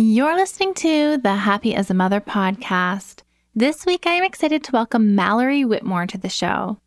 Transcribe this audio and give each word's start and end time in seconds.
You're 0.00 0.36
listening 0.36 0.74
to 0.74 1.18
the 1.18 1.34
Happy 1.34 1.74
as 1.74 1.90
a 1.90 1.94
Mother 1.94 2.20
podcast. 2.20 3.22
This 3.56 3.84
week, 3.84 4.06
I 4.06 4.12
am 4.12 4.22
excited 4.22 4.62
to 4.62 4.70
welcome 4.70 5.16
Mallory 5.16 5.64
Whitmore 5.64 6.06
to 6.06 6.16
the 6.16 6.28
show. 6.28 6.78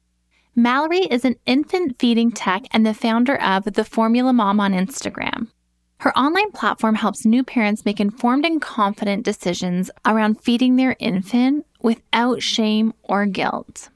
Mallory 0.55 0.99
is 0.99 1.25
an 1.25 1.35
infant 1.45 1.99
feeding 1.99 2.31
tech 2.31 2.63
and 2.71 2.85
the 2.85 2.93
founder 2.93 3.35
of 3.41 3.65
The 3.65 3.83
Formula 3.83 4.31
Mom 4.31 4.61
on 4.61 4.71
Instagram. 4.71 5.49
Her 5.97 6.17
online 6.17 6.53
platform 6.53 6.95
helps 6.95 7.25
new 7.25 7.43
parents 7.43 7.83
make 7.83 7.99
informed 7.99 8.45
and 8.45 8.61
confident 8.61 9.25
decisions 9.25 9.91
around 10.05 10.41
feeding 10.41 10.77
their 10.77 10.95
infant 10.97 11.65
without 11.81 12.41
shame 12.41 12.93
or 13.03 13.25
guilt. 13.25 13.89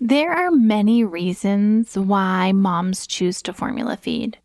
There 0.00 0.30
are 0.30 0.52
many 0.52 1.02
reasons 1.02 1.98
why 1.98 2.52
moms 2.52 3.08
choose 3.08 3.42
to 3.42 3.52
formula 3.52 3.96
feed. 3.96 4.38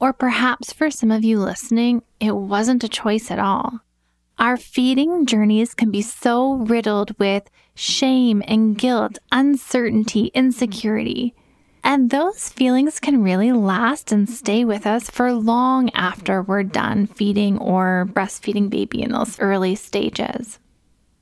Or 0.00 0.12
perhaps 0.12 0.72
for 0.72 0.90
some 0.90 1.10
of 1.10 1.24
you 1.24 1.40
listening, 1.40 2.02
it 2.20 2.34
wasn't 2.36 2.84
a 2.84 2.88
choice 2.88 3.30
at 3.30 3.38
all. 3.38 3.80
Our 4.38 4.56
feeding 4.56 5.26
journeys 5.26 5.74
can 5.74 5.90
be 5.90 6.02
so 6.02 6.54
riddled 6.54 7.18
with 7.18 7.50
shame 7.74 8.42
and 8.46 8.78
guilt, 8.78 9.18
uncertainty, 9.32 10.30
insecurity. 10.34 11.34
And 11.82 12.10
those 12.10 12.48
feelings 12.48 13.00
can 13.00 13.22
really 13.22 13.50
last 13.50 14.12
and 14.12 14.28
stay 14.28 14.64
with 14.64 14.86
us 14.86 15.10
for 15.10 15.32
long 15.32 15.90
after 15.90 16.42
we're 16.42 16.62
done 16.62 17.06
feeding 17.06 17.58
or 17.58 18.08
breastfeeding 18.12 18.70
baby 18.70 19.02
in 19.02 19.10
those 19.10 19.40
early 19.40 19.74
stages. 19.74 20.60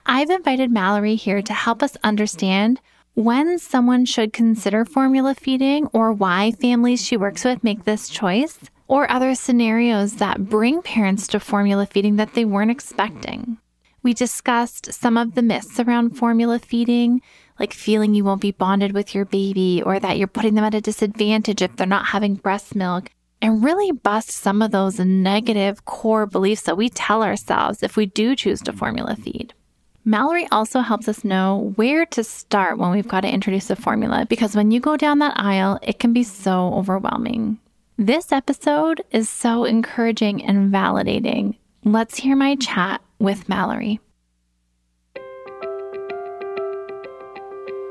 I've 0.05 0.31
invited 0.31 0.71
Mallory 0.71 1.15
here 1.15 1.41
to 1.41 1.55
help 1.55 1.83
us 1.83 1.97
understand 2.05 2.81
when 3.17 3.59
someone 3.59 4.05
should 4.05 4.31
consider 4.31 4.85
formula 4.85 5.35
feeding 5.35 5.87
or 5.95 6.13
why 6.13 6.53
families 6.53 7.03
she 7.03 7.17
works 7.17 7.45
with 7.47 7.65
make 7.65 7.85
this 7.85 8.11
choice, 8.11 8.59
or 8.89 9.11
other 9.11 9.35
scenarios 9.35 10.17
that 10.17 10.51
bring 10.51 10.83
parents 10.83 11.27
to 11.27 11.41
formula 11.41 11.87
feeding 11.87 12.17
that 12.17 12.35
they 12.35 12.45
weren't 12.45 12.71
expecting. 12.71 13.57
We 14.03 14.13
discussed 14.13 14.93
some 14.93 15.17
of 15.17 15.35
the 15.35 15.41
myths 15.41 15.81
around 15.81 16.19
formula 16.19 16.59
feeding, 16.59 17.23
like 17.59 17.73
feeling 17.73 18.15
you 18.15 18.23
won't 18.23 18.43
be 18.43 18.53
bonded 18.53 18.93
with 18.93 19.15
your 19.15 19.25
baby 19.25 19.83
or 19.83 19.99
that 19.99 20.19
you're 20.19 20.29
putting 20.29 20.55
them 20.55 20.65
at 20.65 20.75
a 20.75 20.83
disadvantage 20.83 21.63
if 21.63 21.75
they're 21.75 21.87
not 21.87 22.09
having 22.09 22.35
breast 22.35 22.75
milk, 22.77 23.11
and 23.41 23.65
really 23.65 23.93
bust 23.93 24.29
some 24.29 24.61
of 24.61 24.73
those 24.73 25.01
negative 25.01 25.87
core 25.87 26.27
beliefs 26.27 26.65
that 26.65 26.77
we 26.77 26.91
tell 26.91 27.23
ourselves 27.23 27.83
if 27.83 27.97
we 27.97 28.05
do 28.05 28.37
choose 28.37 28.61
to 28.61 28.75
formula 28.75 29.17
feed. 29.17 29.55
Mallory 30.09 30.47
also 30.53 30.83
helps 30.83 31.09
us 31.09 31.25
know 31.25 31.73
where 31.75 32.07
to 32.07 32.23
start 32.23 32.79
when 32.79 32.93
we've 32.93 33.09
got 33.09 33.23
to 33.23 33.29
introduce 33.29 33.71
a 33.71 33.75
formula 33.75 34.25
because 34.29 34.55
when 34.55 34.71
you 34.71 34.79
go 34.79 34.97
down 34.97 35.19
that 35.19 35.37
aisle, 35.37 35.81
it 35.83 35.99
can 35.99 36.13
be 36.13 36.23
so 36.23 36.73
overwhelming. 36.75 37.59
This 37.99 38.31
episode 38.31 39.03
is 39.11 39.29
so 39.29 39.65
encouraging 39.65 40.45
and 40.45 40.73
validating. 40.73 41.57
Let's 41.83 42.19
hear 42.19 42.37
my 42.37 42.55
chat 42.55 43.03
with 43.19 43.49
Mallory. 43.49 43.99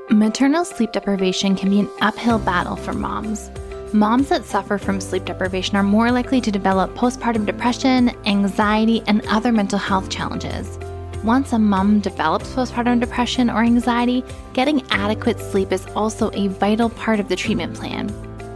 Maternal 0.10 0.64
sleep 0.64 0.94
deprivation 0.94 1.58
can 1.58 1.70
be 1.70 1.82
an 1.82 1.90
uphill 2.00 2.40
battle 2.40 2.78
for 2.78 2.94
moms. 2.94 3.52
Moms 3.92 4.30
that 4.30 4.46
suffer 4.46 4.78
from 4.78 5.02
sleep 5.02 5.26
deprivation 5.26 5.76
are 5.76 5.84
more 5.84 6.14
likely 6.14 6.40
to 6.40 6.50
develop 6.50 6.96
postpartum 6.96 7.46
depression, 7.46 8.12
anxiety, 8.26 9.04
and 9.06 9.22
other 9.28 9.52
mental 9.52 9.80
health 9.80 10.10
challenges. 10.10 10.80
Once 11.26 11.54
a 11.54 11.58
mom 11.58 12.00
develops 12.00 12.54
postpartum 12.54 13.00
depression 13.00 13.50
or 13.50 13.64
anxiety, 13.64 14.24
getting 14.54 14.86
adequate 14.92 15.40
sleep 15.40 15.72
is 15.72 15.88
also 15.96 16.30
a 16.34 16.50
vital 16.50 16.88
part 16.88 17.20
of 17.20 17.28
the 17.28 17.36
treatment 17.36 17.74
plan. 17.74 18.08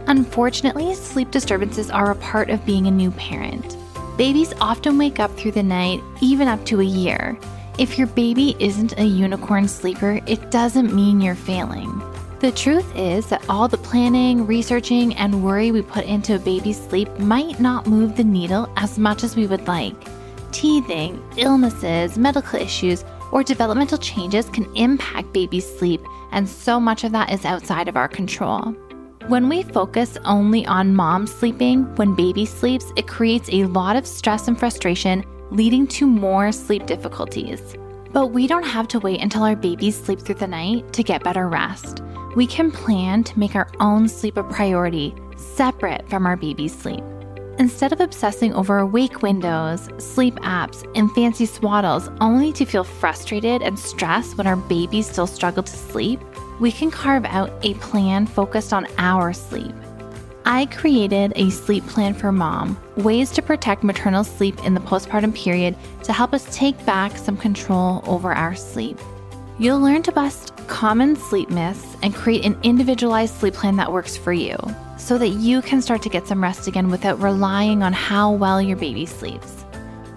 Unfortunately, 0.06 0.94
sleep 0.94 1.32
disturbances 1.32 1.90
are 1.90 2.12
a 2.12 2.16
part 2.16 2.48
of 2.48 2.64
being 2.64 2.86
a 2.86 2.90
new 2.92 3.10
parent. 3.10 3.76
Babies 4.16 4.54
often 4.60 4.98
wake 4.98 5.18
up 5.18 5.36
through 5.36 5.50
the 5.50 5.64
night, 5.64 6.00
even 6.20 6.46
up 6.46 6.64
to 6.66 6.80
a 6.80 6.84
year. 6.84 7.36
If 7.76 7.98
your 7.98 8.06
baby 8.06 8.54
isn't 8.60 8.96
a 9.00 9.04
unicorn 9.04 9.66
sleeper, 9.66 10.20
it 10.28 10.52
doesn't 10.52 10.94
mean 10.94 11.20
you're 11.20 11.34
failing. 11.34 12.00
The 12.38 12.52
truth 12.52 12.86
is 12.94 13.26
that 13.30 13.44
all 13.48 13.66
the 13.66 13.78
planning, 13.78 14.46
researching, 14.46 15.16
and 15.16 15.42
worry 15.42 15.72
we 15.72 15.82
put 15.82 16.04
into 16.04 16.36
a 16.36 16.38
baby's 16.38 16.80
sleep 16.80 17.08
might 17.18 17.58
not 17.58 17.88
move 17.88 18.16
the 18.16 18.22
needle 18.22 18.72
as 18.76 18.96
much 18.96 19.24
as 19.24 19.34
we 19.34 19.48
would 19.48 19.66
like 19.66 19.96
teething, 20.52 21.22
illnesses, 21.36 22.18
medical 22.18 22.60
issues, 22.60 23.04
or 23.32 23.42
developmental 23.42 23.98
changes 23.98 24.48
can 24.48 24.74
impact 24.74 25.32
baby's 25.32 25.66
sleep, 25.78 26.00
and 26.32 26.48
so 26.48 26.80
much 26.80 27.04
of 27.04 27.12
that 27.12 27.32
is 27.32 27.44
outside 27.44 27.88
of 27.88 27.96
our 27.96 28.08
control. 28.08 28.74
When 29.28 29.48
we 29.48 29.62
focus 29.62 30.18
only 30.24 30.66
on 30.66 30.96
mom 30.96 31.26
sleeping 31.26 31.84
when 31.96 32.16
baby 32.16 32.44
sleeps, 32.44 32.92
it 32.96 33.06
creates 33.06 33.48
a 33.52 33.66
lot 33.66 33.94
of 33.94 34.06
stress 34.06 34.48
and 34.48 34.58
frustration, 34.58 35.24
leading 35.50 35.86
to 35.88 36.06
more 36.06 36.50
sleep 36.50 36.86
difficulties. 36.86 37.76
But 38.12 38.28
we 38.28 38.46
don't 38.46 38.64
have 38.64 38.88
to 38.88 38.98
wait 38.98 39.20
until 39.20 39.44
our 39.44 39.54
babies 39.54 39.96
sleep 39.96 40.20
through 40.20 40.36
the 40.36 40.48
night 40.48 40.92
to 40.94 41.04
get 41.04 41.22
better 41.22 41.48
rest. 41.48 42.02
We 42.34 42.46
can 42.46 42.72
plan 42.72 43.22
to 43.24 43.38
make 43.38 43.54
our 43.54 43.68
own 43.78 44.08
sleep 44.08 44.36
a 44.36 44.42
priority, 44.42 45.14
separate 45.36 46.08
from 46.08 46.26
our 46.26 46.36
baby's 46.36 46.76
sleep. 46.76 47.04
Instead 47.60 47.92
of 47.92 48.00
obsessing 48.00 48.54
over 48.54 48.78
awake 48.78 49.20
windows, 49.20 49.90
sleep 49.98 50.34
apps, 50.36 50.90
and 50.96 51.12
fancy 51.12 51.44
swaddles 51.44 52.10
only 52.22 52.54
to 52.54 52.64
feel 52.64 52.84
frustrated 52.84 53.60
and 53.60 53.78
stressed 53.78 54.38
when 54.38 54.46
our 54.46 54.56
babies 54.56 55.06
still 55.06 55.26
struggle 55.26 55.62
to 55.62 55.76
sleep, 55.76 56.18
we 56.58 56.72
can 56.72 56.90
carve 56.90 57.26
out 57.26 57.52
a 57.62 57.74
plan 57.74 58.26
focused 58.26 58.72
on 58.72 58.86
our 58.96 59.34
sleep. 59.34 59.74
I 60.46 60.66
created 60.66 61.34
a 61.36 61.50
sleep 61.50 61.86
plan 61.86 62.14
for 62.14 62.32
mom, 62.32 62.80
ways 62.96 63.30
to 63.32 63.42
protect 63.42 63.84
maternal 63.84 64.24
sleep 64.24 64.58
in 64.64 64.72
the 64.72 64.80
postpartum 64.80 65.34
period 65.34 65.76
to 66.04 66.14
help 66.14 66.32
us 66.32 66.56
take 66.56 66.82
back 66.86 67.18
some 67.18 67.36
control 67.36 68.02
over 68.06 68.32
our 68.32 68.54
sleep. 68.54 68.98
You'll 69.58 69.80
learn 69.80 70.02
to 70.04 70.12
bust 70.12 70.56
common 70.66 71.14
sleep 71.14 71.50
myths 71.50 71.94
and 72.02 72.14
create 72.14 72.46
an 72.46 72.58
individualized 72.62 73.34
sleep 73.34 73.52
plan 73.52 73.76
that 73.76 73.92
works 73.92 74.16
for 74.16 74.32
you 74.32 74.56
so 75.00 75.16
that 75.16 75.28
you 75.28 75.62
can 75.62 75.80
start 75.80 76.02
to 76.02 76.08
get 76.08 76.28
some 76.28 76.42
rest 76.42 76.66
again 76.68 76.90
without 76.90 77.20
relying 77.20 77.82
on 77.82 77.92
how 77.92 78.30
well 78.30 78.60
your 78.60 78.76
baby 78.76 79.06
sleeps. 79.06 79.64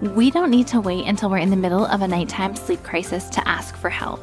We 0.00 0.30
don't 0.30 0.50
need 0.50 0.66
to 0.68 0.80
wait 0.80 1.06
until 1.06 1.30
we're 1.30 1.38
in 1.38 1.50
the 1.50 1.56
middle 1.56 1.86
of 1.86 2.02
a 2.02 2.08
nighttime 2.08 2.54
sleep 2.54 2.82
crisis 2.82 3.28
to 3.30 3.48
ask 3.48 3.74
for 3.76 3.88
help. 3.88 4.20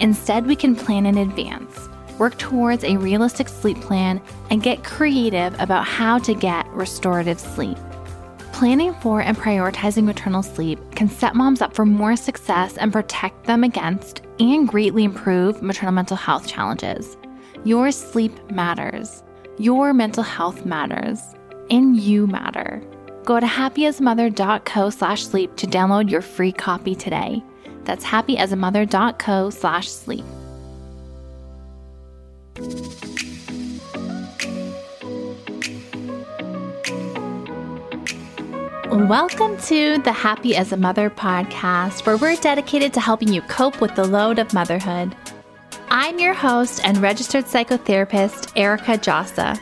Instead, 0.00 0.46
we 0.46 0.56
can 0.56 0.74
plan 0.74 1.04
in 1.04 1.18
advance, 1.18 1.88
work 2.18 2.38
towards 2.38 2.84
a 2.84 2.96
realistic 2.96 3.48
sleep 3.48 3.80
plan, 3.80 4.20
and 4.50 4.62
get 4.62 4.82
creative 4.82 5.54
about 5.60 5.84
how 5.84 6.18
to 6.18 6.34
get 6.34 6.66
restorative 6.68 7.38
sleep. 7.38 7.76
Planning 8.52 8.94
for 8.94 9.20
and 9.20 9.36
prioritizing 9.36 10.04
maternal 10.04 10.42
sleep 10.42 10.80
can 10.92 11.08
set 11.08 11.36
moms 11.36 11.60
up 11.60 11.74
for 11.74 11.84
more 11.84 12.16
success 12.16 12.76
and 12.78 12.92
protect 12.92 13.44
them 13.44 13.62
against 13.62 14.22
and 14.40 14.66
greatly 14.66 15.04
improve 15.04 15.62
maternal 15.62 15.92
mental 15.92 16.16
health 16.16 16.48
challenges. 16.48 17.16
Your 17.64 17.92
sleep 17.92 18.50
matters. 18.50 19.22
Your 19.60 19.92
mental 19.92 20.22
health 20.22 20.64
matters, 20.64 21.20
and 21.68 21.96
you 21.96 22.28
matter. 22.28 22.80
Go 23.24 23.40
to 23.40 23.46
happyasamother.co 23.46 24.90
slash 24.90 25.26
sleep 25.26 25.56
to 25.56 25.66
download 25.66 26.08
your 26.08 26.22
free 26.22 26.52
copy 26.52 26.94
today. 26.94 27.42
That's 27.82 28.04
happyasamother.co 28.04 29.50
slash 29.50 29.88
sleep. 29.88 30.24
Welcome 38.92 39.56
to 39.62 39.98
the 39.98 40.12
Happy 40.12 40.54
as 40.54 40.70
a 40.70 40.76
Mother 40.76 41.10
podcast, 41.10 42.06
where 42.06 42.16
we're 42.16 42.36
dedicated 42.36 42.94
to 42.94 43.00
helping 43.00 43.32
you 43.32 43.42
cope 43.42 43.80
with 43.80 43.96
the 43.96 44.06
load 44.06 44.38
of 44.38 44.54
motherhood. 44.54 45.16
I'm 45.90 46.18
your 46.18 46.34
host 46.34 46.82
and 46.84 46.98
registered 46.98 47.46
psychotherapist, 47.46 48.52
Erica 48.56 48.98
Djossa. 48.98 49.58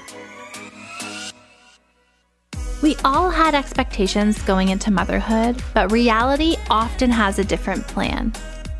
We 2.82 2.96
all 3.04 3.30
had 3.30 3.54
expectations 3.54 4.42
going 4.42 4.70
into 4.70 4.90
motherhood, 4.90 5.62
but 5.72 5.92
reality 5.92 6.56
often 6.68 7.12
has 7.12 7.38
a 7.38 7.44
different 7.44 7.86
plan. 7.86 8.32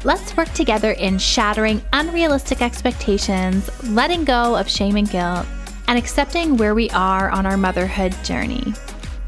Let's 0.03 0.37
work 0.37 0.53
together 0.55 0.91
in 0.93 1.19
shattering 1.19 1.81
unrealistic 1.93 2.63
expectations, 2.63 3.71
letting 3.91 4.25
go 4.25 4.57
of 4.57 4.69
shame 4.69 4.97
and 4.97 5.09
guilt, 5.09 5.47
and 5.87 5.97
accepting 5.97 6.57
where 6.57 6.75
we 6.75 6.91
are 6.91 7.31
on 7.31 7.47
our 7.47 7.57
motherhood 7.57 8.13
journey. 8.25 8.75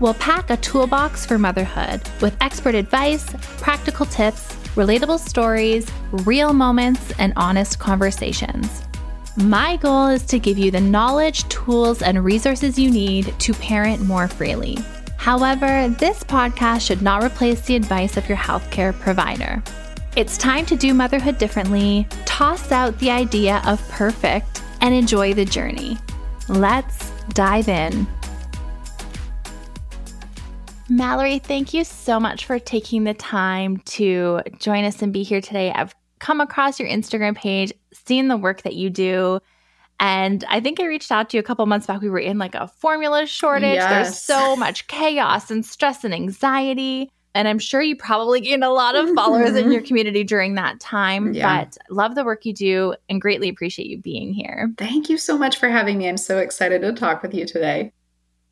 We'll 0.00 0.14
pack 0.14 0.50
a 0.50 0.56
toolbox 0.56 1.25
for 1.25 1.38
motherhood 1.38 2.03
with 2.21 2.37
expert 2.41 2.75
advice, 2.75 3.26
practical 3.59 4.06
tips, 4.06 4.56
relatable 4.75 5.19
stories, 5.19 5.87
real 6.11 6.53
moments, 6.53 7.12
and 7.19 7.32
honest 7.37 7.79
conversations. 7.79 8.82
My 9.37 9.76
goal 9.76 10.09
is 10.09 10.25
to 10.26 10.38
give 10.38 10.59
you 10.59 10.70
the 10.70 10.81
knowledge, 10.81 11.49
tools, 11.49 12.03
and 12.03 12.25
resources 12.25 12.79
you 12.79 12.91
need 12.91 13.38
to 13.38 13.55
parent 13.55 14.03
more 14.03 14.26
freely. 14.26 14.79
However, 15.17 15.94
this 15.99 16.25
podcast 16.25 16.81
should 16.87 17.03
not 17.03 17.23
replace 17.23 17.61
the 17.61 17.76
advice 17.76 18.17
of 18.17 18.29
your 18.29 18.38
healthcare 18.38 18.99
provider. 18.99 19.62
It's 20.17 20.38
time 20.38 20.67
to 20.67 20.76
do 20.76 20.94
motherhood 20.94 21.38
differently, 21.38 22.09
toss 22.25 22.73
out 22.73 22.99
the 22.99 23.11
idea 23.11 23.62
of 23.64 23.87
perfect, 23.91 24.62
and 24.81 24.94
enjoy 24.94 25.35
the 25.35 25.44
journey. 25.44 25.99
Let's 26.49 27.11
dive 27.35 27.69
in. 27.69 28.06
Mallory, 30.88 31.38
thank 31.38 31.75
you 31.75 31.85
so 31.85 32.19
much 32.19 32.46
for 32.46 32.58
taking 32.58 33.05
the 33.05 33.14
time 33.14 33.79
to 33.79 34.40
join 34.58 34.85
us 34.85 35.02
and 35.02 35.12
be 35.12 35.23
here 35.23 35.40
today. 35.40 35.70
I've 35.70 35.94
come 36.19 36.40
across 36.40 36.81
your 36.81 36.88
Instagram 36.88 37.37
page, 37.37 37.73
seen 37.93 38.29
the 38.29 38.37
work 38.37 38.62
that 38.62 38.75
you 38.75 38.90
do. 38.90 39.40
And 40.00 40.44
I 40.49 40.61
think 40.61 40.81
I 40.81 40.87
reached 40.87 41.11
out 41.11 41.31
to 41.31 41.37
you 41.37 41.40
a 41.40 41.44
couple 41.44 41.67
months 41.67 41.87
back. 41.87 42.00
We 42.00 42.08
were 42.08 42.19
in 42.19 42.38
like 42.38 42.55
a 42.55 42.69
formula 42.69 43.26
shortage. 43.26 43.75
Yes. 43.75 43.90
There's 43.90 44.19
so 44.19 44.56
much 44.56 44.87
chaos 44.87 45.50
and 45.50 45.64
stress 45.64 46.05
and 46.05 46.14
anxiety. 46.14 47.11
And 47.35 47.46
I'm 47.46 47.58
sure 47.58 47.82
you 47.82 47.94
probably 47.94 48.40
gained 48.40 48.64
a 48.64 48.70
lot 48.70 48.96
of 48.96 49.11
followers 49.14 49.50
in 49.50 49.64
mm-hmm. 49.64 49.73
your 49.73 49.82
community 49.82 50.25
during 50.25 50.55
that 50.55 50.81
time. 50.81 51.35
Yeah. 51.35 51.64
But 51.64 51.76
love 51.90 52.14
the 52.14 52.25
work 52.25 52.46
you 52.46 52.55
do 52.55 52.94
and 53.08 53.20
greatly 53.20 53.49
appreciate 53.49 53.88
you 53.88 54.00
being 54.00 54.32
here. 54.32 54.73
Thank 54.79 55.08
you 55.08 55.19
so 55.19 55.37
much 55.37 55.56
for 55.56 55.69
having 55.69 55.99
me. 55.99 56.08
I'm 56.08 56.17
so 56.17 56.38
excited 56.38 56.81
to 56.82 56.93
talk 56.94 57.23
with 57.23 57.35
you 57.35 57.44
today. 57.44 57.93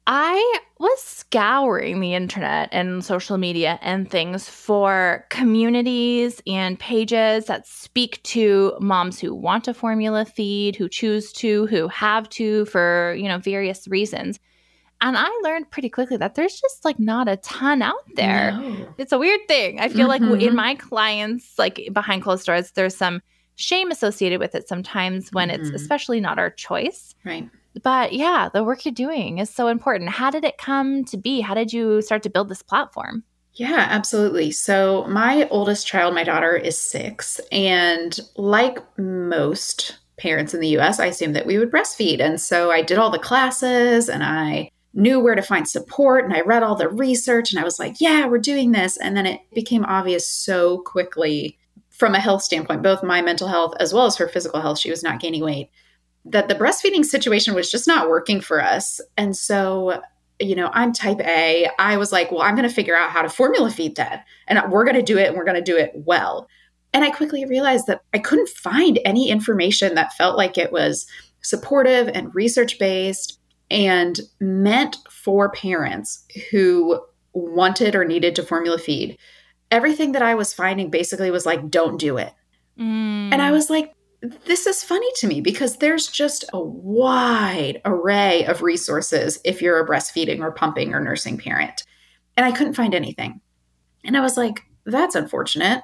I 0.06 0.58
was 0.78 1.02
scouring 1.02 2.00
the 2.00 2.14
internet 2.14 2.68
and 2.70 3.04
social 3.04 3.38
media 3.38 3.78
and 3.80 4.10
things 4.10 4.48
for 4.48 5.24
communities 5.30 6.42
and 6.46 6.78
pages 6.78 7.46
that 7.46 7.66
speak 7.66 8.22
to 8.24 8.76
moms 8.78 9.18
who 9.18 9.34
want 9.34 9.68
a 9.68 9.74
formula 9.74 10.24
feed, 10.26 10.76
who 10.76 10.88
choose 10.88 11.32
to, 11.32 11.66
who 11.66 11.88
have 11.88 12.28
to 12.28 12.66
for, 12.66 13.14
you 13.18 13.26
know, 13.26 13.38
various 13.38 13.88
reasons. 13.88 14.38
And 15.00 15.16
I 15.16 15.28
learned 15.42 15.70
pretty 15.70 15.88
quickly 15.88 16.16
that 16.18 16.34
there's 16.34 16.60
just 16.60 16.84
like 16.84 16.98
not 16.98 17.28
a 17.28 17.36
ton 17.38 17.80
out 17.80 17.94
there. 18.14 18.52
No. 18.52 18.94
It's 18.98 19.12
a 19.12 19.18
weird 19.18 19.40
thing. 19.48 19.80
I 19.80 19.88
feel 19.88 20.08
mm-hmm. 20.08 20.30
like 20.30 20.42
in 20.42 20.54
my 20.54 20.74
clients, 20.74 21.58
like 21.58 21.88
behind 21.92 22.22
closed 22.22 22.46
doors, 22.46 22.72
there's 22.72 22.96
some 22.96 23.22
shame 23.56 23.90
associated 23.90 24.40
with 24.40 24.54
it 24.54 24.68
sometimes 24.68 25.32
when 25.32 25.48
mm-hmm. 25.48 25.60
it's 25.62 25.70
especially 25.70 26.20
not 26.20 26.38
our 26.38 26.50
choice. 26.50 27.14
Right 27.24 27.48
but 27.82 28.12
yeah, 28.12 28.48
the 28.52 28.64
work 28.64 28.84
you're 28.84 28.94
doing 28.94 29.38
is 29.38 29.50
so 29.50 29.68
important. 29.68 30.10
How 30.10 30.30
did 30.30 30.44
it 30.44 30.58
come 30.58 31.04
to 31.06 31.16
be? 31.16 31.40
How 31.40 31.54
did 31.54 31.72
you 31.72 32.02
start 32.02 32.22
to 32.24 32.30
build 32.30 32.48
this 32.48 32.62
platform? 32.62 33.24
Yeah, 33.54 33.86
absolutely. 33.88 34.50
So, 34.50 35.06
my 35.08 35.48
oldest 35.48 35.86
child, 35.86 36.14
my 36.14 36.24
daughter, 36.24 36.54
is 36.54 36.76
six. 36.76 37.40
And 37.50 38.18
like 38.36 38.78
most 38.98 39.98
parents 40.18 40.54
in 40.54 40.60
the 40.60 40.78
US, 40.78 41.00
I 41.00 41.06
assumed 41.06 41.36
that 41.36 41.46
we 41.46 41.58
would 41.58 41.70
breastfeed. 41.70 42.20
And 42.20 42.40
so 42.40 42.70
I 42.70 42.82
did 42.82 42.98
all 42.98 43.10
the 43.10 43.18
classes 43.18 44.08
and 44.08 44.22
I 44.22 44.70
knew 44.94 45.20
where 45.20 45.34
to 45.34 45.42
find 45.42 45.68
support 45.68 46.24
and 46.24 46.32
I 46.32 46.40
read 46.40 46.62
all 46.62 46.74
the 46.74 46.88
research 46.88 47.52
and 47.52 47.60
I 47.60 47.64
was 47.64 47.78
like, 47.78 47.96
yeah, 48.00 48.26
we're 48.26 48.38
doing 48.38 48.72
this. 48.72 48.96
And 48.96 49.16
then 49.16 49.26
it 49.26 49.40
became 49.54 49.84
obvious 49.84 50.26
so 50.26 50.78
quickly 50.78 51.58
from 51.90 52.14
a 52.14 52.20
health 52.20 52.42
standpoint, 52.42 52.82
both 52.82 53.02
my 53.02 53.20
mental 53.20 53.48
health 53.48 53.74
as 53.78 53.92
well 53.92 54.06
as 54.06 54.16
her 54.16 54.28
physical 54.28 54.60
health. 54.60 54.78
She 54.78 54.90
was 54.90 55.02
not 55.02 55.20
gaining 55.20 55.42
weight 55.42 55.70
that 56.26 56.48
the 56.48 56.54
breastfeeding 56.54 57.04
situation 57.04 57.54
was 57.54 57.70
just 57.70 57.86
not 57.86 58.08
working 58.08 58.40
for 58.40 58.62
us. 58.62 59.00
And 59.16 59.36
so, 59.36 60.02
you 60.40 60.54
know, 60.54 60.70
I'm 60.72 60.92
type 60.92 61.20
A. 61.20 61.68
I 61.78 61.96
was 61.96 62.12
like, 62.12 62.30
well, 62.30 62.42
I'm 62.42 62.56
going 62.56 62.68
to 62.68 62.74
figure 62.74 62.96
out 62.96 63.10
how 63.10 63.22
to 63.22 63.28
formula 63.28 63.70
feed 63.70 63.96
that. 63.96 64.24
And 64.46 64.60
we're 64.70 64.84
going 64.84 64.96
to 64.96 65.02
do 65.02 65.18
it 65.18 65.28
and 65.28 65.36
we're 65.36 65.44
going 65.44 65.56
to 65.56 65.62
do 65.62 65.76
it 65.76 65.92
well. 65.94 66.48
And 66.92 67.04
I 67.04 67.10
quickly 67.10 67.44
realized 67.44 67.86
that 67.86 68.00
I 68.12 68.18
couldn't 68.18 68.48
find 68.48 68.98
any 69.04 69.28
information 69.28 69.94
that 69.94 70.14
felt 70.14 70.36
like 70.36 70.58
it 70.58 70.72
was 70.72 71.06
supportive 71.42 72.08
and 72.08 72.34
research 72.34 72.78
based 72.78 73.38
and 73.70 74.20
meant 74.40 74.96
for 75.10 75.50
parents 75.50 76.24
who 76.50 77.00
wanted 77.32 77.94
or 77.94 78.04
needed 78.04 78.34
to 78.36 78.42
formula 78.42 78.78
feed. 78.78 79.18
Everything 79.70 80.12
that 80.12 80.22
I 80.22 80.34
was 80.34 80.54
finding 80.54 80.90
basically 80.90 81.30
was 81.30 81.44
like, 81.46 81.68
don't 81.68 81.98
do 81.98 82.16
it. 82.16 82.32
Mm. 82.78 83.32
And 83.32 83.42
I 83.42 83.50
was 83.50 83.68
like, 83.68 83.92
this 84.46 84.66
is 84.66 84.82
funny 84.82 85.08
to 85.16 85.26
me 85.26 85.40
because 85.40 85.76
there's 85.76 86.08
just 86.08 86.44
a 86.52 86.60
wide 86.60 87.80
array 87.84 88.44
of 88.46 88.62
resources 88.62 89.38
if 89.44 89.60
you're 89.60 89.80
a 89.80 89.86
breastfeeding 89.86 90.40
or 90.40 90.52
pumping 90.52 90.94
or 90.94 91.00
nursing 91.00 91.38
parent. 91.38 91.84
And 92.36 92.46
I 92.46 92.52
couldn't 92.52 92.74
find 92.74 92.94
anything. 92.94 93.40
And 94.04 94.16
I 94.16 94.20
was 94.20 94.36
like, 94.36 94.62
that's 94.84 95.14
unfortunate. 95.14 95.82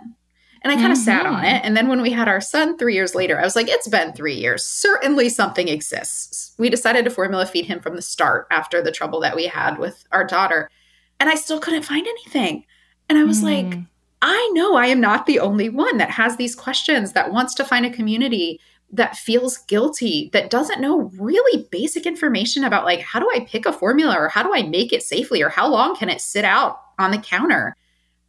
And 0.63 0.73
I 0.73 0.77
kind 0.77 0.93
of 0.93 0.99
mm-hmm. 0.99 1.05
sat 1.05 1.27
on 1.27 1.45
it. 1.45 1.65
And 1.65 1.77
then 1.77 1.89
when 1.89 2.03
we 2.03 2.11
had 2.11 2.29
our 2.29 2.41
son 2.41 2.79
three 2.79 2.95
years 2.95 3.15
later, 3.15 3.39
I 3.39 3.43
was 3.43 3.57
like, 3.57 3.69
it's 3.69 3.89
been 3.89 4.13
three 4.13 4.35
years. 4.35 4.65
Certainly 4.65 5.31
something 5.31 5.67
exists. 5.67 6.55
We 6.57 6.71
decided 6.71 7.05
to 7.05 7.11
formula 7.11 7.47
feed 7.47 7.67
him 7.67 7.81
from 7.81 7.97
the 7.97 8.03
start 8.03 8.47
after 8.51 8.81
the 8.81 8.93
trouble 8.93 9.19
that 9.21 9.35
we 9.35 9.47
had 9.47 9.79
with 9.79 10.05
our 10.13 10.25
daughter. 10.25 10.71
And 11.19 11.29
I 11.29 11.35
still 11.35 11.59
couldn't 11.59 11.83
find 11.83 12.07
anything. 12.07 12.65
And 13.09 13.19
I 13.19 13.25
was 13.25 13.43
mm. 13.43 13.45
like, 13.45 13.79
I 14.23 14.51
know 14.55 14.77
I 14.77 14.87
am 14.87 15.01
not 15.01 15.27
the 15.27 15.41
only 15.41 15.69
one 15.69 15.99
that 15.99 16.11
has 16.11 16.37
these 16.37 16.55
questions, 16.55 17.13
that 17.13 17.33
wants 17.33 17.55
to 17.55 17.65
find 17.65 17.85
a 17.85 17.91
community 17.91 18.61
that 18.93 19.17
feels 19.17 19.59
guilty, 19.59 20.31
that 20.33 20.51
doesn't 20.51 20.81
know 20.81 21.11
really 21.19 21.67
basic 21.73 22.07
information 22.07 22.63
about 22.63 22.85
like, 22.85 23.01
how 23.01 23.19
do 23.19 23.29
I 23.35 23.41
pick 23.41 23.67
a 23.67 23.73
formula 23.73 24.15
or 24.17 24.29
how 24.29 24.43
do 24.43 24.55
I 24.55 24.63
make 24.63 24.93
it 24.93 25.03
safely 25.03 25.43
or 25.43 25.49
how 25.49 25.69
long 25.69 25.97
can 25.97 26.09
it 26.09 26.21
sit 26.21 26.45
out 26.45 26.79
on 26.99 27.11
the 27.11 27.19
counter? 27.19 27.75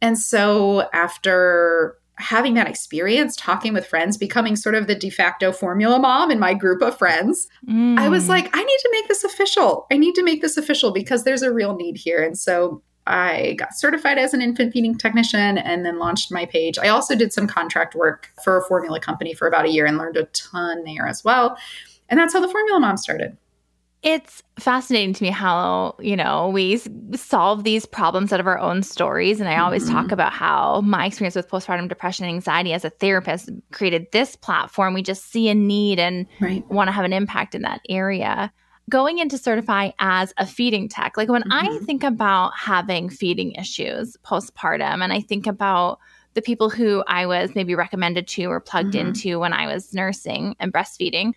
And 0.00 0.18
so 0.18 0.88
after 0.92 1.96
having 2.16 2.54
that 2.54 2.68
experience, 2.68 3.36
talking 3.36 3.74
with 3.74 3.86
friends, 3.86 4.16
becoming 4.16 4.56
sort 4.56 4.74
of 4.74 4.86
the 4.86 4.94
de 4.94 5.10
facto 5.10 5.52
formula 5.52 5.98
mom 5.98 6.30
in 6.30 6.38
my 6.38 6.54
group 6.54 6.80
of 6.80 6.96
friends, 6.96 7.46
mm. 7.68 7.98
I 7.98 8.08
was 8.08 8.24
mm. 8.24 8.30
like, 8.30 8.48
I 8.56 8.62
need 8.62 8.78
to 8.78 8.88
make 8.90 9.08
this 9.08 9.22
official. 9.22 9.86
I 9.92 9.98
need 9.98 10.14
to 10.14 10.22
make 10.22 10.40
this 10.40 10.56
official 10.56 10.92
because 10.92 11.24
there's 11.24 11.42
a 11.42 11.52
real 11.52 11.76
need 11.76 11.96
here. 11.96 12.22
And 12.22 12.38
so 12.38 12.82
I 13.06 13.54
got 13.58 13.74
certified 13.74 14.18
as 14.18 14.32
an 14.32 14.40
infant 14.40 14.72
feeding 14.72 14.96
technician 14.96 15.58
and 15.58 15.84
then 15.84 15.98
launched 15.98 16.32
my 16.32 16.46
page. 16.46 16.78
I 16.78 16.88
also 16.88 17.14
did 17.14 17.32
some 17.32 17.46
contract 17.46 17.94
work 17.94 18.30
for 18.42 18.56
a 18.56 18.62
formula 18.64 18.98
company 18.98 19.34
for 19.34 19.46
about 19.46 19.66
a 19.66 19.70
year 19.70 19.84
and 19.84 19.98
learned 19.98 20.16
a 20.16 20.24
ton 20.26 20.84
there 20.84 21.06
as 21.06 21.22
well. 21.22 21.58
And 22.08 22.18
that's 22.18 22.32
how 22.32 22.40
the 22.40 22.48
Formula 22.48 22.80
Mom 22.80 22.96
started. 22.96 23.36
It's 24.02 24.42
fascinating 24.58 25.14
to 25.14 25.22
me 25.22 25.30
how, 25.30 25.96
you 25.98 26.14
know, 26.14 26.50
we 26.50 26.78
solve 27.14 27.64
these 27.64 27.86
problems 27.86 28.34
out 28.34 28.40
of 28.40 28.46
our 28.46 28.58
own 28.58 28.82
stories. 28.82 29.40
And 29.40 29.48
I 29.48 29.56
always 29.56 29.84
mm-hmm. 29.84 29.94
talk 29.94 30.12
about 30.12 30.32
how 30.32 30.82
my 30.82 31.06
experience 31.06 31.34
with 31.34 31.48
postpartum 31.48 31.88
depression 31.88 32.26
and 32.26 32.34
anxiety 32.34 32.74
as 32.74 32.84
a 32.84 32.90
therapist 32.90 33.48
created 33.72 34.06
this 34.12 34.36
platform. 34.36 34.92
We 34.92 35.02
just 35.02 35.30
see 35.30 35.48
a 35.48 35.54
need 35.54 35.98
and 35.98 36.26
right. 36.40 36.66
want 36.70 36.88
to 36.88 36.92
have 36.92 37.06
an 37.06 37.14
impact 37.14 37.54
in 37.54 37.62
that 37.62 37.80
area 37.88 38.52
going 38.90 39.18
into 39.18 39.38
certify 39.38 39.90
as 39.98 40.32
a 40.36 40.46
feeding 40.46 40.88
tech, 40.88 41.16
like 41.16 41.28
when 41.28 41.42
mm-hmm. 41.42 41.76
I 41.76 41.78
think 41.84 42.04
about 42.04 42.52
having 42.56 43.08
feeding 43.08 43.52
issues 43.52 44.16
postpartum, 44.24 45.02
and 45.02 45.12
I 45.12 45.20
think 45.20 45.46
about 45.46 45.98
the 46.34 46.42
people 46.42 46.68
who 46.68 47.02
I 47.06 47.26
was 47.26 47.54
maybe 47.54 47.74
recommended 47.74 48.26
to 48.28 48.44
or 48.46 48.60
plugged 48.60 48.94
mm-hmm. 48.94 49.08
into 49.08 49.38
when 49.38 49.52
I 49.52 49.72
was 49.72 49.94
nursing 49.94 50.56
and 50.58 50.72
breastfeeding, 50.72 51.32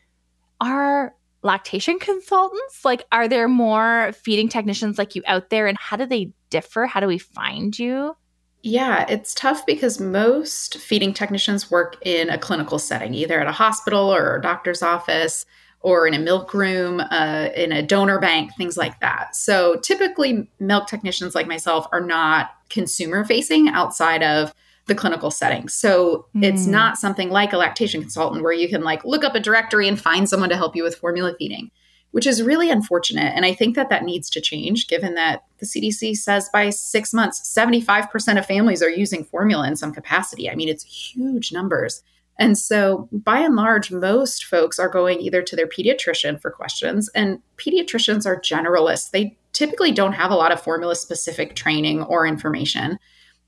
are 0.59 1.13
lactation 1.43 1.99
consultants? 1.99 2.83
Like, 2.83 3.05
are 3.11 3.27
there 3.27 3.47
more 3.47 4.11
feeding 4.13 4.49
technicians 4.49 4.97
like 4.97 5.15
you 5.15 5.23
out 5.25 5.49
there? 5.49 5.67
And 5.67 5.77
how 5.79 5.97
do 5.97 6.05
they 6.05 6.31
differ? 6.49 6.85
How 6.87 6.99
do 6.99 7.07
we 7.07 7.19
find 7.19 7.77
you? 7.77 8.15
Yeah, 8.63 9.05
it's 9.07 9.33
tough 9.33 9.65
because 9.65 9.99
most 9.99 10.77
feeding 10.79 11.13
technicians 11.13 11.71
work 11.71 11.95
in 12.01 12.29
a 12.29 12.37
clinical 12.37 12.79
setting, 12.79 13.13
either 13.13 13.39
at 13.39 13.47
a 13.47 13.51
hospital 13.51 14.13
or 14.13 14.35
a 14.35 14.41
doctor's 14.41 14.81
office 14.81 15.45
or 15.81 16.07
in 16.07 16.13
a 16.13 16.19
milk 16.19 16.53
room, 16.53 16.99
uh, 16.99 17.49
in 17.55 17.71
a 17.71 17.81
donor 17.81 18.19
bank, 18.19 18.51
things 18.57 18.77
like 18.77 18.99
that. 18.99 19.35
So 19.35 19.77
typically, 19.77 20.49
milk 20.59 20.87
technicians 20.87 21.35
like 21.35 21.47
myself 21.47 21.87
are 21.91 22.01
not 22.01 22.51
consumer 22.69 23.23
facing 23.23 23.69
outside 23.69 24.23
of 24.23 24.53
the 24.87 24.95
clinical 24.95 25.29
setting. 25.29 25.67
So 25.67 26.25
mm. 26.35 26.43
it's 26.43 26.65
hmm. 26.65 26.71
not 26.71 26.97
something 26.97 27.29
like 27.29 27.53
a 27.53 27.57
lactation 27.57 28.01
consultant 28.01 28.43
where 28.43 28.53
you 28.53 28.69
can 28.69 28.81
like 28.83 29.03
look 29.05 29.23
up 29.23 29.35
a 29.35 29.39
directory 29.39 29.87
and 29.87 29.99
find 29.99 30.27
someone 30.29 30.49
to 30.49 30.57
help 30.57 30.75
you 30.75 30.83
with 30.83 30.95
formula 30.95 31.35
feeding, 31.37 31.71
which 32.11 32.25
is 32.25 32.41
really 32.41 32.71
unfortunate. 32.71 33.33
And 33.35 33.45
I 33.45 33.53
think 33.53 33.75
that 33.75 33.89
that 33.89 34.05
needs 34.05 34.29
to 34.31 34.41
change 34.41 34.87
given 34.87 35.13
that 35.15 35.43
the 35.59 35.65
CDC 35.65 36.15
says 36.15 36.49
by 36.53 36.69
six 36.69 37.13
months, 37.13 37.53
75% 37.53 38.37
of 38.37 38.45
families 38.45 38.81
are 38.81 38.89
using 38.89 39.25
formula 39.25 39.67
in 39.67 39.75
some 39.75 39.93
capacity. 39.93 40.49
I 40.49 40.55
mean, 40.55 40.69
it's 40.69 40.83
huge 40.83 41.51
numbers. 41.51 42.01
And 42.39 42.57
so, 42.57 43.09
by 43.11 43.39
and 43.39 43.55
large, 43.55 43.91
most 43.91 44.45
folks 44.45 44.77
are 44.77 44.89
going 44.89 45.19
either 45.21 45.41
to 45.41 45.55
their 45.55 45.67
pediatrician 45.67 46.39
for 46.39 46.51
questions, 46.51 47.09
and 47.15 47.39
pediatricians 47.57 48.25
are 48.25 48.39
generalists. 48.39 49.09
They 49.09 49.37
typically 49.53 49.91
don't 49.91 50.13
have 50.13 50.29
a 50.29 50.35
lot 50.35 50.51
of 50.51 50.61
formula 50.61 50.95
specific 50.95 51.55
training 51.55 52.03
or 52.03 52.27
information, 52.27 52.99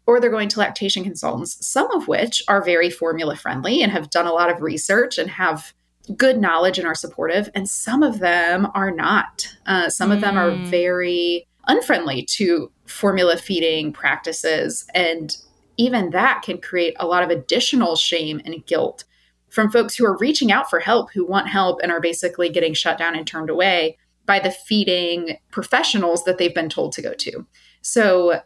or 0.08 0.20
they're 0.20 0.32
going 0.32 0.50
to 0.50 0.60
lactation 0.60 1.04
consultants, 1.04 1.66
some 1.66 1.92
of 1.92 2.08
which 2.08 2.42
are 2.48 2.64
very 2.64 2.90
formula 2.90 3.36
friendly 3.36 3.84
and 3.84 3.92
have 3.92 4.10
done 4.10 4.26
a 4.26 4.34
lot 4.34 4.50
of 4.50 4.62
research 4.62 5.20
and 5.20 5.30
have 5.30 5.72
good 6.18 6.40
knowledge 6.40 6.80
and 6.80 6.88
are 6.88 6.96
supportive, 6.96 7.50
and 7.54 7.70
some 7.70 8.02
of 8.02 8.20
them 8.20 8.68
are 8.74 8.92
not. 8.92 9.48
Uh, 9.68 9.90
some 9.90 10.10
mm. 10.10 10.16
of 10.16 10.22
them 10.22 10.38
are 10.38 10.52
mm. 10.52 10.66
very 10.66 11.48
unfriendly 11.68 12.24
to 12.24 12.72
formula 12.86 13.38
feeding 13.38 13.94
practices 13.94 14.86
and 14.96 15.38
even 15.80 16.10
that 16.10 16.42
can 16.44 16.60
create 16.60 16.94
a 17.00 17.08
lot 17.08 17.24
of 17.24 17.30
additional 17.30 17.96
shame 17.96 18.42
and 18.44 18.66
guilt 18.66 19.06
from 19.50 19.72
folks 19.72 19.96
who 19.96 20.06
are 20.06 20.18
reaching 20.18 20.52
out 20.52 20.70
for 20.70 20.80
help, 20.80 21.10
who 21.14 21.26
want 21.26 21.48
help 21.48 21.80
and 21.82 21.90
are 21.90 22.02
basically 22.02 22.50
getting 22.50 22.74
shut 22.74 22.98
down 22.98 23.16
and 23.16 23.26
turned 23.26 23.50
away 23.50 23.98
by 24.26 24.40
the 24.40 24.52
feeding 24.52 25.38
professionals 25.52 26.26
that 26.26 26.38
they've 26.38 26.54
been 26.54 26.70
told 26.70 26.92
to 26.92 27.02
go 27.02 27.14
to. 27.14 27.48
So 27.82 28.42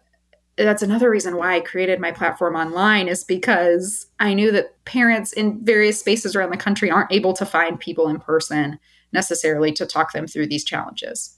that's 0.57 0.83
another 0.83 1.09
reason 1.09 1.35
why 1.35 1.55
I 1.55 1.59
created 1.61 1.99
my 1.99 2.11
platform 2.11 2.55
online 2.55 3.07
is 3.07 3.23
because 3.23 4.05
I 4.19 4.35
knew 4.35 4.51
that 4.51 4.85
parents 4.85 5.33
in 5.33 5.65
various 5.65 5.99
spaces 5.99 6.35
around 6.35 6.51
the 6.51 6.57
country 6.57 6.91
aren't 6.91 7.11
able 7.11 7.33
to 7.33 7.47
find 7.47 7.79
people 7.79 8.07
in 8.09 8.19
person 8.19 8.77
necessarily 9.11 9.71
to 9.73 9.87
talk 9.87 10.13
them 10.13 10.27
through 10.27 10.47
these 10.47 10.63
challenges. 10.63 11.35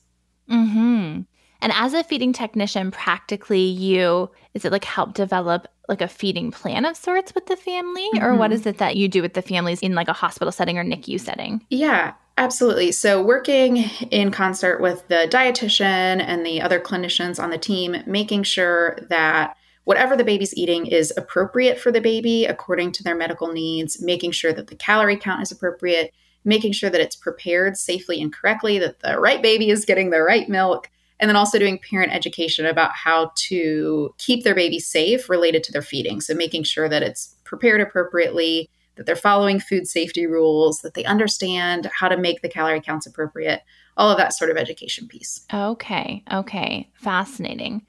Mhm. 0.50 1.26
And 1.62 1.72
as 1.74 1.94
a 1.94 2.04
feeding 2.04 2.34
technician, 2.34 2.92
practically 2.92 3.62
you 3.62 4.30
is 4.54 4.64
it 4.64 4.72
like 4.72 4.86
help 4.86 5.14
develop 5.14 5.68
like 5.90 6.02
a 6.02 6.08
feeding 6.08 6.50
plan 6.50 6.86
of 6.86 6.96
sorts 6.96 7.36
with 7.36 7.46
the 7.48 7.58
family 7.58 8.10
mm-hmm. 8.16 8.24
or 8.24 8.36
what 8.36 8.52
mm-hmm. 8.52 8.70
it 8.70 8.78
that 8.78 8.96
you 8.96 9.08
do 9.08 9.22
with 9.22 9.34
the 9.34 9.42
families 9.42 9.82
in 9.82 9.94
like 9.94 10.08
a 10.08 10.14
hospital 10.14 10.52
setting 10.52 10.78
or 10.78 10.84
NICU 10.84 11.20
setting? 11.20 11.64
Yeah, 11.70 12.14
absolutely. 12.38 12.92
So 12.92 13.22
working 13.22 13.78
in 14.12 14.32
concert 14.32 14.82
with 14.82 15.08
the 15.10 15.28
dietitian 15.30 16.24
and 16.26 16.46
the 16.46 16.62
other 16.62 16.80
clinicians 16.80 17.42
on 17.42 17.50
the 17.50 17.58
team, 17.58 17.98
making 18.08 18.44
sure 18.44 18.98
that 19.10 19.58
whatever 19.84 20.16
the 20.16 20.24
baby's 20.24 20.56
eating 20.56 20.88
is 20.88 21.14
appropriate 21.16 21.80
for 21.80 21.92
the 21.92 22.02
baby 22.02 22.46
according 22.46 22.92
to 22.94 23.04
their 23.04 23.16
medical 23.16 23.52
needs, 23.52 24.02
making 24.02 24.32
sure 24.32 24.54
that 24.54 24.68
the 24.68 24.76
calorie 24.76 25.18
count 25.18 25.42
is 25.42 25.52
appropriate, 25.52 26.14
making 26.44 26.72
sure 26.72 26.90
that 26.90 27.02
it's 27.02 27.16
prepared 27.16 27.78
safely 27.78 28.22
and 28.22 28.34
correctly, 28.34 28.80
that 28.80 29.00
the 29.02 29.20
right 29.20 29.42
baby 29.42 29.70
is 29.70 29.86
getting 29.86 30.10
the 30.10 30.22
right 30.22 30.50
milk, 30.50 30.90
and 31.20 31.30
then 31.30 31.36
also 31.36 31.58
doing 31.58 31.80
parent 31.80 32.12
education 32.12 32.66
about 32.66 32.92
how 32.94 33.32
to 33.36 34.14
keep 34.18 34.44
their 34.44 34.56
baby 34.56 34.80
safe 34.80 35.30
related 35.30 35.64
to 35.64 35.72
their 35.72 35.82
feeding. 35.82 36.22
So 36.22 36.34
making 36.34 36.64
sure 36.64 36.90
that 36.90 37.04
it's 37.04 37.36
prepared 37.44 37.82
appropriately, 37.82 38.70
that 38.96 39.06
they're 39.06 39.16
following 39.16 39.60
food 39.60 39.88
safety 39.88 40.26
rules, 40.26 40.80
that 40.82 40.94
they 40.94 41.06
understand 41.06 41.90
how 41.94 42.08
to 42.08 42.18
make 42.18 42.42
the 42.42 42.50
calorie 42.50 42.82
counts 42.82 43.06
appropriate, 43.06 43.62
all 43.98 44.10
of 44.10 44.18
that 44.18 44.34
sort 44.34 44.52
of 44.52 44.58
education 44.58 45.08
piece. 45.08 45.46
Okay. 45.54 46.24
Okay. 46.32 46.90
Fascinating. 46.96 47.86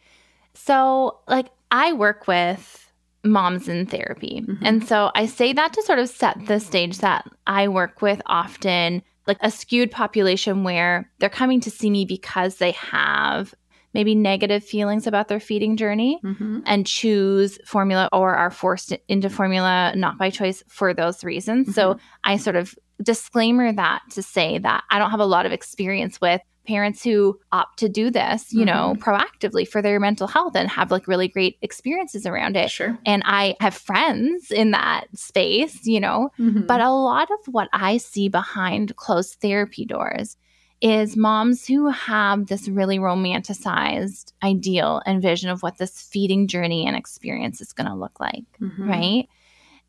So, 0.54 1.18
like, 1.28 1.48
I 1.70 1.92
work 1.92 2.26
with 2.26 2.90
moms 3.24 3.68
in 3.68 3.86
therapy. 3.86 4.42
Mm-hmm. 4.46 4.64
And 4.64 4.86
so 4.86 5.10
I 5.14 5.26
say 5.26 5.52
that 5.52 5.72
to 5.72 5.82
sort 5.82 5.98
of 5.98 6.08
set 6.08 6.46
the 6.46 6.60
stage 6.60 6.98
that 6.98 7.28
I 7.46 7.68
work 7.68 8.00
with 8.00 8.22
often 8.26 9.02
like 9.26 9.38
a 9.40 9.50
skewed 9.50 9.90
population 9.90 10.64
where 10.64 11.10
they're 11.18 11.28
coming 11.28 11.60
to 11.60 11.70
see 11.70 11.90
me 11.90 12.04
because 12.04 12.56
they 12.56 12.72
have 12.72 13.54
maybe 13.94 14.14
negative 14.14 14.62
feelings 14.62 15.06
about 15.06 15.28
their 15.28 15.40
feeding 15.40 15.76
journey 15.76 16.20
mm-hmm. 16.22 16.60
and 16.66 16.86
choose 16.86 17.58
formula 17.64 18.10
or 18.12 18.34
are 18.34 18.50
forced 18.50 18.92
into 19.08 19.30
formula 19.30 19.92
not 19.96 20.18
by 20.18 20.28
choice 20.28 20.62
for 20.68 20.92
those 20.92 21.24
reasons. 21.24 21.68
Mm-hmm. 21.68 21.72
So 21.72 21.98
I 22.22 22.36
sort 22.36 22.56
of 22.56 22.74
disclaimer 23.02 23.72
that 23.72 24.02
to 24.10 24.22
say 24.22 24.58
that 24.58 24.84
I 24.90 24.98
don't 24.98 25.10
have 25.10 25.20
a 25.20 25.26
lot 25.26 25.46
of 25.46 25.52
experience 25.52 26.20
with 26.20 26.42
parents 26.66 27.02
who 27.02 27.38
opt 27.52 27.78
to 27.78 27.88
do 27.88 28.10
this, 28.10 28.52
you 28.52 28.64
mm-hmm. 28.64 28.66
know, 28.66 28.94
proactively 28.98 29.66
for 29.66 29.80
their 29.80 30.00
mental 30.00 30.26
health 30.26 30.56
and 30.56 30.68
have 30.68 30.90
like 30.90 31.08
really 31.08 31.28
great 31.28 31.58
experiences 31.62 32.26
around 32.26 32.56
it. 32.56 32.70
Sure. 32.70 32.98
And 33.06 33.22
I 33.24 33.56
have 33.60 33.74
friends 33.74 34.50
in 34.50 34.72
that 34.72 35.06
space, 35.14 35.86
you 35.86 36.00
know, 36.00 36.30
mm-hmm. 36.38 36.62
but 36.62 36.80
a 36.80 36.90
lot 36.90 37.30
of 37.30 37.52
what 37.52 37.68
I 37.72 37.96
see 37.96 38.28
behind 38.28 38.96
closed 38.96 39.40
therapy 39.40 39.84
doors 39.84 40.36
is 40.82 41.16
moms 41.16 41.66
who 41.66 41.88
have 41.88 42.46
this 42.46 42.68
really 42.68 42.98
romanticized 42.98 44.32
ideal 44.42 45.00
and 45.06 45.22
vision 45.22 45.48
of 45.48 45.62
what 45.62 45.78
this 45.78 46.02
feeding 46.02 46.46
journey 46.46 46.86
and 46.86 46.96
experience 46.96 47.60
is 47.60 47.72
going 47.72 47.88
to 47.88 47.94
look 47.94 48.20
like, 48.20 48.44
mm-hmm. 48.60 48.88
right? 48.88 49.28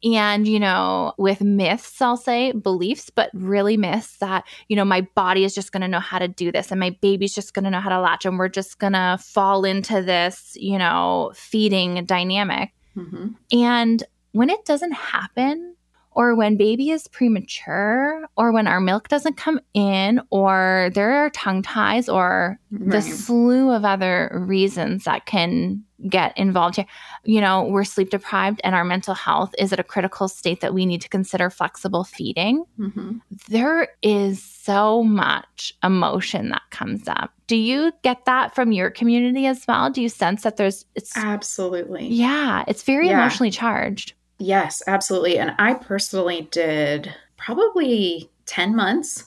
And 0.03 0.47
you 0.47 0.59
know 0.59 1.13
with 1.17 1.41
myths 1.41 2.01
i'll 2.01 2.17
say 2.17 2.51
beliefs 2.51 3.09
but 3.09 3.29
really 3.33 3.77
myths 3.77 4.17
that 4.17 4.45
you 4.67 4.75
know 4.75 4.85
my 4.85 5.01
body 5.15 5.43
is 5.43 5.55
just 5.55 5.71
going 5.71 5.81
to 5.81 5.87
know 5.87 5.99
how 5.99 6.19
to 6.19 6.27
do 6.27 6.51
this 6.51 6.71
and 6.71 6.79
my 6.79 6.91
baby's 7.01 7.33
just 7.33 7.53
going 7.53 7.65
to 7.65 7.71
know 7.71 7.79
how 7.79 7.89
to 7.89 7.99
latch 7.99 8.25
and 8.25 8.37
we're 8.37 8.47
just 8.47 8.79
going 8.79 8.93
to 8.93 9.17
fall 9.19 9.65
into 9.65 10.01
this 10.01 10.55
you 10.59 10.77
know 10.77 11.31
feeding 11.33 12.05
dynamic 12.05 12.71
mm-hmm. 12.95 13.29
and 13.51 14.03
when 14.33 14.49
it 14.49 14.63
doesn't 14.65 14.93
happen 14.93 15.75
or 16.17 16.33
when 16.33 16.57
baby 16.57 16.89
is 16.89 17.07
premature, 17.07 18.27
or 18.35 18.51
when 18.51 18.65
our 18.65 18.79
milk 18.79 19.07
doesn't 19.07 19.37
come 19.37 19.61
in, 19.75 20.19
or 20.31 20.89
there 20.95 21.13
are 21.13 21.29
tongue 21.29 21.61
ties, 21.61 22.09
or 22.09 22.59
right. 22.71 22.89
the 22.89 23.03
slew 23.03 23.69
of 23.69 23.85
other 23.85 24.31
reasons 24.33 25.03
that 25.03 25.27
can 25.27 25.83
get 26.09 26.35
involved 26.35 26.77
here. 26.77 26.87
You 27.23 27.39
know, 27.39 27.65
we're 27.65 27.83
sleep 27.83 28.09
deprived 28.09 28.61
and 28.63 28.73
our 28.73 28.83
mental 28.83 29.13
health 29.13 29.53
is 29.59 29.71
at 29.71 29.79
a 29.79 29.83
critical 29.83 30.27
state 30.27 30.61
that 30.61 30.73
we 30.73 30.87
need 30.87 31.01
to 31.01 31.09
consider 31.09 31.51
flexible 31.51 32.03
feeding. 32.03 32.65
Mm-hmm. 32.79 33.17
There 33.47 33.89
is 34.01 34.41
so 34.41 35.03
much 35.03 35.75
emotion 35.83 36.49
that 36.49 36.63
comes 36.71 37.07
up. 37.07 37.31
Do 37.45 37.55
you 37.55 37.91
get 38.03 38.25
that 38.25 38.55
from 38.55 38.71
your 38.71 38.89
community 38.89 39.45
as 39.45 39.65
well? 39.67 39.91
Do 39.91 40.01
you 40.01 40.09
sense 40.09 40.41
that 40.43 40.57
there's 40.57 40.83
it's 40.95 41.15
Absolutely. 41.15 42.07
Yeah, 42.07 42.63
it's 42.67 42.81
very 42.81 43.07
yeah. 43.07 43.19
emotionally 43.21 43.51
charged. 43.51 44.13
Yes, 44.39 44.83
absolutely. 44.87 45.37
And 45.37 45.53
I 45.57 45.73
personally 45.73 46.47
did 46.51 47.13
probably 47.37 48.29
10 48.45 48.75
months 48.75 49.25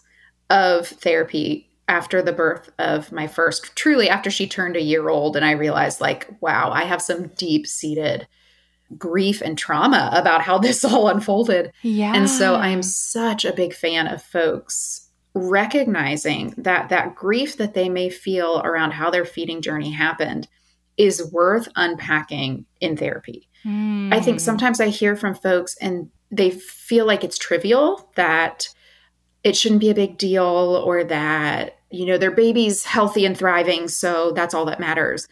of 0.48 0.86
therapy 0.86 1.68
after 1.88 2.22
the 2.22 2.32
birth 2.32 2.70
of 2.78 3.10
my 3.10 3.26
first, 3.26 3.74
truly 3.74 4.08
after 4.08 4.30
she 4.30 4.46
turned 4.46 4.76
a 4.76 4.82
year 4.82 5.08
old. 5.08 5.36
And 5.36 5.44
I 5.44 5.52
realized, 5.52 6.00
like, 6.00 6.28
wow, 6.40 6.70
I 6.70 6.84
have 6.84 7.02
some 7.02 7.28
deep 7.28 7.66
seated 7.66 8.28
grief 8.96 9.40
and 9.40 9.58
trauma 9.58 10.10
about 10.12 10.42
how 10.42 10.58
this 10.60 10.84
all 10.84 11.08
unfolded. 11.08 11.72
Yeah. 11.82 12.14
And 12.14 12.30
so 12.30 12.54
I 12.54 12.68
am 12.68 12.82
such 12.82 13.44
a 13.44 13.52
big 13.52 13.74
fan 13.74 14.06
of 14.06 14.22
folks 14.22 15.08
recognizing 15.34 16.54
that 16.56 16.88
that 16.88 17.14
grief 17.14 17.56
that 17.56 17.74
they 17.74 17.88
may 17.88 18.10
feel 18.10 18.60
around 18.64 18.90
how 18.90 19.10
their 19.10 19.24
feeding 19.24 19.62
journey 19.62 19.90
happened 19.90 20.48
is 20.96 21.30
worth 21.32 21.68
unpacking 21.76 22.66
in 22.80 22.96
therapy. 22.96 23.48
Mm. 23.64 24.12
I 24.12 24.20
think 24.20 24.36
hmm. 24.36 24.44
sometimes 24.44 24.80
I 24.80 24.88
hear 24.88 25.16
from 25.16 25.34
folks 25.34 25.76
and 25.80 26.10
they 26.30 26.50
feel 26.50 27.06
like 27.06 27.24
it's 27.24 27.38
trivial 27.38 28.10
that 28.14 28.68
it 29.42 29.56
shouldn't 29.56 29.80
be 29.80 29.90
a 29.90 29.94
big 29.94 30.18
deal 30.18 30.44
or 30.44 31.04
that, 31.04 31.78
you 31.90 32.06
know, 32.06 32.18
their 32.18 32.30
baby's 32.30 32.84
healthy 32.84 33.24
and 33.24 33.36
thriving. 33.36 33.88
So 33.88 34.32
that's 34.32 34.54
all 34.54 34.64
that 34.66 34.80
matters. 34.80 35.26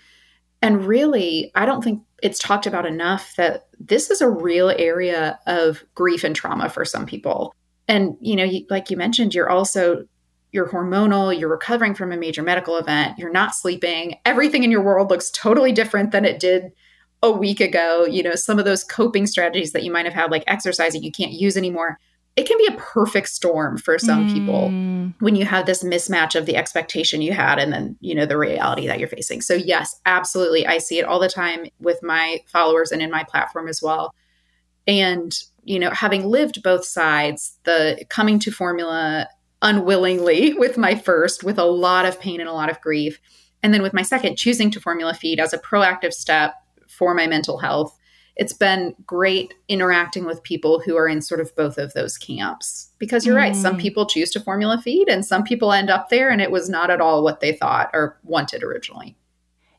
And 0.61 0.87
really, 0.87 1.53
I 1.55 1.67
don't 1.67 1.85
think 1.85 2.03
it's 2.23 2.39
talked 2.39 2.67
about 2.67 2.87
enough 2.87 3.35
that 3.37 3.69
this 3.79 4.11
is 4.11 4.21
a 4.21 4.29
real 4.29 4.71
area 4.71 5.39
of 5.47 5.85
grief 5.95 6.25
and 6.25 6.35
trauma 6.35 6.69
for 6.69 6.85
some 6.85 7.07
people. 7.07 7.55
And, 7.87 8.17
you 8.21 8.35
know, 8.35 8.49
like 8.69 8.91
you 8.91 8.97
mentioned, 8.97 9.35
you're 9.35 9.51
also 9.51 10.05
you're 10.51 10.69
hormonal, 10.69 11.39
you're 11.39 11.51
recovering 11.51 11.95
from 11.95 12.11
a 12.11 12.17
major 12.17 12.43
medical 12.43 12.77
event, 12.79 13.19
you're 13.19 13.31
not 13.31 13.55
sleeping. 13.55 14.19
Everything 14.25 14.65
in 14.65 14.71
your 14.71 14.83
world 14.83 15.11
looks 15.11 15.31
totally 15.31 15.73
different 15.73 16.11
than 16.11 16.25
it 16.25 16.41
did 16.41 16.73
a 17.23 17.31
week 17.31 17.61
ago. 17.61 18.05
You 18.05 18.23
know, 18.23 18.35
some 18.35 18.59
of 18.59 18.65
those 18.65 18.85
coping 18.85 19.27
strategies 19.27 19.73
that 19.73 19.83
you 19.83 19.93
might 19.93 20.05
have 20.05 20.15
had, 20.15 20.31
like 20.31 20.45
exercising, 20.47 21.03
you 21.03 21.13
can't 21.13 21.33
use 21.33 21.57
anymore. 21.57 21.99
It 22.37 22.47
can 22.47 22.57
be 22.59 22.67
a 22.67 22.77
perfect 22.77 23.29
storm 23.31 23.79
for 23.79 23.99
some 23.99 24.29
mm. 24.29 24.33
people 24.33 24.69
when 25.19 25.35
you 25.35 25.45
have 25.45 25.67
this 25.67 25.83
mismatch 25.83 26.37
of 26.37 26.47
the 26.47 26.57
expectation 26.57 27.21
you 27.21 27.33
had 27.33 27.59
and 27.59 27.73
then, 27.73 27.97
you 28.01 28.15
know, 28.15 28.27
the 28.27 28.39
reality 28.39 28.87
that 28.87 29.01
you're 29.01 29.09
facing. 29.09 29.41
So, 29.41 29.55
yes, 29.55 30.01
absolutely. 30.07 30.65
I 30.65 30.79
see 30.79 31.01
it 31.01 31.05
all 31.05 31.19
the 31.19 31.29
time 31.29 31.67
with 31.81 32.01
my 32.01 32.39
followers 32.47 32.93
and 32.93 33.03
in 33.03 33.11
my 33.11 33.25
platform 33.25 33.67
as 33.67 33.83
well. 33.83 34.15
And, 34.87 35.37
you 35.65 35.81
know, 35.81 35.91
having 35.91 36.27
lived 36.27 36.63
both 36.63 36.85
sides, 36.85 37.59
the 37.65 38.05
coming 38.09 38.39
to 38.39 38.53
formula 38.53 39.29
unwillingly 39.61 40.55
with 40.59 40.79
my 40.79 40.95
first, 40.95 41.43
with 41.43 41.59
a 41.59 41.65
lot 41.65 42.07
of 42.07 42.21
pain 42.21 42.39
and 42.39 42.49
a 42.49 42.55
lot 42.55 42.71
of 42.71 42.81
grief. 42.81 43.19
And 43.65 43.75
then 43.75 43.83
with 43.83 43.93
my 43.93 44.03
second, 44.03 44.37
choosing 44.37 44.71
to 44.71 44.81
formula 44.81 45.15
feed 45.15 45.41
as 45.41 45.53
a 45.53 45.59
proactive 45.59 46.13
step 46.13 46.55
for 46.99 47.15
my 47.15 47.27
mental 47.27 47.59
health. 47.59 47.97
It's 48.37 48.53
been 48.53 48.95
great 49.07 49.55
interacting 49.69 50.25
with 50.25 50.43
people 50.43 50.81
who 50.81 50.97
are 50.97 51.09
in 51.09 51.23
sort 51.23 51.41
of 51.41 51.55
both 51.57 51.79
of 51.79 51.93
those 51.95 52.17
camps 52.17 52.91
because 52.99 53.27
you're 53.27 53.35
mm. 53.35 53.41
right. 53.41 53.57
Some 53.57 53.77
mm. 53.77 53.81
people 53.81 54.07
choose 54.07 54.31
to 54.33 54.41
formula 54.41 54.81
feed 54.81 55.09
and 55.09 55.25
some 55.25 55.43
people 55.43 55.73
end 55.73 55.91
up 55.91 56.09
there 56.09 56.31
and 56.31 56.41
it 56.41 56.51
was 56.51 56.69
not 56.69 56.91
at 56.91 57.01
all 57.01 57.25
what 57.25 57.41
they 57.41 57.53
thought 57.53 57.91
or 57.93 58.19
wanted 58.23 58.63
originally. 58.63 59.17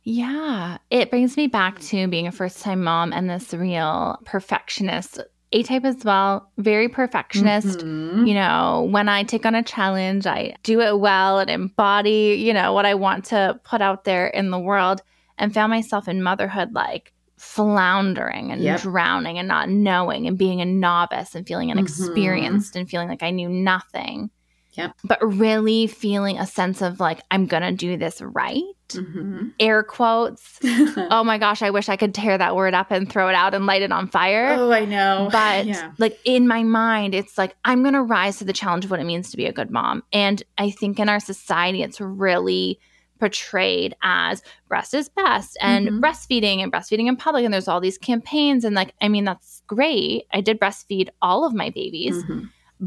Yeah, 0.03 0.77
it 0.89 1.09
brings 1.09 1.37
me 1.37 1.47
back 1.47 1.79
to 1.81 2.07
being 2.07 2.27
a 2.27 2.31
first 2.31 2.61
time 2.61 2.83
mom 2.83 3.13
and 3.13 3.29
this 3.29 3.53
real 3.53 4.19
perfectionist 4.25 5.19
a 5.51 5.63
type 5.63 5.83
as 5.83 6.03
well, 6.03 6.49
very 6.57 6.87
perfectionist. 6.87 7.79
Mm-hmm. 7.79 8.25
You 8.25 8.35
know, 8.35 8.87
when 8.91 9.09
I 9.09 9.23
take 9.23 9.45
on 9.45 9.55
a 9.55 9.63
challenge, 9.63 10.27
I 10.27 10.55
do 10.63 10.79
it 10.81 10.99
well 10.99 11.39
and 11.39 11.49
embody, 11.49 12.35
you 12.39 12.53
know, 12.53 12.73
what 12.73 12.85
I 12.85 12.93
want 12.93 13.25
to 13.25 13.59
put 13.63 13.81
out 13.81 14.03
there 14.03 14.27
in 14.27 14.51
the 14.51 14.59
world 14.59 15.01
and 15.39 15.53
found 15.53 15.71
myself 15.71 16.07
in 16.07 16.21
motherhood 16.21 16.73
like 16.73 17.13
floundering 17.37 18.51
and 18.51 18.61
yep. 18.61 18.81
drowning 18.81 19.39
and 19.39 19.47
not 19.47 19.69
knowing 19.69 20.27
and 20.27 20.37
being 20.37 20.59
a 20.59 20.65
novice 20.65 21.33
and 21.33 21.47
feeling 21.47 21.69
mm-hmm. 21.69 21.79
inexperienced 21.79 22.71
mm-hmm. 22.71 22.79
and 22.79 22.89
feeling 22.89 23.07
like 23.07 23.23
I 23.23 23.31
knew 23.31 23.49
nothing. 23.49 24.29
Yep. 24.73 24.95
But 25.03 25.19
really 25.21 25.87
feeling 25.87 26.37
a 26.37 26.45
sense 26.45 26.81
of 26.81 26.99
like, 26.99 27.21
I'm 27.31 27.47
going 27.47 27.63
to 27.63 27.71
do 27.71 27.97
this 27.97 28.21
right. 28.21 28.63
Mm-hmm. 28.89 29.49
Air 29.59 29.83
quotes. 29.83 30.59
oh 30.63 31.23
my 31.23 31.37
gosh, 31.37 31.61
I 31.61 31.69
wish 31.69 31.89
I 31.89 31.95
could 31.95 32.13
tear 32.13 32.37
that 32.37 32.55
word 32.55 32.73
up 32.73 32.91
and 32.91 33.09
throw 33.09 33.29
it 33.29 33.35
out 33.35 33.53
and 33.53 33.65
light 33.65 33.81
it 33.81 33.91
on 33.91 34.09
fire. 34.09 34.55
Oh, 34.57 34.71
I 34.71 34.85
know. 34.85 35.29
But 35.31 35.65
yeah. 35.65 35.91
like 35.97 36.19
in 36.23 36.47
my 36.47 36.63
mind, 36.63 37.15
it's 37.15 37.37
like, 37.37 37.55
I'm 37.65 37.83
going 37.83 37.93
to 37.93 38.03
rise 38.03 38.37
to 38.39 38.45
the 38.45 38.53
challenge 38.53 38.85
of 38.85 38.91
what 38.91 38.99
it 38.99 39.05
means 39.05 39.31
to 39.31 39.37
be 39.37 39.45
a 39.45 39.53
good 39.53 39.71
mom. 39.71 40.03
And 40.11 40.43
I 40.57 40.71
think 40.71 40.99
in 40.99 41.09
our 41.09 41.19
society, 41.19 41.83
it's 41.83 41.99
really 42.01 42.79
portrayed 43.19 43.95
as 44.01 44.41
breast 44.67 44.93
is 44.93 45.09
best 45.09 45.57
and 45.61 45.87
mm-hmm. 45.87 45.99
breastfeeding 45.99 46.63
and 46.63 46.71
breastfeeding 46.71 47.07
in 47.07 47.15
public 47.15 47.43
and 47.43 47.53
there's 47.53 47.67
all 47.67 47.81
these 47.81 47.97
campaigns 47.97 48.63
and 48.63 48.75
like 48.75 48.93
i 49.01 49.07
mean 49.07 49.25
that's 49.25 49.61
great 49.67 50.23
i 50.31 50.41
did 50.41 50.59
breastfeed 50.59 51.09
all 51.21 51.45
of 51.45 51.53
my 51.53 51.69
babies 51.69 52.15
mm-hmm. 52.23 52.45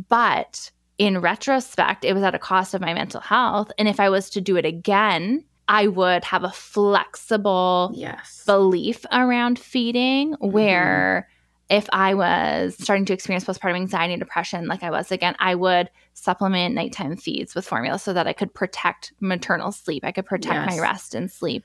but 0.09 0.71
in 0.99 1.21
retrospect 1.21 2.05
it 2.05 2.15
was 2.15 2.23
at 2.23 2.35
a 2.35 2.39
cost 2.39 2.73
of 2.75 2.81
my 2.81 2.95
mental 2.95 3.21
health 3.21 3.71
and 3.79 3.89
if 3.89 4.01
i 4.01 4.09
was 4.09 4.31
to 4.31 4.41
do 4.41 4.57
it 4.57 4.65
again 4.65 5.45
I 5.69 5.87
would 5.87 6.25
have 6.25 6.45
a 6.45 6.51
flexible 6.51 7.93
Yes. 7.95 8.43
belief 8.45 9.07
around 9.13 9.59
feeding 9.59 10.33
where 10.41 11.29
if 11.71 11.89
I 11.93 12.13
was 12.13 12.77
starting 12.79 13.07
to 13.07 13.15
experience 13.15 13.45
postpartum 13.45 13.77
anxiety 13.77 14.13
and 14.13 14.21
depression, 14.21 14.67
like 14.67 14.83
I 14.83 14.91
was 14.91 15.11
again, 15.11 15.35
I 15.39 15.55
would 15.55 15.89
supplement 16.15 16.75
nighttime 16.75 17.17
feeds 17.17 17.55
with 17.55 17.67
formula 17.67 17.99
so 17.99 18.13
that 18.13 18.27
I 18.27 18.33
could 18.33 18.53
protect 18.55 19.13
maternal 19.21 19.73
sleep. 19.73 20.05
I 20.05 20.13
could 20.13 20.27
protect 20.27 20.67
my 20.67 20.79
rest 20.79 21.15
and 21.15 21.31
sleep. 21.31 21.65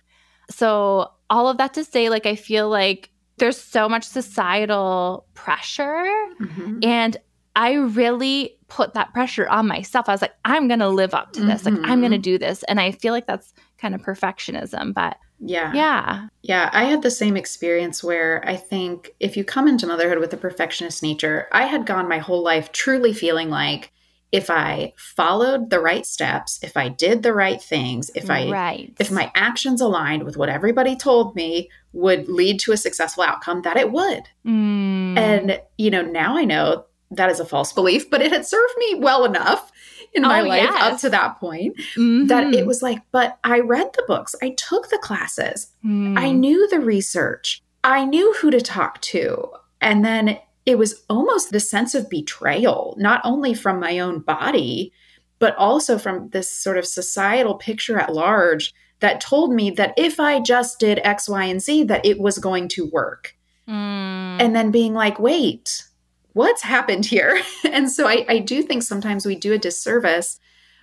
So, 0.49 1.11
all 1.29 1.49
of 1.49 1.57
that 1.57 1.73
to 1.73 1.83
say, 1.83 2.09
like, 2.09 2.25
I 2.25 2.35
feel 2.35 2.69
like 2.69 3.09
there's 3.37 3.59
so 3.59 3.87
much 3.89 4.03
societal 4.05 5.25
pressure 5.33 6.05
Mhm. 6.39 6.83
and 6.83 7.17
I 7.55 7.73
really 7.73 8.55
put 8.67 8.93
that 8.93 9.13
pressure 9.13 9.47
on 9.47 9.67
myself. 9.67 10.07
I 10.07 10.11
was 10.11 10.21
like, 10.21 10.35
I'm 10.45 10.67
going 10.67 10.79
to 10.79 10.89
live 10.89 11.13
up 11.15 11.33
to 11.33 11.43
this. 11.43 11.65
Like, 11.65 11.73
I'm 11.83 11.99
going 12.01 12.11
to 12.11 12.19
Mhm. 12.19 12.21
do 12.21 12.37
this. 12.37 12.61
And 12.63 12.79
I 12.79 12.91
feel 12.91 13.13
like 13.13 13.25
that's 13.25 13.53
kind 13.79 13.95
of 13.95 14.01
perfectionism. 14.01 14.93
But 14.93 15.17
Yeah. 15.39 15.71
yeah. 15.73 16.27
Yeah, 16.43 16.69
I 16.71 16.83
had 16.85 17.01
the 17.01 17.09
same 17.11 17.35
experience 17.35 18.03
where 18.03 18.43
I 18.47 18.55
think 18.55 19.15
if 19.19 19.35
you 19.35 19.43
come 19.43 19.67
into 19.67 19.87
motherhood 19.87 20.19
with 20.19 20.31
a 20.33 20.37
perfectionist 20.37 21.01
nature, 21.01 21.47
I 21.51 21.65
had 21.65 21.85
gone 21.87 22.07
my 22.07 22.19
whole 22.19 22.43
life 22.43 22.71
truly 22.71 23.11
feeling 23.13 23.49
like 23.49 23.91
if 24.31 24.49
I 24.49 24.93
followed 24.97 25.69
the 25.69 25.79
right 25.79 26.05
steps, 26.05 26.59
if 26.61 26.75
I 26.75 26.89
did 26.89 27.23
the 27.23 27.33
right 27.33 27.61
things, 27.61 28.11
if 28.13 28.29
I 28.29 28.49
right. 28.49 28.93
if 28.99 29.09
my 29.11 29.31
actions 29.35 29.79
aligned 29.81 30.23
with 30.23 30.35
what 30.37 30.49
everybody 30.49 30.95
told 30.95 31.35
me 31.35 31.69
would 31.93 32.27
lead 32.27 32.59
to 32.61 32.73
a 32.73 32.77
successful 32.77 33.23
outcome, 33.23 33.61
that 33.61 33.77
it 33.77 33.91
would. 33.91 34.23
Mm. 34.45 35.17
And 35.17 35.61
you 35.77 35.89
know, 35.89 36.01
now 36.01 36.37
I 36.37 36.43
know 36.43 36.85
that 37.11 37.29
is 37.29 37.39
a 37.39 37.45
false 37.45 37.71
belief, 37.71 38.09
but 38.09 38.21
it 38.21 38.31
had 38.33 38.45
served 38.45 38.73
me 38.77 38.95
well 38.95 39.23
enough 39.23 39.71
in 40.13 40.23
my 40.23 40.41
Oh, 40.41 40.45
life 40.45 40.69
up 40.71 40.99
to 40.99 41.09
that 41.09 41.37
point 41.39 41.77
that 41.77 42.47
Mhm. 42.47 42.53
it 42.53 42.65
was 42.65 42.81
like, 42.81 42.99
but 43.11 43.37
I 43.45 43.59
read 43.59 43.91
the 43.93 44.03
books, 44.07 44.35
I 44.41 44.49
took 44.57 44.89
the 44.89 44.97
classes, 44.97 45.67
Mm. 45.85 46.17
I 46.19 46.31
knew 46.31 46.67
the 46.67 46.79
research. 46.81 47.61
I 47.83 48.03
knew 48.03 48.33
who 48.33 48.51
to 48.51 48.59
talk 48.59 48.99
to. 49.01 49.51
And 49.79 50.03
then 50.03 50.39
it 50.67 50.77
was 50.77 51.05
almost 51.09 51.51
the 51.51 51.61
sense 51.61 51.95
of 51.95 52.09
betrayal, 52.09 52.93
not 52.99 53.21
only 53.23 53.53
from 53.53 53.79
my 53.79 53.99
own 53.99 54.19
body, 54.19 54.91
but 55.39 55.55
also 55.55 55.97
from 55.97 56.29
this 56.29 56.51
sort 56.51 56.77
of 56.77 56.85
societal 56.85 57.55
picture 57.55 57.97
at 57.97 58.13
large 58.13 58.73
that 58.99 59.21
told 59.21 59.53
me 59.53 59.71
that 59.71 59.93
if 59.95 60.19
I 60.19 60.41
just 60.41 60.77
did 60.77 60.99
X, 61.03 61.29
Y, 61.29 61.45
and 61.45 61.61
Z, 61.61 61.83
that 61.83 62.05
it 62.05 62.19
was 62.19 62.37
going 62.37 62.67
to 62.69 62.89
work. 62.91 63.33
Mm. 63.65 64.41
And 64.41 64.55
then 64.55 64.71
being 64.71 64.93
like, 64.93 65.19
wait, 65.19 65.85
what's 66.33 66.63
happened 66.63 67.05
here? 67.05 67.41
and 67.71 67.89
so 67.89 68.05
I, 68.05 68.25
I 68.27 68.39
do 68.39 68.61
think 68.61 68.83
sometimes 68.83 69.25
we 69.25 69.35
do 69.35 69.53
a 69.53 69.57
disservice 69.57 70.37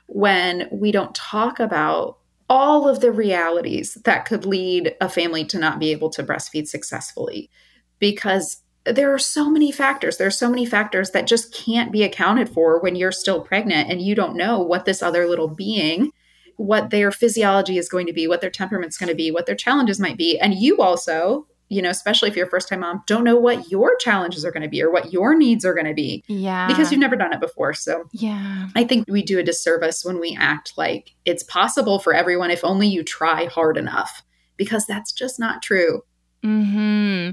when 0.06 0.66
we 0.72 0.92
don't 0.92 1.14
talk 1.14 1.60
about 1.60 2.18
all 2.48 2.88
of 2.88 3.00
the 3.00 3.12
realities 3.12 3.98
that 4.04 4.24
could 4.24 4.46
lead 4.46 4.94
a 5.02 5.10
family 5.10 5.44
to 5.46 5.58
not 5.58 5.78
be 5.78 5.92
able 5.92 6.08
to 6.10 6.22
breastfeed 6.22 6.68
successfully 6.68 7.50
because 7.98 8.62
there 8.86 9.12
are 9.12 9.18
so 9.18 9.50
many 9.50 9.72
factors 9.72 10.16
there 10.16 10.26
are 10.26 10.32
so 10.32 10.50
many 10.50 10.66
factors 10.66 11.10
that 11.10 11.26
just 11.26 11.52
can't 11.52 11.92
be 11.92 12.02
accounted 12.02 12.48
for 12.48 12.80
when 12.80 12.96
you're 12.96 13.12
still 13.12 13.40
pregnant 13.40 13.90
and 13.90 14.02
you 14.02 14.14
don't 14.14 14.36
know 14.36 14.60
what 14.60 14.84
this 14.84 15.02
other 15.02 15.26
little 15.26 15.48
being 15.48 16.10
what 16.56 16.90
their 16.90 17.10
physiology 17.10 17.78
is 17.78 17.88
going 17.88 18.06
to 18.06 18.12
be 18.12 18.28
what 18.28 18.40
their 18.40 18.50
temperament's 18.50 18.98
going 18.98 19.08
to 19.08 19.14
be 19.14 19.30
what 19.30 19.46
their 19.46 19.54
challenges 19.54 19.98
might 19.98 20.16
be 20.16 20.38
and 20.38 20.54
you 20.54 20.78
also 20.78 21.46
you 21.70 21.80
know 21.80 21.88
especially 21.88 22.28
if 22.28 22.36
you're 22.36 22.46
a 22.46 22.50
first 22.50 22.68
time 22.68 22.80
mom 22.80 23.02
don't 23.06 23.24
know 23.24 23.36
what 23.36 23.70
your 23.70 23.96
challenges 23.96 24.44
are 24.44 24.52
going 24.52 24.62
to 24.62 24.68
be 24.68 24.82
or 24.82 24.92
what 24.92 25.12
your 25.12 25.34
needs 25.34 25.64
are 25.64 25.74
going 25.74 25.86
to 25.86 25.94
be 25.94 26.22
yeah. 26.28 26.66
because 26.68 26.92
you've 26.92 27.00
never 27.00 27.16
done 27.16 27.32
it 27.32 27.40
before 27.40 27.72
so 27.72 28.04
yeah. 28.12 28.68
I 28.74 28.84
think 28.84 29.06
we 29.08 29.22
do 29.22 29.38
a 29.38 29.42
disservice 29.42 30.04
when 30.04 30.20
we 30.20 30.36
act 30.38 30.74
like 30.76 31.14
it's 31.24 31.42
possible 31.42 31.98
for 31.98 32.14
everyone 32.14 32.50
if 32.50 32.64
only 32.64 32.86
you 32.86 33.02
try 33.02 33.46
hard 33.46 33.76
enough, 33.76 34.22
because 34.56 34.86
that's 34.86 35.12
just 35.12 35.38
not 35.38 35.62
true. 35.62 36.02
Hmm. 36.42 37.30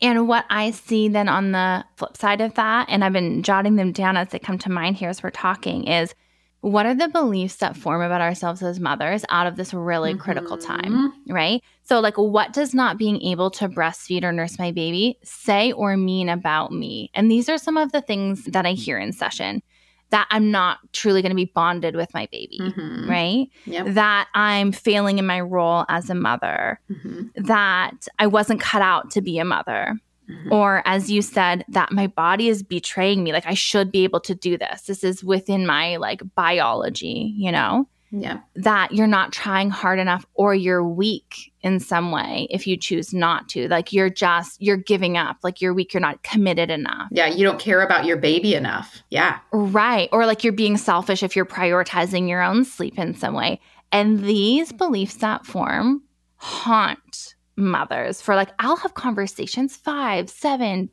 And 0.00 0.28
what 0.28 0.44
I 0.48 0.70
see 0.70 1.08
then 1.08 1.28
on 1.28 1.52
the 1.52 1.84
flip 1.96 2.16
side 2.16 2.40
of 2.40 2.54
that, 2.54 2.86
and 2.88 3.04
I've 3.04 3.12
been 3.12 3.42
jotting 3.42 3.76
them 3.76 3.92
down 3.92 4.16
as 4.16 4.28
they 4.28 4.38
come 4.38 4.58
to 4.58 4.70
mind 4.70 4.96
here 4.96 5.08
as 5.08 5.22
we're 5.22 5.30
talking, 5.30 5.88
is 5.88 6.14
what 6.60 6.86
are 6.86 6.94
the 6.94 7.08
beliefs 7.08 7.56
that 7.56 7.76
form 7.76 8.02
about 8.02 8.20
ourselves 8.20 8.62
as 8.62 8.80
mothers 8.80 9.24
out 9.28 9.46
of 9.46 9.56
this 9.56 9.72
really 9.72 10.14
critical 10.16 10.56
mm-hmm. 10.56 10.80
time, 10.80 11.12
right? 11.28 11.62
So, 11.84 12.00
like, 12.00 12.16
what 12.16 12.52
does 12.52 12.74
not 12.74 12.98
being 12.98 13.20
able 13.22 13.50
to 13.52 13.68
breastfeed 13.68 14.24
or 14.24 14.32
nurse 14.32 14.58
my 14.58 14.72
baby 14.72 15.18
say 15.22 15.72
or 15.72 15.96
mean 15.96 16.28
about 16.28 16.72
me? 16.72 17.10
And 17.14 17.30
these 17.30 17.48
are 17.48 17.58
some 17.58 17.76
of 17.76 17.92
the 17.92 18.00
things 18.00 18.44
that 18.44 18.66
I 18.66 18.72
hear 18.72 18.98
in 18.98 19.12
session 19.12 19.62
that 20.10 20.26
I'm 20.30 20.50
not 20.50 20.78
truly 20.92 21.20
going 21.22 21.30
to 21.30 21.36
be 21.36 21.50
bonded 21.54 21.94
with 21.96 22.12
my 22.14 22.26
baby, 22.32 22.58
Mhm. 22.60 23.08
right? 23.08 23.46
Yep. 23.66 23.94
That 23.94 24.28
I'm 24.34 24.72
failing 24.72 25.18
in 25.18 25.26
my 25.26 25.40
role 25.40 25.84
as 25.88 26.08
a 26.10 26.14
mother 26.14 26.80
Mhm. 26.90 27.30
that 27.46 28.08
I 28.18 28.26
wasn't 28.26 28.60
cut 28.60 28.82
out 28.82 29.10
to 29.12 29.20
be 29.20 29.38
a 29.38 29.44
mother. 29.44 30.00
Mhm. 30.30 30.52
Or, 30.52 30.82
as 30.86 31.10
you 31.10 31.22
said, 31.22 31.64
that 31.68 31.90
my 31.92 32.06
body 32.06 32.48
is 32.48 32.62
betraying 32.62 33.22
me. 33.24 33.32
Like, 33.32 33.46
I 33.46 33.54
should 33.54 33.90
be 33.90 34.04
able 34.04 34.20
to 34.20 34.34
do 34.34 34.58
this. 34.58 34.82
This 34.82 35.02
is 35.04 35.24
within 35.24 35.66
my 35.66 35.96
like 35.96 36.20
biology, 36.34 37.34
you 37.36 37.50
know? 37.52 37.88
Yeah. 38.10 38.40
That 38.54 38.92
you're 38.92 39.06
not 39.06 39.32
trying 39.32 39.70
hard 39.70 39.98
enough 39.98 40.24
or 40.34 40.54
you're 40.54 40.84
weak 40.84 41.52
in 41.62 41.80
some 41.80 42.10
way 42.10 42.46
if 42.50 42.66
you 42.66 42.76
choose 42.76 43.12
not 43.12 43.48
to. 43.50 43.68
Like, 43.68 43.92
you're 43.92 44.10
just, 44.10 44.60
you're 44.62 44.76
giving 44.76 45.16
up. 45.16 45.38
Like, 45.42 45.60
you're 45.60 45.74
weak. 45.74 45.92
You're 45.92 46.00
not 46.00 46.22
committed 46.22 46.70
enough. 46.70 47.08
Yeah. 47.10 47.26
You 47.26 47.44
don't 47.44 47.58
care 47.58 47.82
about 47.82 48.04
your 48.04 48.16
baby 48.16 48.54
enough. 48.54 49.02
Yeah. 49.10 49.38
Right. 49.52 50.08
Or 50.12 50.26
like 50.26 50.42
you're 50.44 50.52
being 50.52 50.76
selfish 50.76 51.22
if 51.22 51.36
you're 51.36 51.46
prioritizing 51.46 52.28
your 52.28 52.42
own 52.42 52.64
sleep 52.64 52.98
in 52.98 53.14
some 53.14 53.34
way. 53.34 53.60
And 53.92 54.24
these 54.24 54.72
beliefs 54.72 55.16
that 55.16 55.46
form 55.46 56.02
haunt 56.36 57.34
mothers 57.58 58.22
for 58.22 58.34
like, 58.34 58.50
I'll 58.58 58.76
have 58.76 58.94
conversations 58.94 59.76
five, 59.76 60.32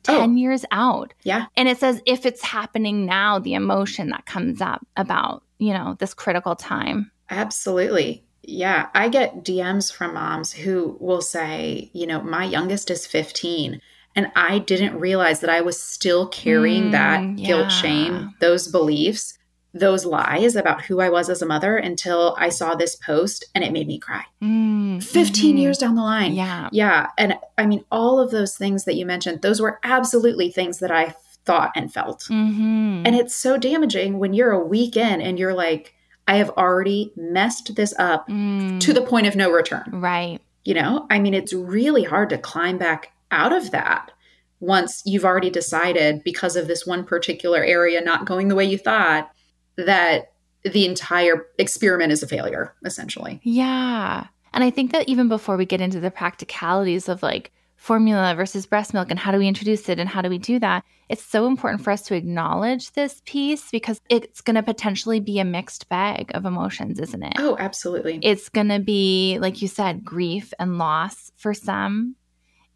ten 0.02 0.36
years 0.36 0.64
out. 0.72 1.14
Yeah. 1.22 1.46
And 1.56 1.68
it 1.68 1.78
says 1.78 2.02
if 2.04 2.26
it's 2.26 2.42
happening 2.42 3.06
now, 3.06 3.38
the 3.38 3.54
emotion 3.54 4.10
that 4.10 4.26
comes 4.26 4.60
up 4.60 4.84
about, 4.96 5.42
you 5.58 5.72
know, 5.72 5.96
this 5.98 6.12
critical 6.12 6.56
time. 6.56 7.10
Absolutely. 7.30 8.24
Yeah. 8.42 8.88
I 8.94 9.08
get 9.08 9.44
DMs 9.44 9.92
from 9.92 10.14
moms 10.14 10.52
who 10.52 10.96
will 11.00 11.22
say, 11.22 11.90
you 11.92 12.06
know, 12.06 12.22
my 12.22 12.44
youngest 12.44 12.90
is 12.90 13.06
15. 13.06 13.80
And 14.14 14.30
I 14.34 14.60
didn't 14.60 14.98
realize 14.98 15.40
that 15.40 15.50
I 15.50 15.60
was 15.60 15.80
still 15.80 16.26
carrying 16.28 16.84
Mm, 16.84 16.92
that 16.92 17.38
yeah. 17.38 17.46
guilt, 17.46 17.70
shame, 17.72 18.34
those 18.40 18.68
beliefs, 18.68 19.36
those 19.78 20.04
lies 20.04 20.56
about 20.56 20.82
who 20.82 21.00
I 21.00 21.08
was 21.10 21.28
as 21.28 21.42
a 21.42 21.46
mother 21.46 21.76
until 21.76 22.34
I 22.38 22.48
saw 22.48 22.74
this 22.74 22.96
post 22.96 23.44
and 23.54 23.62
it 23.62 23.72
made 23.72 23.86
me 23.86 23.98
cry. 23.98 24.22
Mm, 24.42 25.02
15 25.02 25.56
mhm. 25.56 25.60
years 25.60 25.78
down 25.78 25.94
the 25.94 26.02
line. 26.02 26.32
Yeah. 26.34 26.68
Yeah. 26.72 27.08
And 27.18 27.38
I 27.58 27.66
mean, 27.66 27.84
all 27.90 28.18
of 28.20 28.30
those 28.30 28.56
things 28.56 28.84
that 28.84 28.94
you 28.96 29.04
mentioned, 29.06 29.42
those 29.42 29.60
were 29.60 29.78
absolutely 29.84 30.50
things 30.50 30.78
that 30.78 30.90
I 30.90 31.14
thought 31.44 31.72
and 31.76 31.92
felt. 31.92 32.24
hmm 32.28 33.02
And 33.04 33.14
it's 33.14 33.34
so 33.34 33.56
damaging 33.56 34.18
when 34.18 34.34
you're 34.34 34.50
a 34.52 34.64
week 34.64 34.96
in 34.96 35.20
and 35.20 35.38
you're 35.38 35.54
like, 35.54 35.94
I 36.28 36.36
have 36.38 36.50
already 36.50 37.12
messed 37.16 37.76
this 37.76 37.94
up 37.98 38.28
Mm, 38.28 38.80
to 38.80 38.92
the 38.92 39.02
point 39.02 39.26
of 39.28 39.36
no 39.36 39.50
return. 39.50 39.84
right. 39.92 40.40
You 40.64 40.74
know, 40.74 41.06
I 41.10 41.20
mean, 41.20 41.34
it's 41.34 41.52
really 41.52 42.02
hard 42.02 42.30
to 42.30 42.38
climb 42.38 42.76
back 42.78 43.12
out 43.30 43.52
of 43.52 43.70
that 43.70 44.10
once 44.58 45.02
you've 45.06 45.24
already 45.24 45.50
decided 45.50 46.24
because 46.24 46.56
of 46.56 46.66
this 46.66 46.84
one 46.86 47.04
particular 47.04 47.62
area 47.62 48.00
not 48.00 48.24
going 48.24 48.48
the 48.48 48.54
way 48.56 48.64
you 48.64 48.78
thought 48.78 49.30
that 49.76 50.32
the 50.64 50.86
entire 50.86 51.46
experiment 51.58 52.12
is 52.12 52.22
a 52.22 52.26
failure, 52.26 52.74
essentially. 52.84 53.40
Yeah. 53.42 54.26
And 54.52 54.64
I 54.64 54.70
think 54.70 54.92
that 54.92 55.08
even 55.08 55.28
before 55.28 55.56
we 55.56 55.66
get 55.66 55.80
into 55.80 56.00
the 56.00 56.10
practicalities 56.10 57.08
of 57.08 57.22
like 57.22 57.52
formula 57.76 58.34
versus 58.34 58.66
breast 58.66 58.94
milk 58.94 59.10
and 59.10 59.18
how 59.18 59.30
do 59.30 59.38
we 59.38 59.46
introduce 59.46 59.88
it 59.88 59.98
and 59.98 60.08
how 60.08 60.22
do 60.22 60.30
we 60.30 60.38
do 60.38 60.58
that, 60.58 60.82
it's 61.08 61.22
so 61.22 61.46
important 61.46 61.84
for 61.84 61.90
us 61.90 62.02
to 62.02 62.16
acknowledge 62.16 62.92
this 62.92 63.22
piece 63.26 63.70
because 63.70 64.00
it's 64.08 64.40
going 64.40 64.56
to 64.56 64.62
potentially 64.62 65.20
be 65.20 65.38
a 65.38 65.44
mixed 65.44 65.88
bag 65.88 66.32
of 66.34 66.44
emotions, 66.44 66.98
isn't 66.98 67.22
it? 67.22 67.34
Oh, 67.38 67.56
absolutely. 67.58 68.18
It's 68.22 68.48
going 68.48 68.68
to 68.70 68.80
be, 68.80 69.38
like 69.40 69.62
you 69.62 69.68
said, 69.68 70.04
grief 70.04 70.52
and 70.58 70.78
loss 70.78 71.30
for 71.36 71.54
some. 71.54 72.16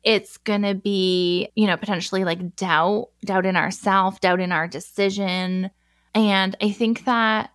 It's 0.05 0.39
going 0.39 0.63
to 0.63 0.75
be, 0.75 1.49
you 1.57 1.67
know, 1.67 1.77
potentially 1.77 2.25
like 2.25 2.57
doubt, 2.57 3.09
doubt 3.25 3.47
in 3.47 3.57
ourself, 3.57 4.21
doubt 4.21 4.41
in 4.41 4.53
our 4.53 4.69
decision. 4.69 5.71
And 6.15 6.57
I 6.61 6.71
think 6.71 7.05
that 7.05 7.51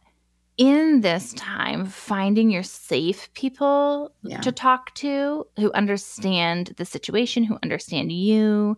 in 0.57 1.01
this 1.01 1.33
time, 1.33 1.85
finding 1.85 2.49
your 2.49 2.63
safe 2.63 3.33
people 3.33 4.11
Yeah. 4.23 4.39
to 4.41 4.51
talk 4.51 4.93
to 4.95 5.45
who 5.57 5.71
understand 5.73 6.73
the 6.77 6.85
situation, 6.85 7.43
who 7.43 7.57
understand 7.61 8.11
you, 8.11 8.77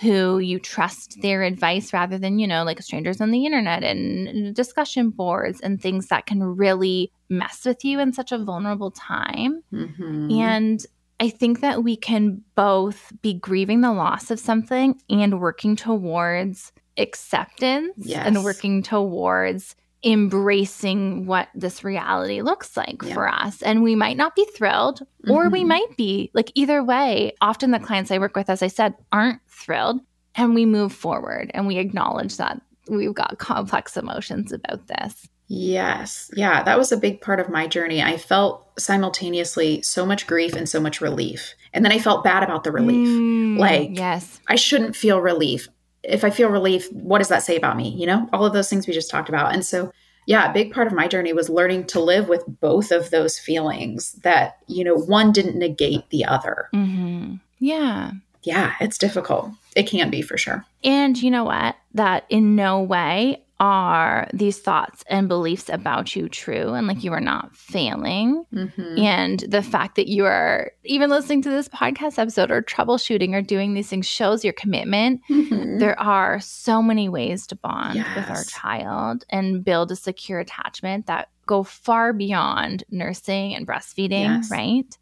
who 0.00 0.38
you 0.38 0.58
trust 0.58 1.18
their 1.20 1.42
advice 1.42 1.92
rather 1.92 2.18
than, 2.18 2.38
you 2.38 2.46
know, 2.46 2.64
like 2.64 2.80
strangers 2.80 3.20
on 3.20 3.30
the 3.30 3.44
internet 3.44 3.82
and 3.82 4.54
discussion 4.54 5.10
boards 5.10 5.60
and 5.60 5.82
things 5.82 6.06
that 6.06 6.24
can 6.24 6.42
really 6.42 7.10
mess 7.28 7.66
with 7.66 7.84
you 7.84 7.98
in 8.00 8.12
such 8.12 8.32
a 8.32 8.38
vulnerable 8.38 8.92
time. 8.92 9.60
Mhm. 9.72 10.40
And 10.40 10.86
I 11.20 11.28
think 11.30 11.60
that 11.60 11.82
we 11.82 11.96
can 11.96 12.42
both 12.54 13.12
be 13.22 13.34
grieving 13.34 13.80
the 13.80 13.92
loss 13.92 14.30
of 14.30 14.38
something 14.38 15.00
and 15.10 15.40
working 15.40 15.74
towards 15.74 16.72
acceptance 16.98 17.94
Yes. 17.96 18.26
and 18.26 18.44
working 18.44 18.82
towards 18.82 19.74
embracing 20.04 21.26
what 21.26 21.48
this 21.54 21.82
reality 21.82 22.40
looks 22.42 22.76
like 22.76 23.02
Yeah. 23.02 23.14
for 23.14 23.28
us. 23.28 23.62
And 23.62 23.82
we 23.82 23.94
might 23.96 24.16
not 24.16 24.36
be 24.36 24.46
thrilled, 24.56 25.00
or 25.28 25.48
we 25.48 25.62
Mhm. 25.64 25.68
might 25.68 25.96
be. 25.96 26.30
Like, 26.34 26.52
either 26.54 26.84
way, 26.84 27.32
often 27.40 27.70
the 27.72 27.78
clients 27.80 28.10
I 28.10 28.18
work 28.18 28.36
with, 28.36 28.48
as 28.50 28.62
I 28.62 28.68
said, 28.68 28.94
aren't 29.10 29.40
thrilled. 29.48 30.00
And 30.36 30.54
we 30.54 30.66
move 30.66 30.92
forward 30.92 31.50
and 31.54 31.66
we 31.66 31.78
acknowledge 31.78 32.36
that 32.36 32.60
we've 32.88 33.14
got 33.14 33.38
complex 33.38 33.96
emotions 33.96 34.52
about 34.52 34.86
this. 34.86 35.28
Yes. 35.48 36.30
Yeah, 36.36 36.62
that 36.62 36.78
was 36.78 36.92
a 36.92 36.96
big 36.96 37.20
part 37.20 37.40
of 37.40 37.48
my 37.48 37.66
journey. 37.66 38.02
I 38.02 38.18
felt 38.18 38.68
simultaneously 38.78 39.82
so 39.82 40.04
much 40.06 40.26
grief 40.26 40.54
and 40.54 40.68
so 40.68 40.78
much 40.78 41.00
relief. 41.00 41.54
And 41.72 41.84
then 41.84 41.90
I 41.90 41.98
felt 41.98 42.22
bad 42.22 42.42
about 42.42 42.64
the 42.64 42.70
relief. 42.70 43.08
Mm, 43.08 43.58
Like- 43.58 43.90
yes. 43.98 44.40
I 44.46 44.56
shouldn't 44.56 44.94
feel 44.94 45.20
relief. 45.20 45.68
If 46.08 46.24
I 46.24 46.30
feel 46.30 46.48
relief, 46.48 46.90
what 46.92 47.18
does 47.18 47.28
that 47.28 47.42
say 47.42 47.56
about 47.56 47.76
me? 47.76 47.90
You 47.90 48.06
know, 48.06 48.28
all 48.32 48.44
of 48.44 48.52
those 48.52 48.68
things 48.68 48.86
we 48.86 48.94
just 48.94 49.10
talked 49.10 49.28
about. 49.28 49.52
And 49.52 49.64
so, 49.64 49.92
yeah, 50.26 50.50
a 50.50 50.52
big 50.52 50.72
part 50.72 50.86
of 50.86 50.92
my 50.92 51.08
journey 51.08 51.32
was 51.32 51.48
learning 51.48 51.86
to 51.88 52.00
live 52.00 52.28
with 52.28 52.44
both 52.60 52.90
of 52.90 53.10
those 53.10 53.38
feelings 53.38 54.12
that, 54.24 54.58
you 54.66 54.84
know, 54.84 54.94
one 54.94 55.32
didn't 55.32 55.58
negate 55.58 56.08
the 56.10 56.24
other. 56.24 56.68
hmm 56.72 57.36
Yeah. 57.58 58.12
Yeah, 58.42 58.74
it's 58.80 58.98
difficult. 58.98 59.50
It 59.76 59.88
can 59.88 60.10
be 60.10 60.22
for 60.22 60.38
sure. 60.38 60.64
And 60.82 61.20
you 61.20 61.30
know 61.30 61.44
what? 61.44 61.76
That 61.94 62.24
in 62.30 62.56
no 62.56 62.80
way 62.80 63.44
are 63.60 64.28
these 64.32 64.58
thoughts 64.60 65.02
and 65.08 65.26
beliefs 65.28 65.68
about 65.68 66.14
you 66.14 66.28
true 66.28 66.74
and 66.74 66.86
like 66.86 67.02
you 67.02 67.12
are 67.12 67.20
not 67.20 67.56
failing. 67.56 68.44
Mhm. 68.54 68.98
And 69.00 69.40
the 69.48 69.62
fact 69.62 69.96
that 69.96 70.06
you 70.08 70.24
are 70.26 70.70
even 70.84 71.10
listening 71.10 71.42
to 71.42 71.50
this 71.50 71.68
podcast 71.68 72.18
episode 72.18 72.50
or 72.52 72.62
troubleshooting 72.62 73.34
or 73.34 73.42
doing 73.42 73.74
these 73.74 73.88
things 73.88 74.06
shows 74.06 74.44
your 74.44 74.52
commitment. 74.52 75.20
Mhm. 75.28 75.80
There 75.80 75.98
are 76.00 76.38
so 76.40 76.80
many 76.82 77.08
ways 77.08 77.46
to 77.48 77.56
bond 77.56 78.04
with 78.14 78.30
our 78.30 78.44
child 78.44 79.24
and 79.30 79.64
build 79.64 79.90
a 79.90 79.96
secure 79.96 80.38
attachment 80.38 81.06
that 81.06 81.28
go 81.46 81.62
far 81.64 82.12
beyond 82.12 82.84
nursing 82.90 83.54
and 83.54 83.66
breastfeeding, 83.66 84.10
Yes. 84.36 84.50
right? 84.50 84.96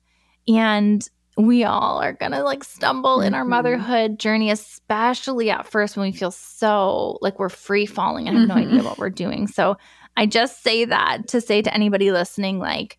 And 0.48 1.06
we 1.36 1.64
all 1.64 2.00
are 2.00 2.12
gonna 2.14 2.42
like 2.42 2.64
stumble 2.64 3.20
in 3.20 3.34
our 3.34 3.44
Mhm. 3.44 3.48
motherhood 3.48 4.18
journey, 4.18 4.50
especially 4.50 5.50
at 5.50 5.66
first 5.66 5.96
when 5.96 6.10
we 6.10 6.16
feel 6.16 6.30
so 6.30 7.18
like 7.20 7.38
we're 7.38 7.48
free 7.50 7.86
falling 7.86 8.26
and 8.28 8.38
have 8.38 8.48
no 8.48 8.54
idea 8.54 8.82
what 8.82 8.98
we're 8.98 9.10
doing. 9.10 9.46
So 9.46 9.76
I 10.16 10.26
just 10.26 10.62
say 10.62 10.84
that 10.86 11.28
to 11.28 11.40
say 11.42 11.60
to 11.60 11.74
anybody 11.74 12.10
listening, 12.10 12.58
like, 12.58 12.98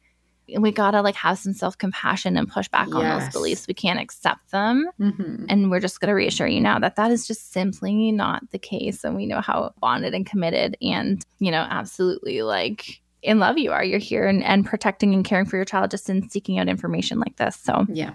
we 0.60 0.72
gotta 0.72 1.02
like 1.02 1.16
have 1.16 1.38
some 1.40 1.52
self 1.52 1.78
compassion 1.78 2.38
and 2.38 2.48
push 2.48 2.68
back 2.70 2.88
on 2.94 3.04
those 3.04 3.28
beliefs. 3.34 3.68
We 3.68 3.74
can't 3.74 4.00
accept 4.00 4.52
them. 4.52 4.88
Mhm. 5.00 5.46
And 5.50 5.70
we're 5.72 5.80
just 5.82 6.00
to 6.00 6.12
reassure 6.14 6.48
you 6.48 6.62
now 6.62 6.80
that 6.80 6.96
that 6.96 7.12
is 7.12 7.28
just 7.28 7.52
simply 7.52 8.12
not 8.14 8.50
the 8.52 8.60
case. 8.60 9.04
And 9.04 9.16
we 9.16 9.26
know 9.26 9.42
how 9.42 9.74
bonded 9.82 10.14
and 10.14 10.26
committed 10.26 10.78
and, 10.82 11.22
you 11.40 11.52
know, 11.52 11.66
absolutely 11.70 12.44
like 12.44 13.02
in 13.24 13.40
love 13.40 13.58
you 13.58 13.72
are. 13.72 13.84
You're 13.84 14.00
here 14.00 14.26
and, 14.28 14.42
and 14.44 14.64
protecting 14.66 15.14
and 15.14 15.26
caring 15.26 15.46
for 15.48 15.56
your 15.58 15.66
child 15.66 15.92
just 15.92 16.10
in 16.10 16.30
seeking 16.30 16.60
out 16.60 16.70
information 16.70 17.20
like 17.20 17.36
this. 17.38 17.58
So, 17.58 17.86
Yeah. 17.92 18.12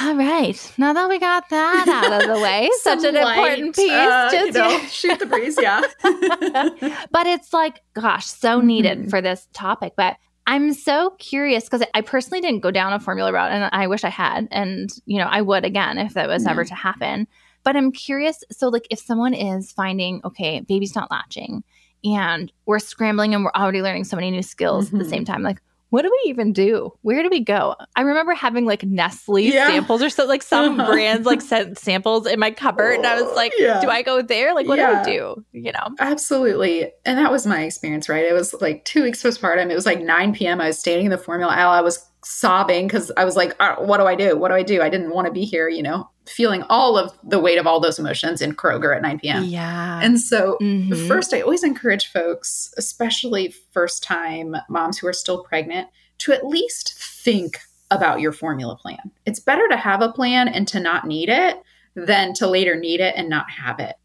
All 0.00 0.14
right. 0.14 0.72
Now 0.78 0.92
that 0.92 1.08
we 1.08 1.18
got 1.18 1.48
that 1.50 1.88
out 1.88 2.20
of 2.22 2.28
the 2.36 2.40
way, 2.42 2.68
such 2.82 3.04
an 3.04 3.16
important 3.16 3.74
piece. 3.74 3.90
uh, 3.90 4.28
just 4.30 4.46
you 4.46 4.52
know, 4.52 4.78
shoot 4.88 5.18
the 5.18 5.26
breeze. 5.26 5.58
Yeah. 5.60 5.80
but 7.10 7.26
it's 7.26 7.52
like, 7.52 7.80
gosh, 7.94 8.26
so 8.26 8.60
needed 8.60 8.98
Mhm. 9.06 9.10
for 9.10 9.20
this 9.20 9.48
topic. 9.52 9.94
But 9.96 10.16
I'm 10.46 10.72
so 10.72 11.10
curious 11.18 11.64
because 11.64 11.82
I 11.94 12.00
personally 12.02 12.40
didn't 12.40 12.60
go 12.60 12.70
down 12.70 12.92
a 12.92 13.00
formula 13.00 13.32
route 13.32 13.50
and 13.52 13.68
I 13.72 13.86
wish 13.88 14.04
I 14.04 14.08
had. 14.10 14.48
And, 14.50 14.90
you 15.06 15.18
know, 15.18 15.26
I 15.26 15.42
would 15.42 15.64
again 15.64 15.98
if 15.98 16.14
that 16.14 16.28
was 16.28 16.46
ever 16.46 16.64
to 16.64 16.74
happen. 16.74 17.26
But 17.62 17.76
I'm 17.76 17.92
curious. 17.92 18.42
So, 18.50 18.68
like, 18.68 18.86
if 18.90 18.98
someone 18.98 19.34
is 19.34 19.70
finding, 19.72 20.20
okay, 20.24 20.60
baby's 20.60 20.94
not 20.94 21.10
latching 21.10 21.62
and 22.04 22.50
we're 22.64 22.78
scrambling 22.78 23.34
and 23.34 23.44
we're 23.44 23.50
already 23.54 23.82
learning 23.82 24.04
so 24.04 24.16
many 24.16 24.30
new 24.30 24.42
skills 24.42 24.86
at 24.92 24.98
the 24.98 25.04
Mhm. 25.04 25.10
same 25.10 25.24
time, 25.26 25.42
like, 25.42 25.60
what 25.90 26.02
do 26.02 26.10
we 26.24 26.30
even 26.30 26.52
do? 26.52 26.92
Where 27.02 27.22
do 27.22 27.28
we 27.28 27.40
go? 27.40 27.76
I 27.96 28.00
remember 28.02 28.32
having 28.32 28.64
like 28.64 28.82
Nestle 28.84 29.38
Yeah. 29.40 29.66
samples 29.66 30.02
or 30.02 30.08
so, 30.10 30.24
like 30.26 30.42
some 30.42 30.80
Uh-huh. 30.80 30.90
brands 30.92 31.26
like 31.26 31.42
sent 31.42 31.78
samples 31.78 32.26
in 32.26 32.38
my 32.40 32.50
cupboard. 32.50 32.94
And 32.96 33.06
I 33.06 33.20
was 33.20 33.30
like, 33.36 33.52
Yeah. 33.58 33.80
do 33.80 33.88
I 33.90 34.02
go 34.02 34.22
there? 34.22 34.54
Like, 34.54 34.66
what 34.66 34.78
Yeah. 34.78 35.02
do 35.04 35.10
I 35.10 35.14
do? 35.16 35.44
You 35.52 35.72
know? 35.72 35.88
Absolutely. 35.98 36.90
And 37.04 37.18
that 37.18 37.30
was 37.30 37.46
my 37.46 37.62
experience, 37.62 38.08
right? 38.08 38.24
It 38.24 38.32
was 38.32 38.54
like 38.60 38.84
two 38.84 39.02
weeks 39.02 39.22
postpartum. 39.22 39.70
It 39.70 39.74
was 39.74 39.86
like 39.86 40.00
9 40.00 40.32
p.m. 40.34 40.60
I 40.60 40.68
was 40.68 40.78
standing 40.78 41.06
in 41.06 41.10
the 41.10 41.18
formula 41.18 41.52
aisle. 41.52 41.70
I 41.70 41.80
was 41.80 42.04
sobbing 42.22 42.86
because 42.86 43.10
I 43.16 43.24
was 43.24 43.36
like, 43.36 43.54
"Uh, 43.60 43.76
what 43.76 43.98
do 43.98 44.04
I 44.06 44.14
do? 44.14 44.36
What 44.36 44.48
do 44.48 44.54
I 44.54 44.62
do? 44.62 44.82
I 44.82 44.88
didn't 44.88 45.10
want 45.14 45.26
to 45.26 45.32
be 45.32 45.44
here, 45.44 45.68
you 45.68 45.82
know, 45.82 46.08
feeling 46.26 46.62
all 46.68 46.96
of 46.98 47.12
the 47.24 47.38
weight 47.38 47.58
of 47.58 47.66
all 47.66 47.80
those 47.80 47.98
emotions 47.98 48.40
in 48.40 48.54
Kroger 48.54 48.94
at 48.94 49.02
9 49.02 49.18
p.m. 49.20 49.44
Yeah. 49.44 50.00
And 50.02 50.20
so, 50.20 50.56
Mhm. 50.60 51.08
first, 51.08 51.32
I 51.34 51.40
always 51.40 51.64
encourage 51.64 52.06
folks, 52.12 52.72
especially 52.76 53.54
first 53.72 54.02
time 54.02 54.54
moms 54.68 54.98
who 54.98 55.06
are 55.06 55.12
still 55.12 55.42
pregnant, 55.42 55.88
to 56.18 56.32
at 56.32 56.46
least 56.46 56.94
think 56.94 57.58
about 57.90 58.20
your 58.20 58.32
formula 58.32 58.76
plan. 58.76 59.10
It's 59.26 59.40
better 59.40 59.66
to 59.68 59.76
have 59.76 60.02
a 60.02 60.12
plan 60.12 60.46
and 60.46 60.68
to 60.68 60.78
not 60.78 61.06
need 61.06 61.28
it 61.28 61.56
than 61.96 62.32
to 62.34 62.46
later 62.46 62.76
need 62.76 63.00
it 63.00 63.14
and 63.16 63.28
not 63.28 63.50
have 63.50 63.80
it. 63.80 63.96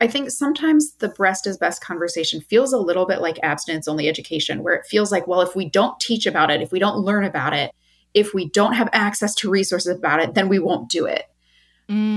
I 0.00 0.06
think 0.06 0.30
sometimes 0.30 0.94
the 0.94 1.10
breast 1.10 1.46
is 1.46 1.58
best 1.58 1.82
conversation 1.82 2.40
feels 2.40 2.72
a 2.72 2.78
little 2.78 3.06
bit 3.06 3.20
like 3.20 3.38
abstinence 3.42 3.86
only 3.86 4.08
education, 4.08 4.62
where 4.62 4.74
it 4.74 4.86
feels 4.86 5.12
like, 5.12 5.26
well, 5.26 5.42
if 5.42 5.54
we 5.54 5.68
don't 5.68 6.00
teach 6.00 6.26
about 6.26 6.50
it, 6.50 6.62
if 6.62 6.72
we 6.72 6.78
don't 6.78 7.04
learn 7.04 7.24
about 7.24 7.52
it, 7.52 7.70
if 8.14 8.32
we 8.32 8.48
don't 8.48 8.72
have 8.72 8.88
access 8.92 9.34
to 9.36 9.50
resources 9.50 9.96
about 9.96 10.20
it, 10.20 10.34
then 10.34 10.48
we 10.48 10.58
won't 10.58 10.88
do 10.88 11.04
it. 11.04 11.24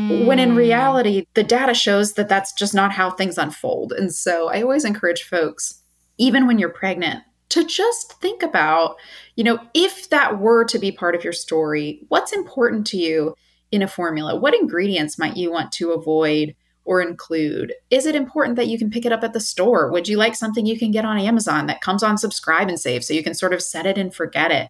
When 0.10 0.40
in 0.40 0.52
Mm. 0.52 0.56
reality, 0.56 1.26
the 1.34 1.44
data 1.44 1.74
shows 1.74 2.14
that 2.14 2.30
that's 2.30 2.54
just 2.54 2.74
not 2.74 2.92
how 2.94 3.10
things 3.10 3.38
unfold. 3.38 3.94
And 3.94 4.14
so 4.14 4.48
I 4.48 4.62
always 4.62 4.86
encourage 4.86 5.24
folks, 5.24 5.82
even 6.18 6.48
when 6.48 6.60
you're 6.60 6.70
pregnant, 6.70 7.24
to 7.50 7.64
just 7.64 8.14
think 8.22 8.44
about, 8.44 8.96
you 9.36 9.44
know, 9.44 9.60
if 9.74 10.10
that 10.10 10.40
were 10.40 10.66
to 10.66 10.80
be 10.80 10.92
part 10.92 11.16
of 11.16 11.24
your 11.24 11.34
story, 11.34 12.02
what's 12.08 12.34
important 12.34 12.88
to 12.88 12.98
you 12.98 13.36
in 13.72 13.82
a 13.82 13.88
formula? 13.88 14.36
What 14.36 14.56
ingredients 14.56 15.20
might 15.20 15.38
you 15.38 15.52
want 15.52 15.72
to 15.74 15.92
avoid 15.92 16.56
or 16.86 17.02
include? 17.02 17.74
Is 17.90 18.06
it 18.06 18.16
important 18.16 18.56
that 18.58 18.68
you 18.68 18.78
can 18.78 18.90
pick 18.90 19.06
it 19.06 19.12
up 19.12 19.24
at 19.24 19.34
the 19.34 19.40
store? 19.40 19.92
Would 19.92 20.08
you 20.08 20.18
like 20.18 20.36
something 20.36 20.66
you 20.66 20.78
can 20.78 20.92
get 20.92 21.06
on 21.06 21.18
Amazon 21.18 21.68
that 21.68 21.82
comes 21.82 22.04
on 22.04 22.18
subscribe 22.18 22.68
and 22.68 22.80
save 22.80 23.04
so 23.06 23.14
you 23.14 23.24
can 23.24 23.34
sort 23.34 23.54
of 23.54 23.62
set 23.62 23.86
it 23.86 23.98
and 23.98 24.14
forget 24.14 24.52
it? 24.52 24.70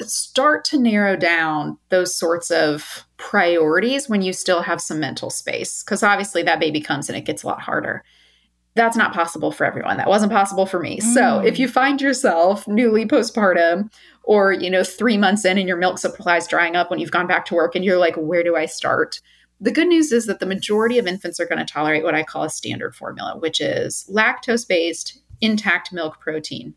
Start 0.00 0.64
to 0.66 0.78
narrow 0.78 1.14
down 1.16 1.78
those 1.90 2.16
sorts 2.16 2.50
of 2.50 3.06
priorities 3.16 4.08
when 4.08 4.22
you 4.22 4.32
still 4.32 4.62
have 4.62 4.80
some 4.80 4.98
mental 4.98 5.30
space, 5.30 5.84
because 5.84 6.02
obviously 6.02 6.42
that 6.42 6.58
baby 6.58 6.80
comes 6.80 7.08
and 7.08 7.16
it 7.16 7.24
gets 7.24 7.44
a 7.44 7.46
lot 7.46 7.60
harder. 7.60 8.02
That's 8.74 8.96
not 8.96 9.14
possible 9.14 9.52
for 9.52 9.64
everyone. 9.64 9.98
That 9.98 10.08
wasn't 10.08 10.32
possible 10.32 10.66
for 10.66 10.80
me. 10.80 10.98
So 10.98 11.20
Mm. 11.20 11.46
if 11.46 11.60
you 11.60 11.68
find 11.68 12.00
yourself 12.00 12.66
newly 12.66 13.06
postpartum 13.06 13.88
or, 14.24 14.52
you 14.52 14.68
know, 14.68 14.82
three 14.82 15.16
months 15.16 15.44
in 15.44 15.58
and 15.58 15.68
your 15.68 15.76
milk 15.76 15.98
supply 15.98 16.38
is 16.38 16.48
drying 16.48 16.74
up 16.74 16.90
when 16.90 16.98
you've 16.98 17.12
gone 17.12 17.28
back 17.28 17.44
to 17.46 17.54
work 17.54 17.76
and 17.76 17.84
you're 17.84 17.98
like, 17.98 18.16
where 18.16 18.42
do 18.42 18.56
I 18.56 18.66
start? 18.66 19.20
The 19.60 19.70
good 19.70 19.88
news 19.88 20.12
is 20.12 20.26
that 20.26 20.40
the 20.40 20.46
majority 20.46 20.98
of 20.98 21.06
infants 21.06 21.40
are 21.40 21.46
going 21.46 21.64
to 21.64 21.72
tolerate 21.72 22.04
what 22.04 22.14
I 22.14 22.22
call 22.22 22.42
a 22.42 22.50
standard 22.50 22.94
formula, 22.94 23.36
which 23.38 23.60
is 23.60 24.04
lactose 24.10 24.66
based, 24.66 25.18
intact 25.40 25.92
milk 25.92 26.20
protein. 26.20 26.74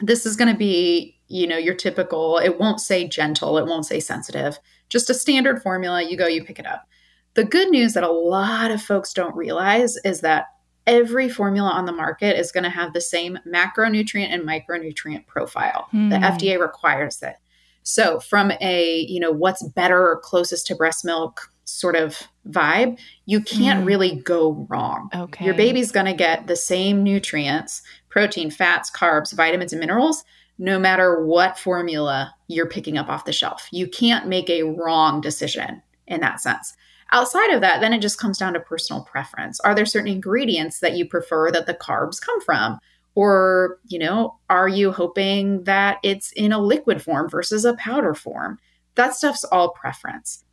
This 0.00 0.26
is 0.26 0.36
going 0.36 0.52
to 0.52 0.58
be, 0.58 1.18
you 1.28 1.46
know, 1.46 1.56
your 1.58 1.74
typical, 1.74 2.38
it 2.38 2.58
won't 2.58 2.80
say 2.80 3.06
gentle, 3.06 3.58
it 3.58 3.66
won't 3.66 3.86
say 3.86 4.00
sensitive, 4.00 4.58
just 4.88 5.10
a 5.10 5.14
standard 5.14 5.62
formula. 5.62 6.02
You 6.02 6.16
go, 6.16 6.26
you 6.26 6.44
pick 6.44 6.58
it 6.58 6.66
up. 6.66 6.86
The 7.34 7.44
good 7.44 7.70
news 7.70 7.94
that 7.94 8.04
a 8.04 8.10
lot 8.10 8.70
of 8.70 8.82
folks 8.82 9.12
don't 9.12 9.34
realize 9.36 9.96
is 10.04 10.20
that 10.20 10.46
every 10.86 11.28
formula 11.28 11.70
on 11.70 11.86
the 11.86 11.92
market 11.92 12.38
is 12.38 12.52
going 12.52 12.64
to 12.64 12.70
have 12.70 12.92
the 12.92 13.00
same 13.00 13.38
macronutrient 13.46 14.28
and 14.28 14.42
micronutrient 14.42 15.26
profile. 15.26 15.88
Hmm. 15.90 16.10
The 16.10 16.16
FDA 16.16 16.60
requires 16.60 17.22
it. 17.22 17.36
So 17.82 18.20
from 18.20 18.52
a, 18.60 19.00
you 19.08 19.20
know, 19.20 19.30
what's 19.30 19.62
better 19.62 20.00
or 20.00 20.20
closest 20.20 20.66
to 20.68 20.74
breast 20.74 21.04
milk 21.04 21.50
sort 21.64 21.96
of 21.96 22.22
vibe, 22.48 22.98
you 23.26 23.40
can't 23.40 23.80
Hmm. 23.80 23.86
really 23.86 24.16
go 24.16 24.66
wrong. 24.68 25.08
Okay. 25.14 25.44
Your 25.44 25.54
baby's 25.54 25.90
going 25.92 26.06
to 26.06 26.12
get 26.14 26.46
the 26.46 26.56
same 26.56 27.02
nutrients, 27.02 27.82
protein, 28.10 28.50
fats, 28.50 28.90
carbs, 28.90 29.32
vitamins, 29.32 29.72
and 29.72 29.80
minerals, 29.80 30.24
no 30.58 30.78
matter 30.78 31.24
what 31.24 31.58
formula 31.58 32.34
you're 32.48 32.68
picking 32.68 32.96
up 32.98 33.08
off 33.08 33.24
the 33.24 33.32
shelf. 33.32 33.68
You 33.72 33.88
can't 33.88 34.28
make 34.28 34.48
a 34.50 34.62
wrong 34.62 35.20
decision 35.20 35.82
in 36.06 36.20
that 36.20 36.40
sense. 36.40 36.74
Outside 37.12 37.50
of 37.50 37.60
that, 37.60 37.80
then 37.80 37.92
it 37.92 38.00
just 38.00 38.18
comes 38.18 38.38
down 38.38 38.52
to 38.54 38.60
personal 38.60 39.02
preference. 39.02 39.58
Are 39.60 39.74
there 39.74 39.86
certain 39.86 40.12
ingredients 40.12 40.80
that 40.80 40.96
you 40.96 41.08
prefer 41.08 41.50
that 41.50 41.66
the 41.66 41.74
carbs 41.74 42.20
come 42.20 42.40
from? 42.40 42.78
Or, 43.14 43.78
you 43.86 43.98
know, 43.98 44.36
are 44.50 44.68
you 44.68 44.90
hoping 44.90 45.62
that 45.64 45.98
it's 46.02 46.32
in 46.32 46.52
a 46.52 46.58
liquid 46.58 47.00
form 47.02 47.28
versus 47.28 47.64
a 47.64 47.74
powder 47.74 48.14
form? 48.14 48.58
That 48.96 49.14
stuff's 49.14 49.44
all 49.44 49.70
preference. 49.70 50.43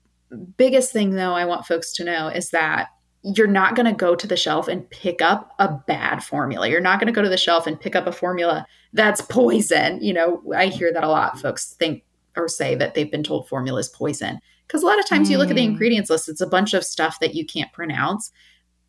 Biggest 0.57 0.91
thing, 0.91 1.11
though, 1.11 1.33
I 1.33 1.45
want 1.45 1.65
folks 1.65 1.91
to 1.93 2.03
know 2.03 2.27
is 2.27 2.49
that 2.51 2.87
you're 3.23 3.47
not 3.47 3.75
going 3.75 3.85
to 3.85 3.91
go 3.93 4.15
to 4.15 4.25
the 4.25 4.37
shelf 4.37 4.67
and 4.67 4.89
pick 4.89 5.21
up 5.21 5.53
a 5.59 5.67
bad 5.87 6.23
formula. 6.23 6.67
You're 6.69 6.81
not 6.81 6.99
going 6.99 7.07
to 7.07 7.13
go 7.13 7.21
to 7.21 7.29
the 7.29 7.37
shelf 7.37 7.67
and 7.67 7.79
pick 7.79 7.95
up 7.95 8.07
a 8.07 8.11
formula 8.11 8.65
that's 8.93 9.21
poison. 9.21 10.01
You 10.01 10.13
know, 10.13 10.41
I 10.55 10.67
hear 10.67 10.91
that 10.93 11.03
a 11.03 11.07
lot. 11.09 11.39
Folks 11.39 11.73
think 11.73 12.03
or 12.35 12.47
say 12.47 12.73
that 12.75 12.93
they've 12.95 13.11
been 13.11 13.23
told 13.23 13.47
formula 13.47 13.79
is 13.79 13.89
poison. 13.89 14.39
Because 14.65 14.83
a 14.83 14.85
lot 14.87 14.99
of 14.99 15.05
times 15.07 15.29
you 15.29 15.37
look 15.37 15.49
at 15.49 15.55
the 15.57 15.61
Mm. 15.61 15.71
ingredients 15.71 16.09
list, 16.09 16.29
it's 16.29 16.39
a 16.41 16.47
bunch 16.47 16.73
of 16.73 16.83
stuff 16.85 17.19
that 17.19 17.35
you 17.35 17.45
can't 17.45 17.71
pronounce. 17.73 18.31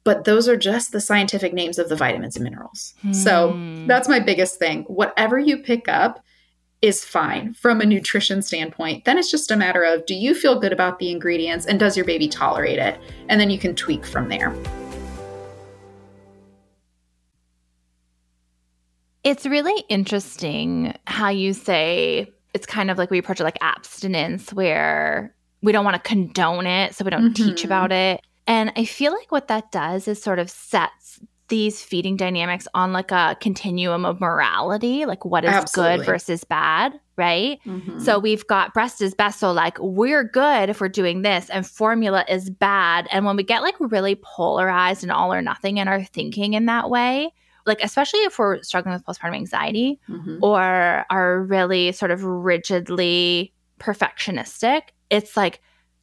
but 0.04 0.24
those 0.24 0.48
are 0.48 0.56
just 0.56 0.90
the 0.90 1.00
scientific 1.00 1.52
names 1.54 1.78
of 1.78 1.88
the 1.88 1.94
vitamins 1.94 2.34
and 2.34 2.42
minerals. 2.42 2.92
So 3.12 3.52
Hmm. 3.52 3.86
that's 3.86 4.08
my 4.08 4.18
biggest 4.18 4.58
thing. 4.58 4.82
Whatever 4.88 5.38
you 5.38 5.58
pick 5.58 5.86
up 5.86 6.18
is 6.82 7.04
fine 7.04 7.54
from 7.54 7.80
a 7.80 7.86
nutrition 7.86 8.42
standpoint. 8.42 9.04
Then 9.04 9.16
it's 9.16 9.30
just 9.30 9.50
a 9.52 9.56
matter 9.56 9.84
of 9.84 10.04
do 10.04 10.14
you 10.14 10.34
feel 10.34 10.58
good 10.58 10.72
about 10.72 10.98
the 10.98 11.10
ingredients 11.10 11.64
and 11.64 11.78
does 11.78 11.96
your 11.96 12.04
baby 12.04 12.28
tolerate 12.28 12.78
it? 12.80 12.98
And 13.28 13.40
then 13.40 13.50
you 13.50 13.58
can 13.58 13.74
tweak 13.76 14.04
from 14.04 14.28
there. 14.28 14.52
It's 19.24 19.46
really 19.46 19.84
interesting 19.88 20.94
how 21.06 21.28
you 21.28 21.52
say 21.52 22.32
it's 22.54 22.66
kind 22.66 22.90
of 22.90 22.98
like 22.98 23.10
we 23.10 23.18
approach 23.18 23.40
it 23.40 23.44
like 23.44 23.58
abstinence, 23.60 24.52
where 24.52 25.34
we 25.62 25.70
don't 25.70 25.84
want 25.84 25.94
to 25.94 26.02
condone 26.08 26.66
it, 26.66 26.94
so 26.94 27.04
we 27.04 27.10
don't 27.10 27.32
teach 27.32 27.62
Mhm. 27.62 27.66
about 27.66 27.92
it. 27.92 28.20
And 28.48 28.72
I 28.76 28.84
feel 28.84 29.12
like 29.12 29.30
what 29.30 29.46
that 29.48 29.70
does 29.70 30.08
is 30.08 30.20
sort 30.20 30.40
of 30.40 30.50
sets 30.50 31.20
these 31.48 31.82
feeding 31.82 32.16
dynamics 32.16 32.66
on 32.74 32.92
like 32.92 33.10
a 33.10 33.36
continuum 33.40 34.04
of 34.06 34.20
morality, 34.20 35.04
like 35.04 35.24
what 35.24 35.44
is 35.44 35.50
Absolutely. 35.50 35.98
good 35.98 36.06
versus 36.06 36.44
bad, 36.44 36.98
right? 37.16 37.58
Mhm. 37.66 38.00
So 38.00 38.18
we've 38.18 38.46
got 38.46 38.72
breast 38.72 39.02
is 39.02 39.14
best. 39.14 39.38
So 39.40 39.52
like 39.52 39.78
we're 39.78 40.24
good 40.24 40.70
if 40.70 40.80
we're 40.80 40.88
doing 40.88 41.22
this, 41.22 41.50
and 41.50 41.66
formula 41.66 42.24
is 42.28 42.48
bad. 42.48 43.06
And 43.12 43.26
when 43.26 43.36
we 43.36 43.42
get 43.42 43.62
like 43.62 43.74
really 43.80 44.14
polarized 44.14 45.02
and 45.02 45.12
all 45.12 45.32
or 45.32 45.42
nothing 45.42 45.76
in 45.76 45.88
our 45.88 46.02
thinking 46.04 46.54
in 46.54 46.66
that 46.66 46.88
way, 46.88 47.32
like 47.66 47.82
especially 47.84 48.20
if 48.20 48.38
we're 48.38 48.62
struggling 48.62 48.94
with 48.94 49.04
postpartum 49.04 49.36
anxiety 49.36 50.00
Mhm. 50.08 50.38
or 50.42 51.04
are 51.10 51.42
really 51.42 51.92
sort 51.92 52.10
of 52.10 52.24
rigidly 52.24 53.52
perfectionistic, 53.78 54.82
it's 55.10 55.36
like 55.36 55.60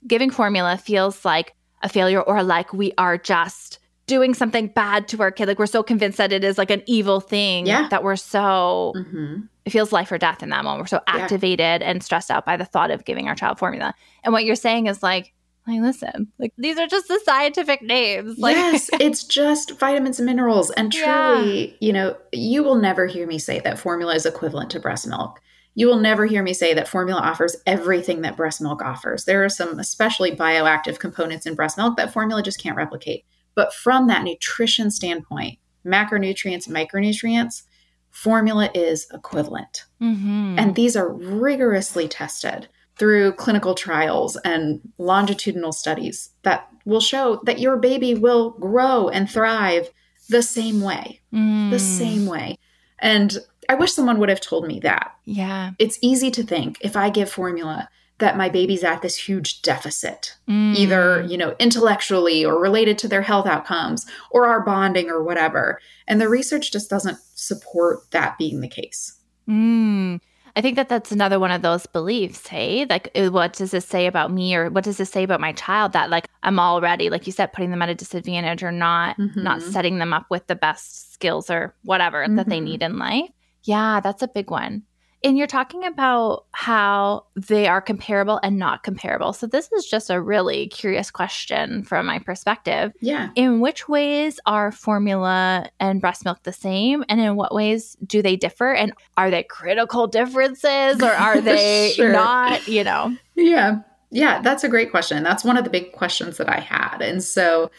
giving 0.07 0.29
formula 0.29 0.77
feels 0.77 1.25
like 1.25 1.55
a 1.81 1.89
failure 1.89 2.21
or 2.21 2.43
like 2.43 2.71
we 2.73 2.93
are 2.97 3.17
just 3.17 3.79
doing 4.09 4.33
something 4.33 4.67
bad 4.67 5.07
to 5.09 5.21
our 5.21 5.31
kid. 5.31 5.47
Like 5.47 5.59
we're 5.59 5.65
so 5.67 5.83
convinced 5.83 6.17
that 6.17 6.33
it 6.33 6.43
is 6.43 6.57
like 6.57 6.71
an 6.71 6.81
evil 6.87 7.19
thing 7.21 7.65
Yeah. 7.67 7.87
that 7.89 8.03
we're 8.03 8.15
so 8.15 8.93
Mhm. 8.97 9.47
it 9.65 9.69
feels 9.69 9.91
life 9.93 10.11
or 10.11 10.17
death 10.17 10.41
in 10.43 10.49
that 10.49 10.63
moment. 10.63 10.81
We're 10.81 10.87
so 10.87 11.01
Yeah. 11.07 11.21
activated 11.21 11.81
and 11.83 12.03
stressed 12.03 12.31
out 12.31 12.45
by 12.45 12.57
the 12.57 12.65
thought 12.65 12.89
of 12.91 13.05
giving 13.05 13.27
our 13.27 13.35
child 13.35 13.59
formula. 13.59 13.93
And 14.23 14.33
what 14.33 14.43
you're 14.43 14.55
saying 14.55 14.87
is 14.87 15.03
like, 15.03 15.31
like 15.67 15.81
listen, 15.81 16.29
like 16.39 16.51
these 16.57 16.79
are 16.79 16.87
just 16.87 17.07
the 17.07 17.19
scientific 17.23 17.83
names. 17.83 18.39
Like 18.39 18.55
yes, 18.55 18.89
it's 18.99 19.23
just 19.23 19.77
vitamins 19.79 20.19
and 20.19 20.25
minerals. 20.25 20.71
And 20.71 20.93
Yeah. 20.93 21.35
truly, 21.35 21.77
you 21.79 21.93
know, 21.93 22.15
you 22.33 22.63
will 22.63 22.75
never 22.75 23.05
hear 23.05 23.27
me 23.27 23.37
say 23.37 23.59
that 23.59 23.77
formula 23.77 24.15
is 24.15 24.25
equivalent 24.25 24.71
to 24.71 24.79
breast 24.79 25.05
milk. 25.07 25.39
You 25.75 25.85
will 25.87 25.99
never 25.99 26.25
hear 26.25 26.41
me 26.41 26.53
say 26.53 26.73
that 26.73 26.87
formula 26.87 27.21
offers 27.21 27.55
everything 27.67 28.21
that 28.21 28.35
breast 28.35 28.59
milk 28.59 28.81
offers. 28.81 29.25
There 29.25 29.45
are 29.45 29.49
some 29.49 29.77
especially 29.79 30.35
bioactive 30.35 30.97
components 30.97 31.45
in 31.45 31.53
breast 31.53 31.77
milk 31.77 31.95
that 31.97 32.11
formula 32.11 32.41
just 32.41 32.61
can't 32.61 32.75
replicate. 32.75 33.23
But 33.59 33.73
from 33.73 34.07
that 34.07 34.23
nutrition 34.23 34.89
standpoint, 34.89 35.59
macronutrients, 35.85 36.69
micronutrients, 36.69 37.63
formula 38.09 38.69
is 38.73 39.05
equivalent. 39.13 39.83
Mhm. 40.01 40.55
And 40.57 40.75
these 40.75 40.95
are 40.95 41.09
rigorously 41.11 42.07
tested 42.07 42.69
through 42.97 43.33
clinical 43.33 43.75
trials 43.75 44.37
and 44.45 44.79
longitudinal 44.97 45.73
studies 45.73 46.29
that 46.43 46.69
will 46.85 47.01
show 47.01 47.41
that 47.43 47.59
your 47.59 47.75
baby 47.75 48.15
will 48.15 48.51
grow 48.51 49.09
and 49.09 49.29
thrive 49.29 49.89
the 50.29 50.41
same 50.41 50.79
way, 50.79 51.19
the 51.33 51.37
Mm. 51.37 51.79
same 51.81 52.25
way. 52.27 52.57
And 52.99 53.39
I 53.67 53.75
wish 53.75 53.91
someone 53.91 54.19
would 54.19 54.29
have 54.29 54.39
told 54.39 54.67
me 54.67 54.79
that. 54.83 55.11
Yeah. 55.25 55.71
It's 55.79 55.99
easy 56.01 56.31
to 56.31 56.43
think 56.43 56.77
if 56.79 56.95
I 56.95 57.09
give 57.09 57.29
formula 57.29 57.89
that 58.19 58.37
my 58.37 58.49
baby's 58.49 58.83
at 58.83 59.01
this 59.01 59.17
huge 59.17 59.61
deficit, 59.61 60.35
Mm. 60.47 60.75
either, 60.75 61.21
you 61.23 61.37
know, 61.37 61.55
intellectually 61.59 62.45
or 62.45 62.59
related 62.61 62.97
to 62.99 63.07
their 63.07 63.21
health 63.21 63.47
outcomes 63.47 64.05
or 64.31 64.45
our 64.47 64.61
bonding 64.61 65.09
or 65.09 65.23
whatever. 65.23 65.79
And 66.07 66.21
the 66.21 66.29
research 66.29 66.71
just 66.71 66.89
doesn't 66.89 67.17
support 67.35 68.11
that 68.11 68.37
being 68.37 68.61
the 68.61 68.67
case. 68.67 69.17
Mm. 69.49 70.19
I 70.55 70.61
think 70.61 70.75
that 70.75 70.89
that's 70.89 71.11
another 71.11 71.39
one 71.39 71.51
of 71.51 71.61
those 71.61 71.85
beliefs. 71.85 72.47
Hey, 72.47 72.85
like, 72.89 73.09
uh, 73.15 73.29
what 73.29 73.53
does 73.53 73.71
this 73.71 73.85
say 73.85 74.07
about 74.07 74.31
me, 74.31 74.55
or 74.55 74.69
what 74.69 74.83
does 74.83 74.97
this 74.97 75.09
say 75.09 75.23
about 75.23 75.39
my 75.39 75.53
child? 75.53 75.93
That 75.93 76.09
like 76.09 76.27
I'm 76.43 76.59
already, 76.59 77.09
like 77.09 77.25
you 77.27 77.31
said, 77.31 77.53
putting 77.53 77.69
them 77.71 77.81
at 77.81 77.89
a 77.89 77.95
disadvantage, 77.95 78.63
or 78.63 78.71
not 78.71 79.15
not 79.35 79.59
Mhm. 79.59 79.71
setting 79.71 79.99
them 79.99 80.11
up 80.11 80.25
with 80.29 80.47
the 80.47 80.55
best 80.55 81.13
skills 81.13 81.49
or 81.49 81.75
whatever 81.83 82.25
that 82.27 82.49
they 82.49 82.59
Mhm. 82.59 82.63
need 82.63 82.83
in 82.83 82.97
life. 82.97 83.29
Yeah, 83.63 83.99
that's 84.01 84.23
a 84.23 84.27
big 84.27 84.49
one. 84.51 84.83
And 85.23 85.37
you're 85.37 85.47
talking 85.47 85.83
about 85.83 86.45
how 86.53 87.25
they 87.35 87.67
are 87.67 87.81
comparable 87.81 88.39
and 88.41 88.57
not 88.57 88.83
comparable. 88.83 89.33
So 89.33 89.47
this 89.47 89.69
is 89.73 89.85
just 89.85 90.09
a 90.09 90.21
really 90.21 90.67
curious 90.67 91.11
question 91.11 91.83
from 91.83 92.05
my 92.05 92.19
perspective. 92.19 92.93
Yeah. 93.01 93.29
In 93.35 93.59
which 93.59 93.89
ways 93.89 94.39
are 94.45 94.71
formula 94.71 95.69
and 95.79 95.99
breast 95.99 96.23
milk 96.23 96.43
the 96.43 96.53
same? 96.53 97.03
And 97.09 97.19
in 97.19 97.35
what 97.35 97.53
ways 97.53 97.97
do 98.05 98.21
they 98.21 98.37
differ? 98.37 98.71
And 98.71 98.93
are 99.17 99.29
they 99.29 99.43
critical 99.43 100.07
differences 100.07 101.01
or 101.01 101.11
are 101.11 101.41
they 101.41 101.91
Sure. 101.95 102.13
not? 102.13 102.65
You 102.67 102.85
know? 102.85 103.17
Yeah. 103.35 103.81
Yeah, 104.11 104.41
that's 104.41 104.63
a 104.63 104.69
great 104.69 104.89
question. 104.89 105.21
That's 105.23 105.43
one 105.43 105.57
of 105.57 105.65
the 105.65 105.69
big 105.69 105.91
questions 105.91 106.37
that 106.37 106.49
I 106.49 106.59
had. 106.61 107.01
And 107.01 107.21
so, 107.23 107.69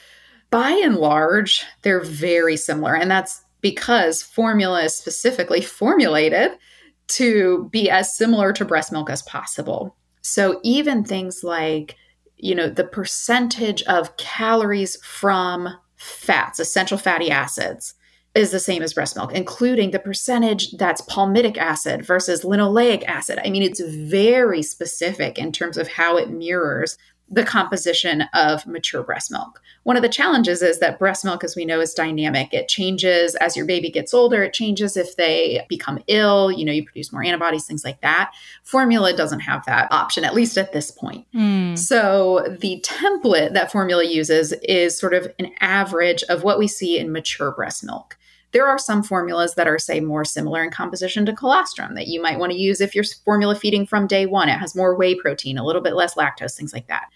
by 0.51 0.71
and 0.71 0.97
large, 0.97 1.65
they're 1.83 2.01
very 2.05 2.57
similar. 2.57 2.95
And 2.95 3.11
that's 3.11 3.43
because 3.63 4.23
formula 4.23 4.85
is 4.85 4.95
specifically 4.95 5.61
formulated 5.61 6.53
to 7.11 7.69
be 7.71 7.91
as 7.91 8.17
similar 8.17 8.53
to 8.53 8.65
breast 8.65 8.93
milk 8.93 9.11
as 9.11 9.23
possible. 9.23 9.97
So, 10.23 10.61
even 10.63 11.05
things 11.05 11.43
like, 11.43 11.97
you 12.37 12.55
know, 12.55 12.69
the 12.69 12.85
percentage 12.85 13.83
of 13.85 14.17
calories 14.17 14.97
from 15.05 15.69
fats, 15.97 16.61
essential 16.61 16.99
fatty 16.99 17.31
acids, 17.31 17.95
is 18.35 18.53
the 18.53 18.61
same 18.61 18.83
as 18.83 18.95
breast 18.95 19.17
milk, 19.17 19.33
including 19.33 19.91
the 19.91 19.99
percentage 19.99 20.73
that's 20.73 21.03
palmitic 21.03 21.57
acid 21.57 22.05
versus 22.05 22.43
linoleic 22.45 23.05
acid. 23.05 23.41
I 23.45 23.51
mean, 23.51 23.63
it's 23.63 23.81
very 23.81 24.63
specific 24.63 25.39
in 25.39 25.53
terms 25.53 25.77
of 25.77 25.89
how 25.89 26.17
it 26.17 26.31
mirrors 26.31 26.97
the 27.31 27.45
composition 27.45 28.23
of 28.35 28.67
mature 28.67 29.05
breast 29.05 29.31
milk. 29.31 29.63
One 29.85 29.97
of 29.97 30.03
the 30.03 30.09
challenges 30.09 30.63
is 30.63 30.81
that 30.81 30.99
breast 30.99 31.25
milk, 31.25 31.45
as 31.45 31.55
we 31.55 31.65
know, 31.65 31.81
is 31.81 31.95
dynamic. 31.95 32.53
It 32.53 32.69
changes 32.69 33.37
as 33.37 33.57
your 33.57 33.67
baby 33.67 33.89
gets 33.89 34.13
older, 34.13 34.43
it 34.43 34.53
changes 34.53 34.97
if 34.97 35.17
they 35.17 35.65
become 35.69 36.03
ill, 36.09 36.51
you 36.51 36.65
know, 36.65 36.73
you 36.73 36.85
produce 36.85 37.13
more 37.13 37.23
antibodies, 37.23 37.67
things 37.67 37.85
like 37.85 38.01
that. 38.01 38.33
Formula 38.65 39.17
doesn't 39.17 39.41
have 39.41 39.65
that 39.67 39.91
option, 39.93 40.25
at 40.25 40.35
least 40.35 40.59
at 40.59 40.73
this 40.73 40.91
point. 40.91 41.25
Mm. 41.33 41.79
So 41.79 42.57
the 42.61 42.85
template 42.85 43.55
that 43.55 43.71
formula 43.71 44.05
uses 44.05 44.53
is 44.65 44.99
sort 44.99 45.15
of 45.15 45.33
an 45.39 45.53
average 45.61 46.25
of 46.25 46.43
what 46.43 46.59
we 46.59 46.67
see 46.67 46.99
in 46.99 47.13
mature 47.13 47.53
breast 47.53 47.85
milk. 47.85 48.17
There 48.53 48.67
are 48.67 48.79
some 48.79 49.03
formulas 49.03 49.55
that 49.55 49.69
are, 49.69 49.79
say, 49.79 50.01
more 50.01 50.25
similar 50.25 50.65
in 50.65 50.71
composition 50.71 51.25
to 51.27 51.33
colostrum 51.33 51.95
that 51.95 52.09
you 52.09 52.21
might 52.21 52.39
want 52.39 52.51
to 52.53 52.59
use 52.59 52.81
if 52.81 52.95
you're 52.95 53.05
formula 53.25 53.55
feeding 53.55 53.87
from 53.87 54.09
day 54.09 54.27
one. 54.27 54.49
It 54.49 54.59
has 54.59 54.75
more 54.75 54.97
whey 54.97 55.15
protein, 55.15 55.57
a 55.57 55.65
little 55.65 55.83
bit 55.83 55.95
less 55.95 56.15
lactose, 56.15 56.57
things 56.57 56.73
like 56.73 56.89
that. 56.89 57.11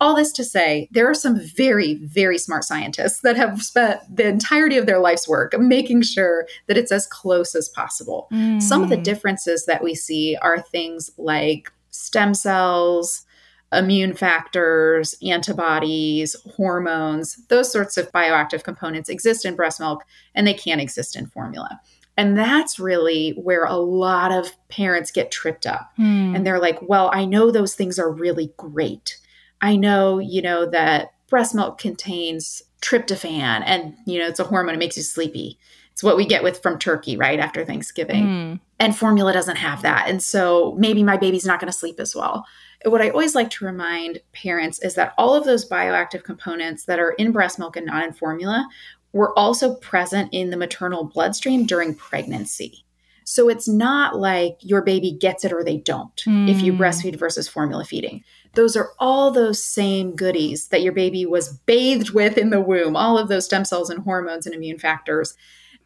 All 0.00 0.16
this 0.16 0.32
to 0.32 0.44
say, 0.44 0.88
there 0.90 1.08
are 1.08 1.14
some 1.14 1.38
very, 1.38 1.94
very 1.96 2.38
smart 2.38 2.64
scientists 2.64 3.20
that 3.20 3.36
have 3.36 3.62
spent 3.62 4.00
the 4.14 4.26
entirety 4.26 4.78
of 4.78 4.86
their 4.86 4.98
life's 4.98 5.28
work 5.28 5.58
making 5.58 6.02
sure 6.02 6.46
that 6.68 6.78
it's 6.78 6.90
as 6.92 7.06
close 7.06 7.54
as 7.54 7.68
possible. 7.68 8.26
Some 8.60 8.82
of 8.82 8.88
the 8.88 8.96
Mm. 8.96 9.04
differences 9.04 9.66
that 9.66 9.82
we 9.84 9.94
see 9.94 10.36
are 10.40 10.60
things 10.60 11.10
like 11.18 11.70
stem 11.90 12.32
cells, 12.32 13.26
immune 13.72 14.14
factors, 14.14 15.14
antibodies, 15.22 16.34
hormones, 16.56 17.36
those 17.48 17.70
sorts 17.70 17.96
of 17.96 18.10
bioactive 18.12 18.64
components 18.64 19.08
exist 19.08 19.44
in 19.44 19.54
breast 19.54 19.80
milk 19.80 20.04
and 20.34 20.46
they 20.46 20.54
can't 20.54 20.80
exist 20.80 21.14
in 21.14 21.26
formula. 21.26 21.80
And 22.16 22.36
that's 22.36 22.78
really 22.80 23.30
where 23.32 23.64
a 23.64 23.76
lot 23.76 24.32
of 24.32 24.50
parents 24.68 25.10
get 25.10 25.30
tripped 25.30 25.66
up. 25.66 25.90
Mm. 25.98 26.34
And 26.36 26.46
they're 26.46 26.58
like, 26.58 26.78
well, 26.82 27.10
I 27.12 27.24
know 27.24 27.50
those 27.50 27.74
things 27.74 27.98
are 27.98 28.10
really 28.10 28.52
great. 28.56 29.18
I 29.62 29.76
know, 29.76 30.18
you 30.18 30.42
know, 30.42 30.66
that 30.70 31.12
breast 31.28 31.54
milk 31.54 31.78
contains 31.78 32.62
tryptophan 32.82 33.62
and, 33.64 33.94
you 34.06 34.18
know, 34.18 34.26
it's 34.26 34.40
a 34.40 34.44
hormone, 34.44 34.74
it 34.74 34.78
makes 34.78 34.96
you 34.96 35.02
sleepy. 35.02 35.58
It's 35.92 36.02
what 36.02 36.16
we 36.16 36.24
get 36.24 36.42
with 36.42 36.62
from 36.62 36.78
turkey, 36.78 37.16
right? 37.16 37.38
After 37.38 37.64
Thanksgiving 37.64 38.24
Mm. 38.24 38.60
and 38.78 38.96
formula 38.96 39.32
doesn't 39.32 39.56
have 39.56 39.82
that. 39.82 40.08
And 40.08 40.22
so 40.22 40.74
maybe 40.78 41.02
my 41.02 41.16
baby's 41.18 41.44
not 41.44 41.60
going 41.60 41.70
to 41.70 41.78
sleep 41.78 42.00
as 42.00 42.16
well. 42.16 42.46
What 42.86 43.02
I 43.02 43.10
always 43.10 43.34
like 43.34 43.50
to 43.50 43.66
remind 43.66 44.20
parents 44.32 44.78
is 44.82 44.94
that 44.94 45.12
all 45.18 45.34
of 45.34 45.44
those 45.44 45.68
bioactive 45.68 46.24
components 46.24 46.84
that 46.86 46.98
are 46.98 47.10
in 47.12 47.32
breast 47.32 47.58
milk 47.58 47.76
and 47.76 47.86
not 47.86 48.04
in 48.04 48.14
formula 48.14 48.66
were 49.12 49.38
also 49.38 49.74
present 49.74 50.30
in 50.32 50.48
the 50.48 50.56
maternal 50.56 51.04
bloodstream 51.04 51.66
during 51.66 51.94
pregnancy. 51.94 52.84
So 53.32 53.48
it's 53.48 53.68
not 53.68 54.18
like 54.18 54.56
your 54.58 54.82
baby 54.82 55.12
gets 55.12 55.44
it 55.44 55.52
or 55.52 55.62
they 55.62 55.76
don't 55.76 56.20
if 56.26 56.62
you 56.62 56.72
Mm. 56.72 56.78
breastfeed 56.78 57.16
versus 57.16 57.46
formula 57.46 57.84
feeding. 57.84 58.24
Those 58.54 58.74
are 58.74 58.90
all 58.98 59.30
those 59.30 59.62
same 59.62 60.16
goodies 60.16 60.66
that 60.70 60.82
your 60.82 60.92
baby 60.92 61.24
was 61.24 61.52
bathed 61.64 62.10
with 62.10 62.36
in 62.36 62.50
the 62.50 62.60
womb, 62.60 62.96
all 62.96 63.16
of 63.16 63.28
those 63.28 63.44
stem 63.44 63.64
cells 63.64 63.88
and 63.88 64.02
hormones 64.02 64.46
and 64.46 64.54
immune 64.54 64.80
factors. 64.80 65.34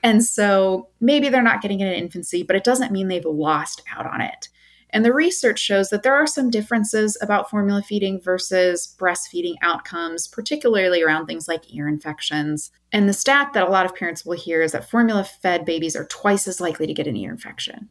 And 0.02 0.24
so 0.24 0.88
maybe 1.02 1.28
they're 1.28 1.42
not 1.42 1.60
getting 1.60 1.80
it 1.80 1.86
in 1.88 2.02
infancy, 2.02 2.42
but 2.42 2.56
it 2.56 2.64
doesn't 2.64 2.92
mean 2.92 3.08
they've 3.08 3.22
lost 3.26 3.82
out 3.94 4.06
on 4.06 4.22
it. 4.22 4.48
And 4.94 5.04
the 5.04 5.12
research 5.12 5.58
shows 5.58 5.90
that 5.90 6.04
there 6.04 6.14
are 6.14 6.26
some 6.26 6.50
differences 6.50 7.18
about 7.20 7.50
formula 7.50 7.82
feeding 7.82 8.20
versus 8.20 8.94
breastfeeding 8.96 9.56
outcomes, 9.60 10.28
particularly 10.28 11.02
around 11.02 11.26
things 11.26 11.48
like 11.48 11.74
ear 11.74 11.88
infections. 11.88 12.70
And 12.92 13.08
the 13.08 13.12
stat 13.12 13.54
that 13.54 13.66
a 13.66 13.70
lot 13.70 13.86
of 13.86 13.96
parents 13.96 14.24
will 14.24 14.36
hear 14.36 14.62
is 14.62 14.70
that 14.70 14.88
formula 14.88 15.24
fed 15.24 15.64
babies 15.64 15.96
are 15.96 16.06
twice 16.06 16.46
as 16.46 16.60
likely 16.60 16.86
to 16.86 16.94
get 16.94 17.08
an 17.08 17.16
ear 17.16 17.32
infection. 17.32 17.90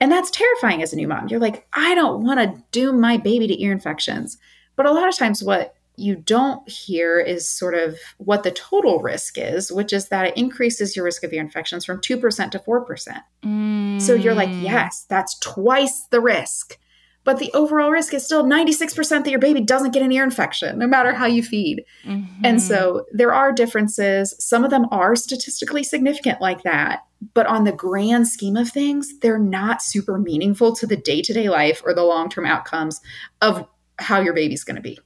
And 0.00 0.10
that's 0.10 0.30
terrifying 0.30 0.82
as 0.82 0.94
a 0.94 0.96
new 0.96 1.06
mom. 1.06 1.28
You're 1.28 1.38
like, 1.38 1.66
I 1.74 1.94
don't 1.94 2.24
want 2.24 2.40
to 2.40 2.62
doom 2.72 2.98
my 2.98 3.18
baby 3.18 3.46
to 3.46 3.62
ear 3.62 3.70
infections. 3.70 4.38
But 4.74 4.86
a 4.86 4.92
lot 4.92 5.08
of 5.08 5.18
times, 5.18 5.42
what 5.42 5.74
you 5.98 6.16
don't 6.16 6.68
hear 6.68 7.18
is 7.18 7.48
sort 7.48 7.74
of 7.74 7.98
what 8.18 8.42
the 8.42 8.50
total 8.50 9.00
risk 9.00 9.36
is, 9.36 9.72
which 9.72 9.92
is 9.92 10.08
that 10.08 10.26
it 10.26 10.36
increases 10.36 10.94
your 10.94 11.04
risk 11.04 11.24
of 11.24 11.32
ear 11.32 11.40
infections 11.40 11.84
from 11.84 12.00
2% 12.00 12.50
to 12.50 12.58
4%. 12.58 13.22
Mm. 13.44 14.00
So 14.00 14.14
you're 14.14 14.34
like, 14.34 14.50
yes, 14.52 15.06
that's 15.08 15.38
twice 15.38 16.06
the 16.10 16.20
risk. 16.20 16.78
But 17.24 17.40
the 17.40 17.52
overall 17.52 17.90
risk 17.90 18.14
is 18.14 18.24
still 18.24 18.44
96% 18.44 19.24
that 19.24 19.30
your 19.30 19.38
baby 19.38 19.60
doesn't 19.60 19.90
get 19.90 20.02
an 20.02 20.12
ear 20.12 20.24
infection, 20.24 20.78
no 20.78 20.86
matter 20.86 21.12
how 21.12 21.26
you 21.26 21.42
feed. 21.42 21.84
Mm-hmm. 22.04 22.42
And 22.42 22.62
so 22.62 23.04
there 23.12 23.34
are 23.34 23.52
differences. 23.52 24.34
Some 24.38 24.64
of 24.64 24.70
them 24.70 24.86
are 24.90 25.14
statistically 25.14 25.82
significant, 25.82 26.40
like 26.40 26.62
that. 26.62 27.00
But 27.34 27.46
on 27.46 27.64
the 27.64 27.72
grand 27.72 28.28
scheme 28.28 28.56
of 28.56 28.70
things, 28.70 29.18
they're 29.18 29.38
not 29.38 29.82
super 29.82 30.18
meaningful 30.18 30.74
to 30.76 30.86
the 30.86 30.96
day 30.96 31.20
to 31.20 31.34
day 31.34 31.50
life 31.50 31.82
or 31.84 31.92
the 31.92 32.04
long 32.04 32.30
term 32.30 32.46
outcomes 32.46 33.00
of 33.42 33.66
how 33.98 34.20
your 34.20 34.32
baby's 34.32 34.64
going 34.64 34.76
to 34.76 34.82
be. 34.82 34.98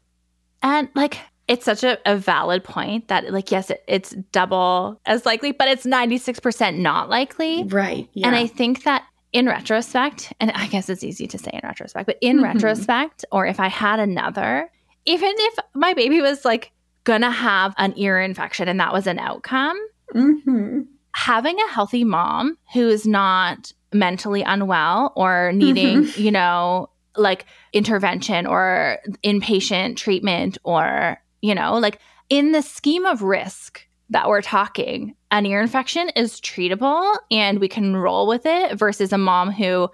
And 0.62 0.88
like, 0.94 1.18
it's 1.48 1.64
such 1.64 1.84
a, 1.84 1.98
a 2.06 2.16
valid 2.16 2.64
point 2.64 3.08
that, 3.08 3.30
like, 3.32 3.50
yes, 3.50 3.70
it, 3.70 3.82
it's 3.86 4.10
double 4.30 5.00
as 5.06 5.26
likely, 5.26 5.52
but 5.52 5.68
it's 5.68 5.84
96% 5.84 6.78
not 6.78 7.08
likely. 7.08 7.64
Right. 7.64 8.08
Yeah. 8.12 8.28
And 8.28 8.36
I 8.36 8.46
think 8.46 8.84
that 8.84 9.04
in 9.32 9.46
retrospect, 9.46 10.32
and 10.40 10.50
I 10.52 10.66
guess 10.68 10.88
it's 10.88 11.02
easy 11.02 11.26
to 11.26 11.38
say 11.38 11.50
in 11.52 11.60
retrospect, 11.62 12.06
but 12.06 12.18
in 12.20 12.36
mm-hmm. 12.36 12.44
retrospect, 12.44 13.24
or 13.32 13.46
if 13.46 13.58
I 13.60 13.68
had 13.68 13.98
another, 13.98 14.70
even 15.04 15.32
if 15.34 15.58
my 15.74 15.94
baby 15.94 16.20
was 16.20 16.44
like 16.44 16.70
gonna 17.04 17.30
have 17.30 17.74
an 17.78 17.94
ear 17.96 18.20
infection 18.20 18.68
and 18.68 18.78
that 18.78 18.92
was 18.92 19.06
an 19.06 19.18
outcome, 19.18 19.78
mm-hmm. 20.14 20.82
having 21.14 21.58
a 21.58 21.68
healthy 21.72 22.04
mom 22.04 22.58
who 22.74 22.88
is 22.88 23.06
not 23.06 23.72
mentally 23.92 24.42
unwell 24.42 25.12
or 25.16 25.52
needing, 25.52 26.04
mm-hmm. 26.04 26.20
you 26.20 26.30
know, 26.30 26.88
like 27.16 27.46
intervention 27.72 28.46
or 28.46 28.98
inpatient 29.24 29.96
treatment 29.96 30.58
or, 30.64 31.18
you 31.40 31.54
know, 31.54 31.78
like 31.78 31.98
in 32.28 32.52
the 32.52 32.62
scheme 32.62 33.04
of 33.06 33.22
risk 33.22 33.86
that 34.10 34.28
we're 34.28 34.42
talking, 34.42 35.14
an 35.30 35.46
ear 35.46 35.60
infection 35.60 36.10
is 36.10 36.40
treatable 36.40 37.16
and 37.30 37.58
we 37.58 37.68
can 37.68 37.96
roll 37.96 38.26
with 38.26 38.46
it 38.46 38.78
versus 38.78 39.12
a 39.12 39.18
mom 39.18 39.50
who 39.50 39.88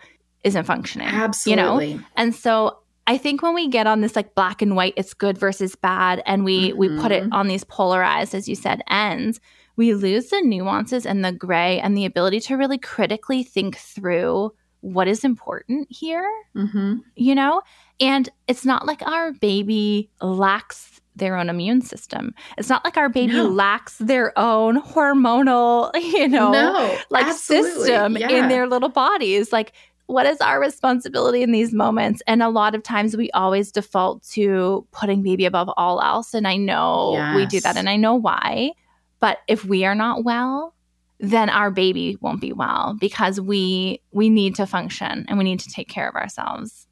isn't 0.44 0.64
functioning. 0.64 1.08
Absolutely. 1.08 1.92
You 1.92 1.98
know? 1.98 2.04
And 2.16 2.34
so 2.34 2.78
I 3.06 3.16
think 3.16 3.42
when 3.42 3.54
we 3.54 3.68
get 3.68 3.86
on 3.86 4.02
this 4.02 4.14
like 4.14 4.34
black 4.34 4.60
and 4.60 4.76
white, 4.76 4.94
it's 4.96 5.14
good 5.14 5.38
versus 5.38 5.74
bad, 5.74 6.22
and 6.26 6.44
we 6.44 6.70
mm-hmm. 6.70 6.78
we 6.78 7.00
put 7.00 7.10
it 7.10 7.22
mm-hmm. 7.22 7.32
on 7.32 7.48
these 7.48 7.64
polarized, 7.64 8.34
as 8.34 8.48
you 8.48 8.54
said, 8.54 8.82
ends, 8.90 9.40
we 9.76 9.94
lose 9.94 10.28
the 10.28 10.42
nuances 10.42 11.06
and 11.06 11.24
the 11.24 11.32
gray 11.32 11.80
and 11.80 11.96
the 11.96 12.04
ability 12.04 12.40
to 12.40 12.56
really 12.56 12.76
critically 12.76 13.42
think 13.42 13.78
through 13.78 14.52
what 14.80 15.08
is 15.08 15.24
important 15.24 15.88
here, 15.90 16.28
mm-hmm. 16.54 16.96
you 17.16 17.34
know? 17.34 17.62
And 18.00 18.28
it's 18.46 18.64
not 18.64 18.86
like 18.86 19.02
our 19.02 19.32
baby 19.32 20.10
lacks 20.20 21.00
their 21.16 21.36
own 21.36 21.48
immune 21.48 21.82
system. 21.82 22.34
It's 22.56 22.68
not 22.68 22.84
like 22.84 22.96
our 22.96 23.08
baby 23.08 23.34
no. 23.34 23.48
lacks 23.48 23.98
their 23.98 24.38
own 24.38 24.80
hormonal, 24.80 25.90
you 26.12 26.28
know, 26.28 26.52
no, 26.52 26.98
like 27.10 27.26
absolutely. 27.26 27.86
system 27.86 28.16
yeah. 28.16 28.30
in 28.30 28.48
their 28.48 28.66
little 28.66 28.88
bodies. 28.88 29.52
Like, 29.52 29.72
what 30.06 30.24
is 30.24 30.40
our 30.40 30.58
responsibility 30.58 31.42
in 31.42 31.52
these 31.52 31.72
moments? 31.72 32.22
And 32.26 32.42
a 32.42 32.48
lot 32.48 32.74
of 32.74 32.82
times 32.82 33.16
we 33.16 33.30
always 33.32 33.70
default 33.70 34.22
to 34.30 34.86
putting 34.90 35.22
baby 35.22 35.44
above 35.44 35.68
all 35.76 36.00
else. 36.00 36.32
And 36.32 36.48
I 36.48 36.56
know 36.56 37.12
yes. 37.12 37.36
we 37.36 37.46
do 37.46 37.60
that 37.60 37.76
and 37.76 37.90
I 37.90 37.96
know 37.96 38.14
why. 38.14 38.72
But 39.20 39.38
if 39.48 39.64
we 39.66 39.84
are 39.84 39.94
not 39.94 40.24
well, 40.24 40.74
then 41.20 41.50
our 41.50 41.70
baby 41.70 42.16
won't 42.20 42.40
be 42.40 42.52
well 42.52 42.96
because 42.98 43.40
we 43.40 44.00
we 44.12 44.28
need 44.30 44.54
to 44.56 44.66
function 44.66 45.24
and 45.28 45.38
we 45.38 45.44
need 45.44 45.60
to 45.60 45.70
take 45.70 45.88
care 45.88 46.08
of 46.08 46.14
ourselves. 46.14 46.86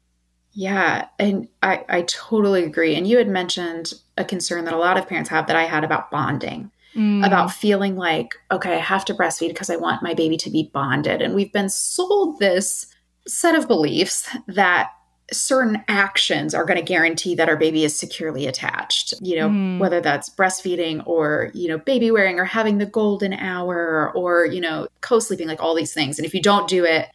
Yeah, 0.51 1.07
and 1.19 1.47
I, 1.61 1.85
I 1.87 2.01
totally 2.03 2.63
agree. 2.63 2.95
And 2.95 3.05
you 3.05 3.17
had 3.17 3.27
mentioned 3.27 3.93
a 4.17 4.25
concern 4.25 4.65
that 4.65 4.73
a 4.73 4.77
lot 4.77 4.97
of 4.97 5.07
parents 5.07 5.29
have 5.29 5.45
that 5.47 5.55
I 5.55 5.65
had 5.65 5.83
about 5.83 6.09
bonding, 6.09 6.71
mm. 6.95 7.25
about 7.25 7.51
feeling 7.51 7.95
like, 7.95 8.35
okay, 8.49 8.73
I 8.73 8.79
have 8.79 9.05
to 9.05 9.13
breastfeed 9.13 9.49
because 9.49 9.69
I 9.69 9.75
want 9.75 10.01
my 10.01 10.15
baby 10.15 10.35
to 10.37 10.49
be 10.49 10.71
bonded. 10.73 11.21
And 11.21 11.35
we've 11.35 11.53
been 11.53 11.69
sold 11.69 12.39
this 12.39 12.87
set 13.27 13.53
of 13.53 13.67
beliefs 13.67 14.35
that 14.47 14.89
certain 15.31 15.83
actions 15.89 16.53
are 16.53 16.63
going 16.63 16.77
to 16.77 16.83
guarantee 16.83 17.35
that 17.35 17.49
our 17.49 17.57
baby 17.57 17.83
is 17.83 17.95
securely 17.95 18.47
attached 18.47 19.13
you 19.21 19.35
know 19.35 19.49
mm. 19.49 19.77
whether 19.77 19.99
that's 19.99 20.29
breastfeeding 20.29 21.05
or 21.05 21.51
you 21.53 21.67
know 21.67 21.77
baby 21.77 22.09
wearing 22.11 22.39
or 22.39 22.45
having 22.45 22.77
the 22.77 22.85
golden 22.85 23.33
hour 23.33 24.11
or 24.15 24.45
you 24.45 24.61
know 24.61 24.87
co-sleeping 25.01 25.47
like 25.47 25.61
all 25.61 25.75
these 25.75 25.93
things 25.93 26.17
and 26.17 26.25
if 26.25 26.33
you 26.33 26.41
don't 26.41 26.69
do 26.69 26.85
it 26.85 27.09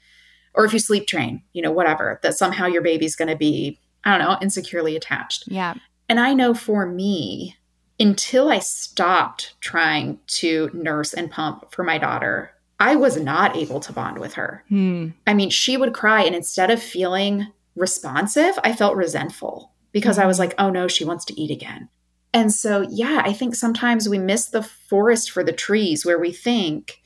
or 0.54 0.64
if 0.64 0.72
you 0.72 0.78
sleep 0.78 1.06
train 1.06 1.42
you 1.52 1.62
know 1.62 1.72
whatever 1.72 2.20
that 2.22 2.36
somehow 2.36 2.66
your 2.66 2.82
baby's 2.82 3.16
going 3.16 3.28
to 3.28 3.36
be 3.36 3.78
i 4.04 4.10
don't 4.10 4.26
know 4.26 4.36
insecurely 4.42 4.94
attached 4.94 5.44
yeah 5.46 5.74
and 6.08 6.20
i 6.20 6.34
know 6.34 6.52
for 6.52 6.84
me 6.84 7.56
until 7.98 8.50
i 8.50 8.58
stopped 8.58 9.54
trying 9.60 10.18
to 10.26 10.70
nurse 10.74 11.14
and 11.14 11.30
pump 11.30 11.72
for 11.72 11.82
my 11.82 11.96
daughter 11.96 12.50
I 12.80 12.96
was 12.96 13.16
not 13.16 13.56
able 13.56 13.78
to 13.78 13.92
bond 13.92 14.18
with 14.18 14.34
her. 14.34 14.64
Hmm. 14.68 15.10
I 15.24 15.34
mean, 15.34 15.50
she 15.50 15.76
would 15.76 15.94
cry, 15.94 16.24
and 16.24 16.34
instead 16.34 16.68
of 16.68 16.82
feeling 16.82 17.46
responsive, 17.76 18.58
I 18.64 18.72
felt 18.74 18.96
resentful 18.96 19.72
because 19.92 20.18
I 20.18 20.22
mm-hmm. 20.22 20.28
was 20.28 20.38
like, 20.38 20.54
oh 20.58 20.70
no, 20.70 20.88
she 20.88 21.04
wants 21.04 21.24
to 21.26 21.40
eat 21.40 21.50
again. 21.50 21.88
And 22.34 22.52
so, 22.52 22.86
yeah, 22.88 23.22
I 23.24 23.32
think 23.32 23.54
sometimes 23.54 24.08
we 24.08 24.18
miss 24.18 24.46
the 24.46 24.62
forest 24.62 25.30
for 25.30 25.44
the 25.44 25.52
trees 25.52 26.06
where 26.06 26.18
we 26.18 26.32
think, 26.32 27.02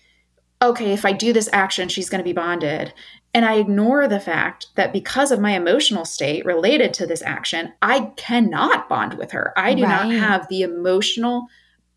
okay, 0.62 0.92
if 0.92 1.04
I 1.04 1.12
do 1.12 1.32
this 1.32 1.48
action, 1.52 1.88
she's 1.88 2.08
going 2.08 2.20
to 2.20 2.24
be 2.24 2.32
bonded. 2.32 2.92
And 3.34 3.44
I 3.44 3.56
ignore 3.56 4.08
the 4.08 4.20
fact 4.20 4.68
that 4.76 4.92
because 4.92 5.30
of 5.30 5.40
my 5.40 5.52
emotional 5.52 6.04
state 6.04 6.46
related 6.46 6.94
to 6.94 7.06
this 7.06 7.22
action, 7.22 7.72
I 7.82 8.12
cannot 8.16 8.88
bond 8.88 9.14
with 9.14 9.32
her. 9.32 9.52
I 9.56 9.74
do 9.74 9.82
right. 9.82 10.08
not 10.08 10.14
have 10.14 10.48
the 10.48 10.62
emotional 10.62 11.46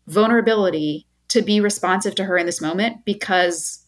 vulnerability 0.06 1.06
to 1.28 1.40
be 1.40 1.60
responsive 1.60 2.14
to 2.16 2.24
her 2.24 2.36
in 2.36 2.46
this 2.46 2.60
moment 2.60 3.04
because 3.04 3.79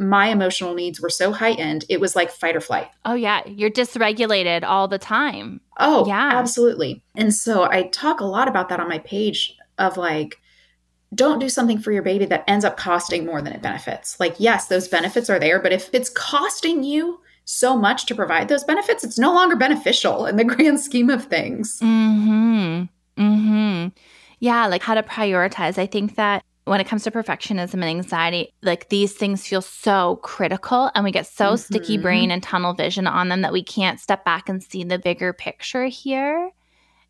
my 0.00 0.28
emotional 0.28 0.74
needs 0.74 1.00
were 1.00 1.10
so 1.10 1.30
heightened, 1.30 1.84
it 1.90 2.00
was 2.00 2.16
like 2.16 2.30
fight 2.30 2.56
or 2.56 2.60
flight. 2.60 2.88
Oh, 3.04 3.14
yeah. 3.14 3.42
You're 3.46 3.70
dysregulated 3.70 4.64
all 4.64 4.88
the 4.88 4.98
time. 4.98 5.60
Oh, 5.78 6.06
yeah. 6.06 6.30
Absolutely. 6.32 7.02
And 7.14 7.34
so 7.34 7.64
I 7.64 7.84
talk 7.84 8.20
a 8.20 8.24
lot 8.24 8.48
about 8.48 8.70
that 8.70 8.80
on 8.80 8.88
my 8.88 8.98
page 9.00 9.56
of 9.78 9.98
like, 9.98 10.38
don't 11.14 11.38
do 11.38 11.48
something 11.48 11.78
for 11.78 11.92
your 11.92 12.02
baby 12.02 12.24
that 12.26 12.44
ends 12.46 12.64
up 12.64 12.76
costing 12.76 13.26
more 13.26 13.42
than 13.42 13.52
it 13.52 13.60
benefits. 13.60 14.18
Like, 14.18 14.36
yes, 14.38 14.68
those 14.68 14.88
benefits 14.88 15.28
are 15.28 15.38
there, 15.38 15.60
but 15.60 15.72
if 15.72 15.90
it's 15.92 16.08
costing 16.08 16.82
you 16.82 17.20
so 17.44 17.76
much 17.76 18.06
to 18.06 18.14
provide 18.14 18.48
those 18.48 18.64
benefits, 18.64 19.04
it's 19.04 19.18
no 19.18 19.34
longer 19.34 19.56
beneficial 19.56 20.24
in 20.24 20.36
the 20.36 20.44
grand 20.54 20.80
scheme 20.80 21.10
of 21.10 21.24
things. 21.26 21.78
Hmm. 21.80 22.84
Hmm. 23.18 23.88
Yeah, 24.38 24.66
like 24.66 24.82
how 24.82 24.94
to 24.94 25.02
prioritize. 25.02 25.76
I 25.76 25.86
think 25.86 26.14
that 26.14 26.42
when 26.70 26.80
it 26.80 26.86
comes 26.86 27.02
to 27.02 27.10
perfectionism 27.10 27.74
and 27.74 27.82
anxiety, 27.82 28.54
like 28.62 28.90
these 28.90 29.12
things 29.12 29.44
feel 29.44 29.60
so 29.60 30.20
critical 30.22 30.88
and 30.94 31.02
we 31.02 31.10
get 31.10 31.26
so 31.26 31.46
mm-hmm. 31.46 31.56
sticky 31.56 31.98
brain 31.98 32.30
and 32.30 32.44
tunnel 32.44 32.74
vision 32.74 33.08
on 33.08 33.28
them 33.28 33.40
that 33.40 33.52
we 33.52 33.60
can't 33.60 33.98
step 33.98 34.24
back 34.24 34.48
and 34.48 34.62
see 34.62 34.84
the 34.84 34.96
bigger 34.96 35.32
picture 35.32 35.86
here. 35.86 36.52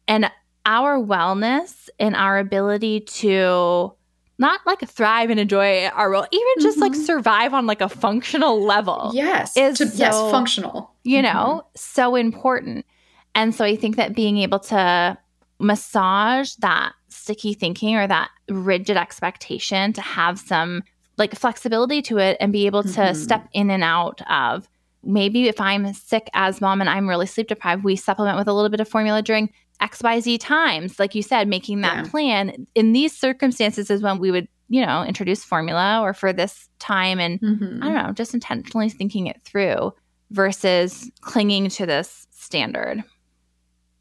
And 0.09 0.31
our 0.65 0.99
wellness 0.99 1.91
and 1.99 2.17
our 2.17 2.39
ability 2.39 3.01
to 3.01 3.93
not 4.39 4.61
like 4.65 4.81
thrive 4.89 5.29
and 5.29 5.39
enjoy 5.39 5.89
our 5.89 6.11
role, 6.11 6.27
even 6.33 6.53
just 6.61 6.79
mm-hmm. 6.79 6.95
like 6.95 6.95
survive 6.95 7.53
on 7.53 7.67
like 7.67 7.83
a 7.83 7.89
functional 7.91 8.65
level. 8.65 9.11
Yes. 9.13 9.59
Is 9.59 9.77
to, 9.77 9.89
so, 9.89 9.95
yes, 9.99 10.15
functional. 10.31 10.91
You 11.05 11.21
know, 11.21 11.29
mm-hmm. 11.29 11.69
so 11.77 12.17
important. 12.17 12.87
And 13.35 13.55
so 13.55 13.67
I 13.67 13.77
think 13.77 13.97
that 13.97 14.15
being 14.15 14.39
able 14.39 14.61
to 14.61 15.19
massage 15.59 16.55
that 16.61 16.95
sticky 17.11 17.55
thinking 17.55 17.97
or 17.97 18.07
that 18.07 18.31
rigid 18.49 18.97
expectation 18.97 19.93
to 19.93 20.01
have 20.01 20.39
some 20.39 20.83
like 21.19 21.35
flexibility 21.35 22.01
to 22.03 22.19
it 22.19 22.37
and 22.41 22.53
be 22.53 22.67
able 22.67 22.83
to 22.83 22.89
mm-hmm. 22.89 23.15
step 23.15 23.49
in 23.53 23.71
and 23.71 23.85
out 23.85 24.21
of 24.31 24.69
maybe 25.03 25.49
if 25.49 25.61
I'm 25.61 25.93
sick 25.93 26.29
as 26.35 26.61
mom 26.61 26.81
and 26.81 26.91
I'm 26.91 27.09
really 27.09 27.27
sleep 27.27 27.49
deprived, 27.49 27.85
we 27.85 27.97
supplement 27.97 28.39
with 28.39 28.49
a 28.49 28.53
little 28.53 28.71
bit 28.71 28.81
of 28.81 28.89
formula 28.89 29.23
during 29.23 29.51
XYZ 29.81 30.39
times. 30.41 30.99
Like 30.99 31.15
you 31.15 31.23
said, 31.23 31.49
making 31.49 31.81
that 31.83 32.05
yeah. 32.05 32.11
plan 32.11 32.67
in 32.75 32.93
these 32.93 33.17
circumstances 33.17 33.91
is 33.91 34.03
when 34.03 34.19
we 34.19 34.31
would, 34.31 34.49
you 34.69 34.85
know, 34.85 35.05
introduce 35.05 35.43
formula 35.43 36.01
or 36.01 36.13
for 36.13 36.33
this 36.33 36.69
time. 36.79 37.19
And 37.19 37.41
mm-hmm. 37.41 37.83
I 37.83 37.87
don't 37.87 38.07
know, 38.07 38.13
just 38.13 38.35
intentionally 38.35 38.91
thinking 38.91 39.27
it 39.27 39.41
through 39.43 39.93
versus 40.31 41.11
clinging 41.23 41.69
to 41.71 41.87
this 41.87 42.27
standard. 42.31 43.03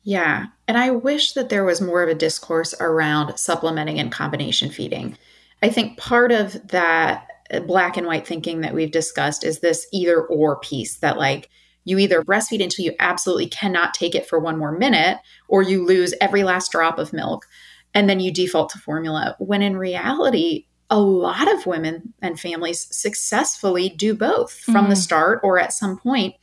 Yeah. 0.03 0.47
And 0.69 0.77
I 0.77 0.91
wish 0.91 1.33
that 1.33 1.49
there 1.49 1.65
was 1.65 1.81
more 1.81 2.03
of 2.03 2.09
a 2.09 2.15
discourse 2.15 2.75
around 2.79 3.37
supplementing 3.37 3.99
and 3.99 4.11
combination 4.11 4.69
feeding. 4.69 5.17
I 5.63 5.69
think 5.69 5.97
part 5.97 6.31
of 6.31 6.67
that 6.67 7.27
black 7.65 7.97
and 7.97 8.05
white 8.05 8.27
thinking 8.27 8.61
that 8.61 8.75
we've 8.75 8.91
discussed 8.91 9.43
is 9.43 9.59
this 9.59 9.87
either 9.91 10.21
or 10.21 10.59
piece 10.59 10.97
that, 10.97 11.17
like, 11.17 11.49
You 11.85 11.97
either 11.97 12.21
breastfeed 12.21 12.63
until 12.63 12.85
you 12.85 12.93
absolutely 12.99 13.47
cannot 13.47 13.95
take 13.95 14.13
it 14.13 14.27
for 14.27 14.37
one 14.37 14.59
more 14.59 14.71
minute, 14.71 15.17
or 15.47 15.63
you 15.63 15.83
lose 15.83 16.13
every 16.21 16.43
last 16.43 16.71
drop 16.71 16.99
of 16.99 17.13
milk 17.13 17.47
and 17.95 18.07
then 18.07 18.19
you 18.19 18.31
default 18.31 18.69
to 18.69 18.77
formula. 18.77 19.35
When 19.39 19.63
in 19.63 19.75
reality, 19.75 20.67
a 20.91 20.99
lot 20.99 21.51
of 21.51 21.65
women 21.65 22.13
and 22.21 22.39
families 22.39 22.87
successfully 22.95 23.89
do 23.89 24.13
both 24.13 24.51
from 24.51 24.85
mm. 24.85 24.89
the 24.89 24.95
start 24.95 25.39
or 25.43 25.59
at 25.59 25.73
some 25.73 25.97
point. 25.97 26.35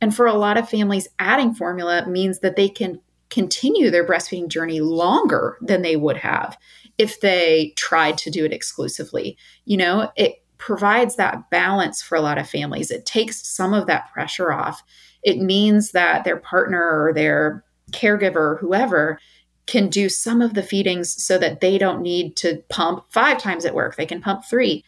And 0.00 0.14
for 0.14 0.26
a 0.26 0.34
lot 0.34 0.56
of 0.56 0.68
families, 0.68 1.08
adding 1.18 1.52
formula 1.54 2.06
means 2.08 2.38
that 2.40 2.54
they 2.54 2.68
can 2.68 3.00
continue 3.32 3.90
their 3.90 4.06
breastfeeding 4.06 4.48
journey 4.48 4.80
longer 4.80 5.56
than 5.62 5.80
they 5.80 5.96
would 5.96 6.18
have 6.18 6.58
if 6.98 7.20
they 7.20 7.72
tried 7.78 8.18
to 8.18 8.30
do 8.30 8.44
it 8.44 8.52
exclusively. 8.52 9.38
You 9.64 9.78
know, 9.78 10.12
it 10.16 10.44
provides 10.58 11.16
that 11.16 11.48
balance 11.50 12.02
for 12.02 12.14
a 12.14 12.20
lot 12.20 12.36
of 12.36 12.48
families. 12.48 12.90
It 12.90 13.06
takes 13.06 13.46
some 13.46 13.72
of 13.72 13.86
that 13.86 14.12
pressure 14.12 14.52
off. 14.52 14.82
It 15.22 15.38
means 15.38 15.92
that 15.92 16.24
their 16.24 16.36
partner 16.36 16.78
or 16.78 17.14
their 17.14 17.64
caregiver, 17.90 18.60
whoever, 18.60 19.18
can 19.66 19.88
do 19.88 20.10
some 20.10 20.42
of 20.42 20.52
the 20.52 20.62
feedings 20.62 21.22
so 21.22 21.38
that 21.38 21.60
they 21.60 21.78
don't 21.78 22.02
need 22.02 22.36
to 22.36 22.62
pump 22.68 23.06
five 23.08 23.38
times 23.38 23.64
at 23.64 23.74
work. 23.74 23.96
They 23.96 24.06
can 24.06 24.20
pump 24.20 24.44
three. 24.44 24.84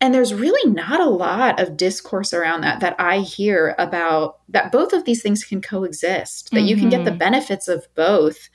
And 0.00 0.14
there's 0.14 0.32
really 0.32 0.70
not 0.70 1.00
a 1.00 1.10
lot 1.10 1.60
of 1.60 1.76
discourse 1.76 2.32
around 2.32 2.60
that 2.60 2.80
that 2.80 2.94
I 3.00 3.18
hear 3.18 3.74
about 3.78 4.38
that 4.48 4.70
both 4.70 4.92
of 4.92 5.04
these 5.04 5.22
things 5.22 5.44
can 5.44 5.60
coexist, 5.60 6.50
that 6.50 6.58
mm-hmm. 6.58 6.66
you 6.66 6.76
can 6.76 6.88
get 6.88 7.04
the 7.04 7.10
mm-hmm. 7.10 7.18
benefits 7.18 7.66
of 7.66 7.86
both. 7.94 8.48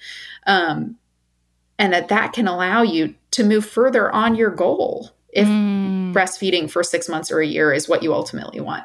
Um, 0.48 0.98
and 1.80 1.91
that 1.91 2.08
that 2.10 2.34
can 2.34 2.48
allow 2.48 2.82
you 2.82 3.16
to 3.32 3.44
move 3.44 3.66
further 3.66 4.12
on 4.12 4.36
your 4.36 4.52
goal 4.52 5.10
if 5.30 5.48
mm. 5.48 6.14
breastfeeding 6.14 6.70
for 6.70 6.84
six 6.84 7.10
months 7.10 7.32
or 7.32 7.39
a 7.39 7.48
year 7.48 7.74
is 7.74 7.89
what 7.89 8.04
you 8.04 8.14
ultimately 8.14 8.62
want. 8.62 8.84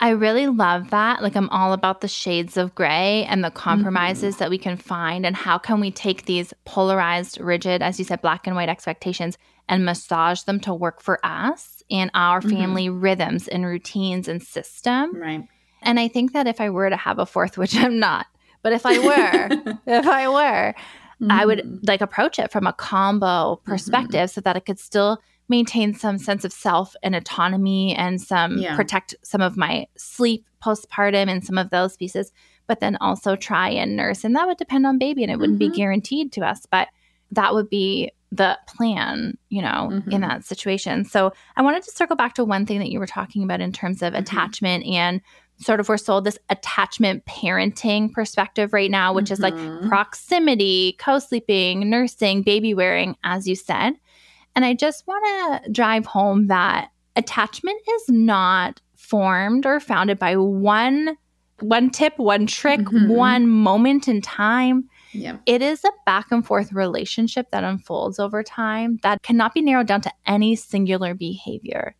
I 0.00 0.10
really 0.10 0.48
love 0.48 0.90
that. 0.90 1.22
Like, 1.22 1.36
I'm 1.36 1.48
all 1.50 1.72
about 1.72 2.00
the 2.00 2.08
shades 2.08 2.56
of 2.56 2.74
gray 2.74 3.24
and 3.28 3.44
the 3.44 3.50
compromises 3.52 4.34
mm-hmm. 4.34 4.38
that 4.44 4.50
we 4.50 4.58
can 4.58 4.76
find, 4.76 5.24
and 5.24 5.36
how 5.36 5.58
can 5.58 5.78
we 5.78 5.92
take 5.92 6.24
these 6.24 6.52
polarized, 6.64 7.40
rigid, 7.40 7.82
as 7.82 8.00
you 8.00 8.04
said, 8.04 8.20
black 8.20 8.46
and 8.48 8.56
white 8.56 8.68
expectations 8.68 9.38
and 9.68 9.84
massage 9.84 10.42
them 10.42 10.58
to 10.60 10.74
work 10.74 11.00
for 11.00 11.24
us 11.24 11.81
and 11.92 12.10
our 12.14 12.40
mm-hmm. 12.40 12.56
family 12.56 12.88
mm-hmm. 12.88 13.00
rhythms 13.00 13.46
and 13.46 13.64
routines 13.64 14.26
and 14.26 14.42
system. 14.42 15.14
Right. 15.14 15.46
And 15.82 16.00
I 16.00 16.08
think 16.08 16.32
that 16.32 16.46
if 16.46 16.60
I 16.60 16.70
were 16.70 16.90
to 16.90 16.96
have 16.96 17.18
a 17.18 17.26
fourth, 17.26 17.58
which 17.58 17.76
I'm 17.76 18.00
not, 18.00 18.26
but 18.62 18.72
if 18.72 18.86
I 18.86 18.98
were, 18.98 19.78
if 19.86 20.06
I 20.06 20.28
were, 20.28 20.72
mm-hmm. 20.72 21.30
I 21.30 21.44
would 21.44 21.58
mm-hmm. 21.58 21.76
like 21.86 22.00
approach 22.00 22.38
it 22.38 22.50
from 22.50 22.66
a 22.66 22.72
combo 22.72 23.60
perspective 23.64 24.30
so 24.30 24.40
that 24.40 24.56
it 24.56 24.64
could 24.64 24.80
still 24.80 25.18
maintain 25.48 25.92
some 25.92 26.18
sense 26.18 26.44
of 26.44 26.52
self 26.52 26.96
and 27.02 27.14
autonomy 27.14 27.94
and 27.94 28.20
some 28.20 28.56
yeah. 28.56 28.74
protect 28.74 29.14
some 29.22 29.42
of 29.42 29.56
my 29.56 29.86
sleep 29.96 30.46
postpartum 30.64 31.28
and 31.28 31.44
some 31.44 31.58
of 31.58 31.68
those 31.70 31.96
pieces 31.96 32.32
but 32.68 32.80
then 32.80 32.96
also 33.00 33.34
try 33.34 33.68
and 33.68 33.96
nurse 33.96 34.24
and 34.24 34.34
that 34.36 34.46
would 34.46 34.56
depend 34.56 34.86
on 34.86 34.98
baby 34.98 35.22
and 35.22 35.30
it 35.30 35.38
wouldn't 35.38 35.58
mm-hmm. 35.58 35.70
be 35.70 35.76
guaranteed 35.76 36.32
to 36.32 36.40
us 36.42 36.64
but 36.70 36.88
that 37.32 37.52
would 37.52 37.68
be 37.68 38.10
the 38.32 38.58
plan 38.66 39.36
you 39.50 39.60
know 39.60 39.90
mm-hmm. 39.92 40.10
in 40.10 40.22
that 40.22 40.44
situation 40.44 41.04
so 41.04 41.32
i 41.56 41.62
wanted 41.62 41.82
to 41.82 41.90
circle 41.90 42.16
back 42.16 42.34
to 42.34 42.44
one 42.44 42.64
thing 42.66 42.78
that 42.78 42.90
you 42.90 42.98
were 42.98 43.06
talking 43.06 43.42
about 43.44 43.60
in 43.60 43.72
terms 43.72 44.02
of 44.02 44.12
mm-hmm. 44.12 44.22
attachment 44.22 44.84
and 44.86 45.20
sort 45.58 45.78
of 45.78 45.88
we're 45.88 45.98
sold 45.98 46.24
this 46.24 46.38
attachment 46.48 47.24
parenting 47.26 48.10
perspective 48.10 48.72
right 48.72 48.90
now 48.90 49.12
which 49.12 49.30
is 49.30 49.38
like 49.38 49.54
mm-hmm. 49.54 49.86
proximity 49.88 50.96
co-sleeping 50.98 51.88
nursing 51.88 52.42
baby 52.42 52.74
wearing 52.74 53.14
as 53.22 53.46
you 53.46 53.54
said 53.54 53.94
and 54.54 54.64
I 54.64 54.74
just 54.74 55.06
want 55.06 55.62
to 55.64 55.70
drive 55.70 56.06
home 56.06 56.48
that 56.48 56.90
attachment 57.16 57.80
is 57.88 58.04
not 58.08 58.80
formed 58.96 59.66
or 59.66 59.80
founded 59.80 60.18
by 60.18 60.36
one 60.36 61.16
one 61.60 61.90
tip, 61.90 62.18
one 62.18 62.46
trick, 62.46 62.80
mm-hmm. 62.80 63.08
one 63.08 63.46
moment 63.46 64.08
in 64.08 64.20
time. 64.20 64.88
Yeah. 65.12 65.38
It 65.46 65.62
is 65.62 65.84
a 65.84 65.90
back 66.06 66.30
and 66.30 66.44
forth 66.44 66.72
relationship 66.72 67.50
that 67.50 67.64
unfolds 67.64 68.18
over 68.18 68.42
time 68.42 68.98
that 69.02 69.22
cannot 69.22 69.54
be 69.54 69.62
narrowed 69.62 69.86
down 69.86 70.00
to 70.02 70.12
any 70.26 70.56
singular 70.56 71.14
behavior. 71.14 71.94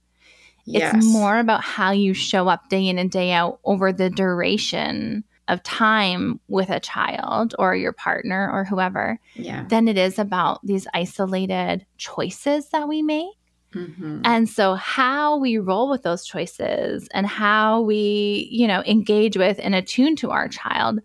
Yes. 0.64 0.94
It's 0.96 1.06
more 1.06 1.38
about 1.38 1.62
how 1.62 1.90
you 1.90 2.14
show 2.14 2.48
up 2.48 2.68
day 2.68 2.88
in 2.88 2.98
and 2.98 3.10
day 3.10 3.32
out 3.32 3.58
over 3.64 3.92
the 3.92 4.10
duration 4.10 5.24
of 5.48 5.62
time 5.62 6.40
with 6.48 6.70
a 6.70 6.80
child 6.80 7.54
or 7.58 7.74
your 7.74 7.92
partner 7.92 8.48
or 8.50 8.64
whoever 8.64 9.18
yeah. 9.34 9.64
than 9.68 9.88
it 9.88 9.98
is 9.98 10.18
about 10.18 10.64
these 10.64 10.86
isolated 10.94 11.84
choices 11.98 12.68
that 12.68 12.88
we 12.88 13.02
make. 13.02 13.34
Mm-hmm. 13.74 14.20
And 14.24 14.48
so 14.48 14.74
how 14.74 15.38
we 15.38 15.58
roll 15.58 15.90
with 15.90 16.02
those 16.02 16.24
choices 16.24 17.08
and 17.12 17.26
how 17.26 17.80
we, 17.80 18.48
you 18.50 18.68
know, 18.68 18.82
engage 18.86 19.36
with 19.36 19.58
and 19.60 19.74
attune 19.74 20.14
to 20.16 20.30
our 20.30 20.46
child 20.46 21.00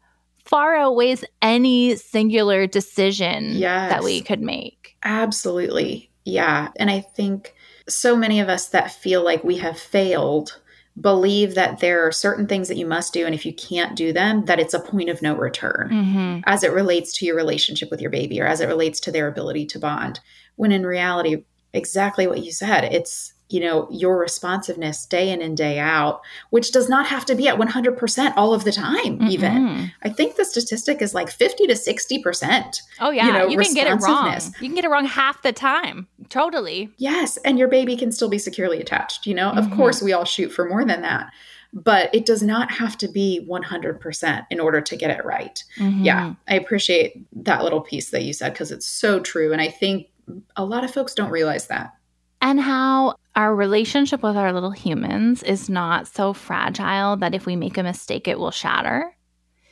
far 0.47 0.75
outweighs 0.75 1.23
any 1.41 1.95
singular 1.95 2.67
decision 2.67 3.51
yes. 3.53 3.91
that 3.91 4.03
we 4.03 4.21
could 4.21 4.41
make. 4.41 4.97
Absolutely. 5.03 6.09
Yeah. 6.25 6.69
And 6.77 6.89
I 6.89 7.01
think 7.01 7.53
so 7.87 8.15
many 8.15 8.39
of 8.39 8.49
us 8.49 8.69
that 8.69 8.91
feel 8.91 9.23
like 9.23 9.43
we 9.43 9.57
have 9.57 9.79
failed 9.79 10.59
believe 10.99 11.55
that 11.55 11.79
there 11.79 12.05
are 12.05 12.11
certain 12.11 12.47
things 12.47 12.67
that 12.67 12.77
you 12.77 12.85
must 12.85 13.13
do 13.13 13.25
and 13.25 13.35
if 13.35 13.45
you 13.45 13.53
can't 13.53 13.95
do 13.95 14.11
them 14.11 14.45
that 14.45 14.59
it's 14.59 14.73
a 14.73 14.79
point 14.79 15.09
of 15.09 15.21
no 15.21 15.35
return 15.35 15.89
mm-hmm. 15.91 16.39
as 16.45 16.63
it 16.63 16.71
relates 16.71 17.13
to 17.13 17.25
your 17.25 17.35
relationship 17.35 17.91
with 17.91 18.01
your 18.01 18.09
baby 18.09 18.41
or 18.41 18.47
as 18.47 18.61
it 18.61 18.67
relates 18.67 18.99
to 18.99 19.11
their 19.11 19.27
ability 19.27 19.65
to 19.65 19.77
bond 19.77 20.19
when 20.55 20.71
in 20.71 20.85
reality 20.85 21.43
exactly 21.73 22.27
what 22.27 22.43
you 22.43 22.51
said. 22.51 22.85
It's 22.85 23.33
you 23.49 23.59
know 23.59 23.87
your 23.89 24.17
responsiveness 24.17 25.05
day 25.05 25.29
in 25.29 25.41
and 25.41 25.55
day 25.55 25.79
out 25.79 26.21
which 26.49 26.71
does 26.71 26.89
not 26.89 27.07
have 27.07 27.25
to 27.25 27.35
be 27.35 27.47
at 27.47 27.57
100% 27.57 28.33
all 28.35 28.53
of 28.53 28.63
the 28.63 28.71
time 28.71 29.19
mm 29.19 29.27
even. 29.27 29.91
I 30.03 30.09
think 30.09 30.35
the 30.37 30.45
statistic 30.45 31.01
is 31.01 31.13
like 31.13 31.29
50 31.29 31.67
to 31.67 31.73
60% 31.73 32.81
oh 33.01 33.11
yeah. 33.11 33.27
you, 33.27 33.33
know, 33.33 33.47
you 33.47 33.57
can 33.57 33.73
get 33.73 33.87
it 33.87 34.01
wrong. 34.01 34.33
you 34.59 34.67
can 34.67 34.75
get 34.75 34.85
it 34.85 34.89
wrong 34.89 35.05
half 35.05 35.41
the 35.41 35.51
time. 35.51 36.07
Totally. 36.29 36.89
Yes 36.97 37.37
and 37.37 37.59
your 37.59 37.67
baby 37.67 37.97
can 37.97 38.11
still 38.11 38.29
be 38.29 38.37
securely 38.37 38.79
attached 38.79 39.27
you 39.27 39.33
know? 39.33 39.49
Mm-hmm. 39.49 39.71
of 39.71 39.77
course 39.77 40.01
we 40.01 40.13
all 40.13 40.25
shoot 40.25 40.49
for 40.49 40.67
more 40.67 40.85
than 40.85 41.01
that 41.01 41.31
but 41.73 42.09
it 42.15 42.25
does 42.25 42.41
not 42.41 42.71
have 42.71 42.97
to 42.97 43.09
be 43.09 43.45
100% 43.47 44.45
in 44.49 44.59
order 44.59 44.79
to 44.79 44.95
get 44.95 45.11
it 45.11 45.23
right. 45.25 45.63
Mm-hmm. 45.77 46.03
yeah 46.03 46.33
i 46.47 46.55
appreciate 46.55 47.27
that 47.43 47.63
little 47.63 47.81
piece 47.81 48.11
that 48.11 48.23
you 48.23 48.33
said 48.33 48.53
because 48.53 48.71
it's 48.71 48.87
so 48.87 49.19
true 49.19 49.51
and 49.51 49.61
i 49.61 49.67
think 49.67 50.07
a 50.55 50.65
lot 50.65 50.83
of 50.83 50.91
folks 50.91 51.13
don't 51.13 51.31
realize 51.31 51.67
that 51.67 51.93
and 52.41 52.59
how 52.59 53.15
our 53.35 53.55
relationship 53.55 54.23
with 54.23 54.37
our 54.37 54.53
little 54.53 54.71
humans 54.71 55.43
is 55.43 55.69
not 55.69 56.07
so 56.07 56.33
fragile 56.33 57.17
that 57.17 57.33
if 57.33 57.45
we 57.45 57.55
make 57.55 57.77
a 57.77 57.83
mistake, 57.83 58.27
it 58.27 58.39
will 58.39 58.51
shatter. 58.51 59.13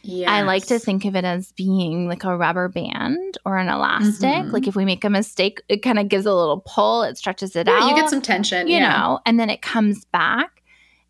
Yes. 0.02 0.30
I 0.30 0.42
like 0.44 0.68
to 0.68 0.78
think 0.78 1.06
of 1.06 1.16
it 1.16 1.26
as 1.26 1.52
being 1.54 2.08
like 2.08 2.24
a 2.24 2.38
rubber 2.38 2.68
band 2.70 3.40
or 3.44 3.58
an 3.58 3.70
elastic. 3.70 4.30
Mm-hmm. 4.30 4.52
Like 4.52 4.68
if 4.68 4.76
we 4.76 4.86
make 4.86 5.04
a 5.04 5.10
mistake, 5.10 5.62
it 5.68 5.78
kind 5.78 5.98
of 5.98 6.10
gives 6.10 6.28
a 6.28 6.34
little 6.34 6.64
pull, 6.66 7.04
it 7.04 7.18
stretches 7.18 7.56
it 7.56 7.68
yeah, 7.68 7.74
out. 7.74 7.90
You 7.90 7.96
get 7.96 8.10
some 8.10 8.22
tension, 8.22 8.68
you 8.68 8.78
yeah. 8.78 8.90
know, 8.90 9.20
and 9.26 9.40
then 9.40 9.50
it 9.50 9.64
comes 9.64 10.06
back 10.06 10.62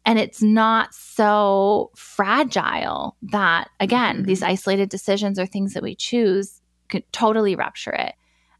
and 0.05 0.17
it's 0.17 0.41
not 0.41 0.93
so 0.93 1.91
fragile 1.95 3.17
that 3.21 3.69
again, 3.81 4.17
mm-hmm. 4.17 4.25
these 4.25 4.43
isolated 4.43 4.89
decisions 4.89 5.39
or 5.39 5.45
things 5.45 5.73
that 5.73 5.83
we 5.83 5.95
choose 5.95 6.61
could 6.87 7.03
totally 7.11 7.55
rupture 7.55 7.93
it. 7.93 8.13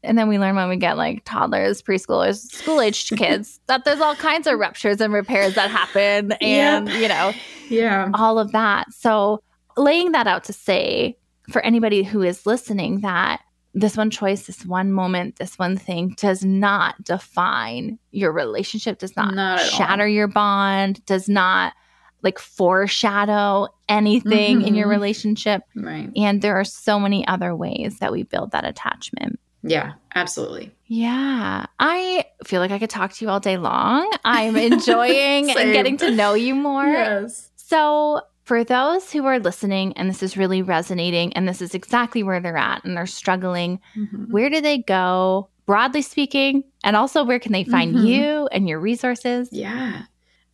And 0.06 0.16
then 0.16 0.28
we 0.28 0.38
learn 0.38 0.56
when 0.56 0.68
we 0.68 0.76
get 0.76 0.96
like 0.96 1.22
toddlers, 1.24 1.82
preschoolers, 1.82 2.50
school 2.52 2.80
aged 2.80 3.10
kids 3.16 3.60
that 3.66 3.84
there's 3.84 4.00
all 4.00 4.14
kinds 4.14 4.46
of 4.46 4.58
ruptures 4.58 5.00
and 5.00 5.12
repairs 5.12 5.54
that 5.54 5.70
happen 5.70 6.32
and, 6.40 6.88
yep. 6.88 7.00
you 7.00 7.08
know, 7.08 7.32
yeah, 7.68 8.10
all 8.14 8.38
of 8.38 8.52
that. 8.52 8.92
So, 8.92 9.42
laying 9.76 10.12
that 10.12 10.26
out 10.26 10.44
to 10.44 10.52
say 10.52 11.18
for 11.50 11.60
anybody 11.62 12.02
who 12.02 12.22
is 12.22 12.46
listening 12.46 13.00
that 13.00 13.42
this 13.74 13.96
one 13.96 14.10
choice, 14.10 14.46
this 14.46 14.64
one 14.64 14.90
moment, 14.90 15.36
this 15.36 15.58
one 15.58 15.76
thing 15.76 16.14
does 16.16 16.42
not 16.42 17.02
define 17.04 17.98
your 18.10 18.32
relationship, 18.32 18.98
does 18.98 19.14
not, 19.16 19.34
not 19.34 19.60
shatter 19.60 20.04
all. 20.04 20.08
your 20.08 20.28
bond, 20.28 21.04
does 21.04 21.28
not 21.28 21.74
like 22.22 22.38
foreshadow 22.38 23.68
anything 23.88 24.58
mm-hmm. 24.58 24.66
in 24.66 24.74
your 24.74 24.86
mm-hmm. 24.86 24.92
relationship. 24.92 25.62
Right. 25.74 26.10
And 26.16 26.40
there 26.40 26.58
are 26.58 26.64
so 26.64 26.98
many 26.98 27.26
other 27.26 27.54
ways 27.54 27.98
that 27.98 28.12
we 28.12 28.22
build 28.22 28.52
that 28.52 28.64
attachment. 28.64 29.38
Yeah, 29.66 29.94
absolutely. 30.14 30.72
Yeah. 30.86 31.66
I 31.78 32.24
feel 32.44 32.60
like 32.60 32.70
I 32.70 32.78
could 32.78 32.90
talk 32.90 33.12
to 33.12 33.24
you 33.24 33.30
all 33.30 33.40
day 33.40 33.58
long. 33.58 34.10
I'm 34.24 34.56
enjoying 34.56 35.50
and 35.56 35.72
getting 35.72 35.96
to 35.98 36.10
know 36.10 36.34
you 36.34 36.54
more. 36.54 36.86
Yes. 36.86 37.50
So, 37.56 38.22
for 38.44 38.62
those 38.62 39.10
who 39.10 39.26
are 39.26 39.40
listening 39.40 39.92
and 39.94 40.08
this 40.08 40.22
is 40.22 40.36
really 40.36 40.62
resonating 40.62 41.32
and 41.32 41.48
this 41.48 41.60
is 41.60 41.74
exactly 41.74 42.22
where 42.22 42.38
they're 42.38 42.56
at 42.56 42.84
and 42.84 42.96
they're 42.96 43.04
struggling, 43.04 43.80
mm-hmm. 43.96 44.30
where 44.30 44.48
do 44.48 44.60
they 44.60 44.78
go, 44.78 45.48
broadly 45.66 46.02
speaking? 46.02 46.62
And 46.84 46.94
also, 46.94 47.24
where 47.24 47.40
can 47.40 47.50
they 47.50 47.64
find 47.64 47.96
mm-hmm. 47.96 48.06
you 48.06 48.48
and 48.52 48.68
your 48.68 48.78
resources? 48.78 49.48
Yeah, 49.50 50.02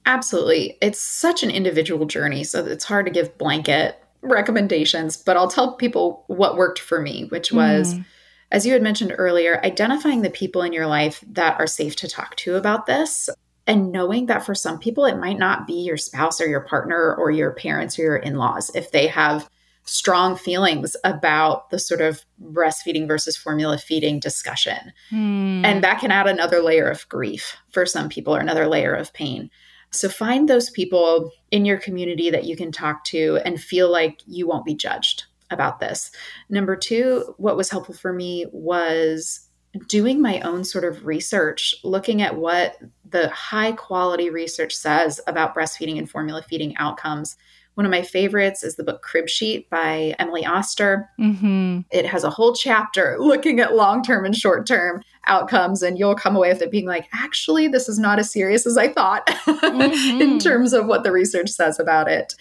absolutely. 0.07 0.79
It's 0.81 1.03
such 1.03 1.43
an 1.43 1.51
individual 1.51 2.07
journey. 2.07 2.45
So, 2.45 2.65
it's 2.65 2.85
hard 2.85 3.05
to 3.05 3.13
give 3.13 3.37
blanket 3.37 4.03
recommendations, 4.23 5.19
but 5.19 5.37
I'll 5.37 5.51
tell 5.51 5.75
people 5.75 6.25
what 6.29 6.57
worked 6.57 6.79
for 6.79 7.03
me, 7.03 7.27
which 7.27 7.53
was. 7.53 7.95
Mm 7.95 8.05
as 8.53 8.67
you 8.67 8.75
had 8.75 8.83
mentioned 8.83 9.15
earlier, 9.17 9.61
identifying 9.65 10.21
the 10.21 10.31
people 10.31 10.63
in 10.63 10.75
your 10.75 10.87
life 10.87 11.25
that 11.27 11.59
are 11.59 11.67
safe 11.67 11.97
to 11.97 12.09
talk 12.09 12.37
to 12.37 12.55
about 12.55 12.87
this. 12.87 13.29
and 13.65 13.93
knowing 13.93 14.27
that 14.27 14.45
for 14.45 14.57
some 14.57 14.77
people, 14.77 15.05
it 15.05 15.19
might 15.19 15.39
not 15.39 15.69
be 15.69 15.75
your 15.75 15.97
spouse 15.97 16.41
or 16.41 16.49
your 16.49 16.63
partner 16.63 17.15
or 17.15 17.31
your 17.31 17.53
parents 17.53 17.97
or 17.97 18.03
your 18.03 18.17
in 18.17 18.35
laws 18.35 18.73
if 18.75 18.91
they 18.91 19.07
have 19.07 19.49
strong 19.85 20.35
feelings 20.37 20.97
about 21.05 21.71
the 21.71 21.79
sort 21.79 22.01
of 22.01 22.25
breastfeeding 22.43 23.07
versus 23.07 23.37
formula 23.37 23.79
feeding 23.79 24.19
discussion. 24.19 24.93
Hmm. 25.11 25.65
And 25.65 25.85
that 25.85 26.01
can 26.01 26.11
add 26.11 26.27
another 26.27 26.61
layer 26.61 26.89
of 26.89 27.09
grief 27.09 27.57
for 27.71 27.87
some 27.87 28.09
people 28.09 28.35
or 28.35 28.41
another 28.41 28.67
layer 28.67 28.95
of 28.95 29.13
pain. 29.13 29.49
So 29.91 30.09
find 30.09 30.49
those 30.49 30.69
people 30.69 31.31
in 31.53 31.65
your 31.65 31.79
community 31.79 32.31
that 32.31 32.45
you 32.45 32.57
can 32.57 32.73
talk 32.73 33.05
to 33.05 33.39
and 33.45 33.61
feel 33.61 33.89
like 33.91 34.23
you 34.27 34.49
won't 34.49 34.65
be 34.65 34.75
judged 34.75 35.27
about 35.53 35.81
this. 35.81 36.11
Number 36.49 36.77
two, 36.77 37.35
what 37.39 37.57
was 37.57 37.71
helpful 37.71 37.95
for 37.95 38.13
me 38.13 38.47
was 38.53 39.49
doing 39.89 40.21
my 40.21 40.41
own 40.41 40.65
sort 40.65 40.85
of 40.85 41.07
research, 41.07 41.75
looking 41.83 42.21
at 42.23 42.37
what 42.37 42.77
the 43.09 43.29
high 43.31 43.73
quality 43.73 44.31
research 44.31 44.75
says 44.75 45.21
about 45.27 45.55
breastfeeding 45.55 45.99
and 45.99 46.11
formula 46.11 46.43
feeding 46.43 46.77
outcomes. 46.77 47.37
One 47.75 47.87
of 47.87 47.91
my 47.91 48.03
favorites 48.03 48.63
is 48.63 48.77
the 48.77 48.85
book 48.85 49.01
Crib 49.01 49.31
Sheet 49.31 49.71
by 49.71 50.15
Emily 50.19 50.45
Oster. 50.45 51.09
Mm-hmm. 51.19 51.81
It 51.91 52.05
has 52.05 52.23
a 52.23 52.29
whole 52.29 52.55
chapter 52.55 53.17
looking 53.21 53.61
at 53.61 53.75
long 53.75 54.03
term 54.03 54.27
and 54.27 54.37
short 54.37 54.67
term 54.67 55.03
outcomes, 55.27 55.83
and 55.83 55.99
you'll 55.99 56.15
come 56.15 56.37
away 56.37 56.53
with 56.53 56.61
it 56.61 56.71
being 56.71 56.87
like, 56.87 57.09
actually, 57.15 57.69
this 57.69 57.89
is 57.89 57.99
not 57.99 58.19
as 58.19 58.31
serious 58.31 58.67
as 58.67 58.77
I 58.77 58.89
thought 58.89 59.27
mm-hmm. 59.47 60.21
in 60.21 60.39
terms 60.39 60.75
of 60.75 60.87
what 60.87 61.03
the 61.03 61.13
research 61.13 61.49
says 61.49 61.81
about 61.81 62.09
it. 62.09 62.35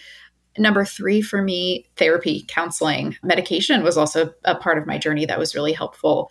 Number 0.58 0.84
three 0.84 1.22
for 1.22 1.42
me, 1.42 1.86
therapy, 1.96 2.44
counseling, 2.48 3.16
medication 3.22 3.82
was 3.82 3.96
also 3.96 4.34
a 4.44 4.54
part 4.54 4.78
of 4.78 4.86
my 4.86 4.98
journey 4.98 5.24
that 5.26 5.38
was 5.38 5.54
really 5.54 5.72
helpful 5.72 6.30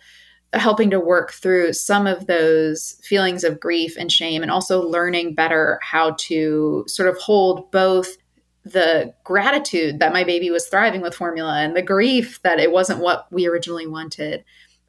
helping 0.54 0.90
to 0.90 1.00
work 1.00 1.32
through 1.32 1.72
some 1.72 2.06
of 2.06 2.26
those 2.26 3.00
feelings 3.02 3.42
of 3.42 3.58
grief 3.58 3.96
and 3.98 4.12
shame 4.12 4.42
and 4.42 4.50
also 4.50 4.86
learning 4.86 5.34
better 5.34 5.78
how 5.82 6.14
to 6.18 6.84
sort 6.86 7.08
of 7.08 7.16
hold 7.16 7.70
both 7.70 8.16
the 8.64 9.12
gratitude 9.24 9.98
that 9.98 10.12
my 10.12 10.24
baby 10.24 10.50
was 10.50 10.68
thriving 10.68 11.00
with 11.00 11.14
formula 11.14 11.60
and 11.60 11.74
the 11.74 11.82
grief 11.82 12.40
that 12.42 12.60
it 12.60 12.70
wasn't 12.70 13.00
what 13.00 13.26
we 13.32 13.46
originally 13.46 13.86
wanted. 13.86 14.44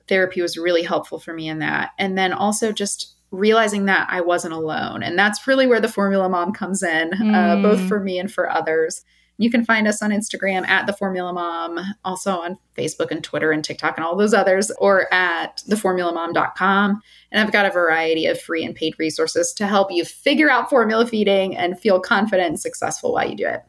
Therapy 0.07 0.41
was 0.41 0.57
really 0.57 0.83
helpful 0.83 1.17
for 1.17 1.33
me 1.33 1.47
in 1.47 1.59
that. 1.59 1.91
And 1.97 2.17
then 2.17 2.33
also 2.33 2.71
just 2.71 3.15
realizing 3.31 3.85
that 3.85 4.07
I 4.11 4.21
wasn't 4.21 4.53
alone. 4.53 5.01
And 5.01 5.17
that's 5.17 5.47
really 5.47 5.65
where 5.65 5.81
the 5.81 5.87
formula 5.87 6.29
mom 6.29 6.51
comes 6.51 6.83
in, 6.83 7.11
mm. 7.11 7.33
uh, 7.33 7.61
both 7.63 7.79
hmm. 7.79 7.87
for 7.87 7.99
me 7.99 8.19
and 8.19 8.31
for 8.31 8.47
others. 8.47 9.03
You 9.37 9.49
can 9.49 9.65
find 9.65 9.87
us 9.87 10.01
on 10.01 10.11
Instagram 10.11 10.67
at 10.67 10.85
The 10.85 10.93
Formula 10.93 11.33
Mom, 11.33 11.79
also 12.05 12.37
on 12.37 12.57
Facebook 12.77 13.09
and 13.09 13.23
Twitter 13.23 13.51
and 13.51 13.63
TikTok 13.63 13.97
and 13.97 14.05
all 14.05 14.15
those 14.15 14.33
others, 14.33 14.71
or 14.77 15.11
at 15.13 15.63
theformulamom.com. 15.67 17.01
And 17.31 17.41
I've 17.41 17.51
got 17.51 17.65
a 17.65 17.71
variety 17.71 18.27
of 18.27 18.39
free 18.39 18.63
and 18.63 18.75
paid 18.75 18.93
resources 18.99 19.51
to 19.53 19.67
help 19.67 19.91
you 19.91 20.05
figure 20.05 20.49
out 20.49 20.69
formula 20.69 21.07
feeding 21.07 21.57
and 21.57 21.79
feel 21.79 21.99
confident 21.99 22.49
and 22.49 22.59
successful 22.59 23.13
while 23.13 23.27
you 23.27 23.35
do 23.35 23.47
it. 23.47 23.63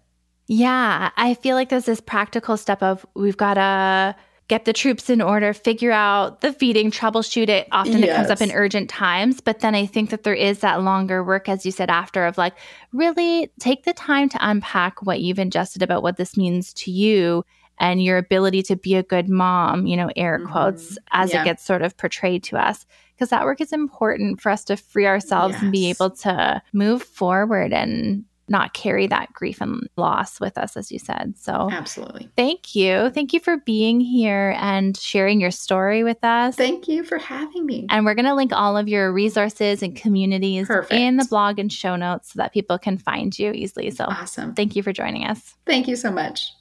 Yeah, 0.46 1.10
I 1.16 1.34
feel 1.34 1.56
like 1.56 1.70
there's 1.70 1.86
this 1.86 2.02
practical 2.02 2.58
step 2.58 2.82
of 2.82 3.06
we've 3.14 3.36
got 3.36 3.54
to 3.54 4.14
get 4.48 4.64
the 4.64 4.72
troops 4.72 5.08
in 5.08 5.22
order, 5.22 5.52
figure 5.54 5.90
out 5.90 6.40
the 6.40 6.52
feeding, 6.52 6.90
troubleshoot 6.90 7.48
it. 7.48 7.66
Often 7.72 8.00
yes. 8.00 8.10
it 8.10 8.16
comes 8.16 8.30
up 8.30 8.40
in 8.40 8.52
urgent 8.54 8.90
times. 8.90 9.40
But 9.40 9.60
then 9.60 9.74
I 9.74 9.86
think 9.86 10.10
that 10.10 10.22
there 10.22 10.34
is 10.34 10.58
that 10.60 10.82
longer 10.82 11.24
work, 11.24 11.48
as 11.48 11.64
you 11.64 11.72
said, 11.72 11.88
after 11.88 12.26
of 12.26 12.36
like, 12.36 12.54
really 12.92 13.50
take 13.58 13.84
the 13.84 13.94
time 13.94 14.28
to 14.28 14.38
unpack 14.40 15.02
what 15.02 15.20
you've 15.20 15.38
ingested 15.38 15.82
about 15.82 16.02
what 16.02 16.16
this 16.16 16.36
means 16.36 16.74
to 16.74 16.90
you 16.90 17.44
and 17.78 18.02
your 18.02 18.18
ability 18.18 18.62
to 18.64 18.76
be 18.76 18.94
a 18.94 19.02
good 19.02 19.28
mom, 19.28 19.86
you 19.86 19.96
know, 19.96 20.10
air 20.14 20.38
mm-hmm. 20.38 20.52
quotes, 20.52 20.98
as 21.10 21.32
yeah. 21.32 21.40
it 21.40 21.44
gets 21.44 21.64
sort 21.64 21.82
of 21.82 21.96
portrayed 21.96 22.44
to 22.44 22.56
us. 22.56 22.86
Because 23.14 23.30
that 23.30 23.44
work 23.44 23.60
is 23.60 23.72
important 23.72 24.40
for 24.40 24.50
us 24.50 24.64
to 24.64 24.76
free 24.76 25.06
ourselves 25.06 25.54
yes. 25.54 25.62
and 25.62 25.72
be 25.72 25.88
able 25.88 26.10
to 26.10 26.60
move 26.72 27.02
forward 27.02 27.72
and 27.72 28.24
not 28.48 28.74
carry 28.74 29.06
that 29.06 29.32
grief 29.32 29.60
and 29.60 29.88
loss 29.96 30.40
with 30.40 30.58
us, 30.58 30.76
as 30.76 30.92
you 30.92 30.98
said. 30.98 31.34
So, 31.38 31.68
absolutely. 31.70 32.28
Thank 32.36 32.74
you. 32.74 33.10
Thank 33.10 33.32
you 33.32 33.40
for 33.40 33.58
being 33.58 34.00
here 34.00 34.54
and 34.58 34.96
sharing 34.96 35.40
your 35.40 35.50
story 35.50 36.04
with 36.04 36.22
us. 36.22 36.56
Thank 36.56 36.88
you 36.88 37.04
for 37.04 37.18
having 37.18 37.64
me. 37.64 37.86
And 37.90 38.04
we're 38.04 38.14
going 38.14 38.26
to 38.26 38.34
link 38.34 38.52
all 38.52 38.76
of 38.76 38.88
your 38.88 39.12
resources 39.12 39.82
and 39.82 39.96
communities 39.96 40.66
Perfect. 40.66 40.92
in 40.92 41.16
the 41.16 41.24
blog 41.24 41.58
and 41.58 41.72
show 41.72 41.96
notes 41.96 42.32
so 42.32 42.38
that 42.38 42.52
people 42.52 42.78
can 42.78 42.98
find 42.98 43.36
you 43.38 43.52
easily. 43.52 43.90
So, 43.90 44.04
awesome. 44.04 44.54
Thank 44.54 44.76
you 44.76 44.82
for 44.82 44.92
joining 44.92 45.24
us. 45.24 45.54
Thank 45.66 45.88
you 45.88 45.96
so 45.96 46.10
much. 46.10 46.52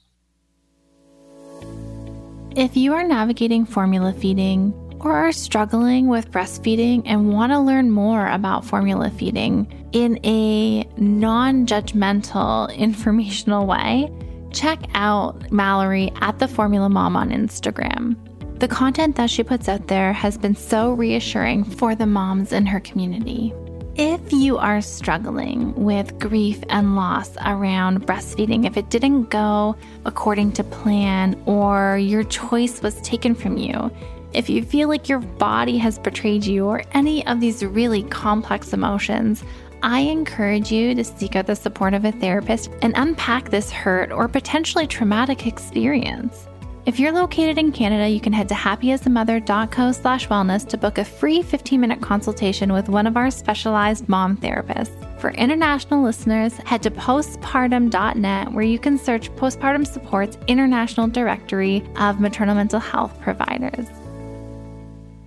If 2.56 2.78
you 2.78 2.94
are 2.94 3.04
navigating 3.04 3.66
formula 3.66 4.14
feeding, 4.14 4.74
or 5.04 5.14
are 5.14 5.32
struggling 5.32 6.08
with 6.08 6.32
breastfeeding 6.32 7.04
and 7.06 7.34
want 7.34 7.52
to 7.52 7.60
learn 7.60 7.92
more 7.92 8.28
about 8.28 8.66
formula 8.66 9.10
feeding 9.10 9.68
in 9.92 10.20
a 10.26 10.84
non 10.98 11.66
judgmental, 11.66 12.76
informational 12.78 13.66
way, 13.66 14.12
check 14.52 14.80
out 14.94 15.52
Mallory 15.52 16.12
at 16.22 16.40
the 16.40 16.48
Formula 16.48 16.90
Mom 16.90 17.16
on 17.16 17.30
Instagram. 17.30 18.16
The 18.60 18.68
content 18.68 19.18
that 19.18 19.30
she 19.30 19.44
puts 19.44 19.68
out 19.68 19.88
there 19.88 20.14
has 20.14 20.38
been 20.38 20.56
so 20.56 20.94
reassuring 20.94 21.64
for 21.66 21.96
the 21.96 22.06
moms 22.06 22.54
in 22.54 22.66
her 22.66 22.80
community. 22.80 23.54
If 23.96 24.32
you 24.32 24.58
are 24.58 24.82
struggling 24.82 25.76
with 25.76 26.18
grief 26.18 26.64
and 26.70 26.96
loss 26.96 27.36
around 27.46 28.08
breastfeeding, 28.08 28.66
if 28.66 28.78
it 28.78 28.90
didn't 28.90 29.26
go 29.26 29.76
according 30.06 30.54
to 30.54 30.64
plan 30.64 31.40
or 31.46 31.98
your 31.98 32.24
choice 32.24 32.82
was 32.82 33.00
taken 33.02 33.36
from 33.36 33.58
you, 33.58 33.92
if 34.34 34.50
you 34.50 34.64
feel 34.64 34.90
like 34.90 35.10
your 35.10 35.20
body 35.20 35.78
has 35.78 36.00
betrayed 36.00 36.46
you 36.46 36.66
or 36.66 36.84
any 36.94 37.26
of 37.28 37.40
these 37.40 37.64
really 37.64 38.04
complex 38.04 38.74
emotions, 38.74 39.44
I 39.84 40.00
encourage 40.00 40.72
you 40.72 40.96
to 40.96 41.04
seek 41.04 41.36
out 41.36 41.48
the 41.48 41.56
support 41.56 41.94
of 41.94 42.06
a 42.06 42.12
therapist 42.14 42.72
and 42.82 42.94
unpack 42.96 43.50
this 43.50 43.72
hurt 43.72 44.12
or 44.12 44.28
potentially 44.28 44.88
traumatic 44.88 45.46
experience. 45.46 46.48
If 46.86 47.00
you're 47.00 47.14
located 47.14 47.58
in 47.58 47.72
Canada, 47.72 48.10
you 48.10 48.20
can 48.20 48.34
head 48.34 48.50
to 48.50 48.56
happyasamother.co 48.56 49.92
slash 49.94 50.28
wellness 50.28 50.68
to 50.68 50.78
book 50.78 50.98
a 50.98 51.06
free 51.06 51.42
15-minute 51.42 52.02
consultation 52.02 52.74
with 52.74 52.90
one 52.90 53.08
of 53.08 53.16
our 53.16 53.32
specialized 53.32 54.10
mom 54.10 54.36
therapists. 54.36 55.00
For 55.20 55.32
international 55.32 56.04
listeners, 56.04 56.58
head 56.58 56.84
to 56.84 56.92
postpartum.net 56.92 58.52
where 58.52 58.66
you 58.66 58.80
can 58.80 58.98
search 58.98 59.32
Postpartum 59.36 59.88
Support's 59.88 60.38
international 60.48 61.08
directory 61.08 61.82
of 61.96 62.20
maternal 62.20 62.56
mental 62.56 62.82
health 62.82 63.18
providers. 63.22 63.88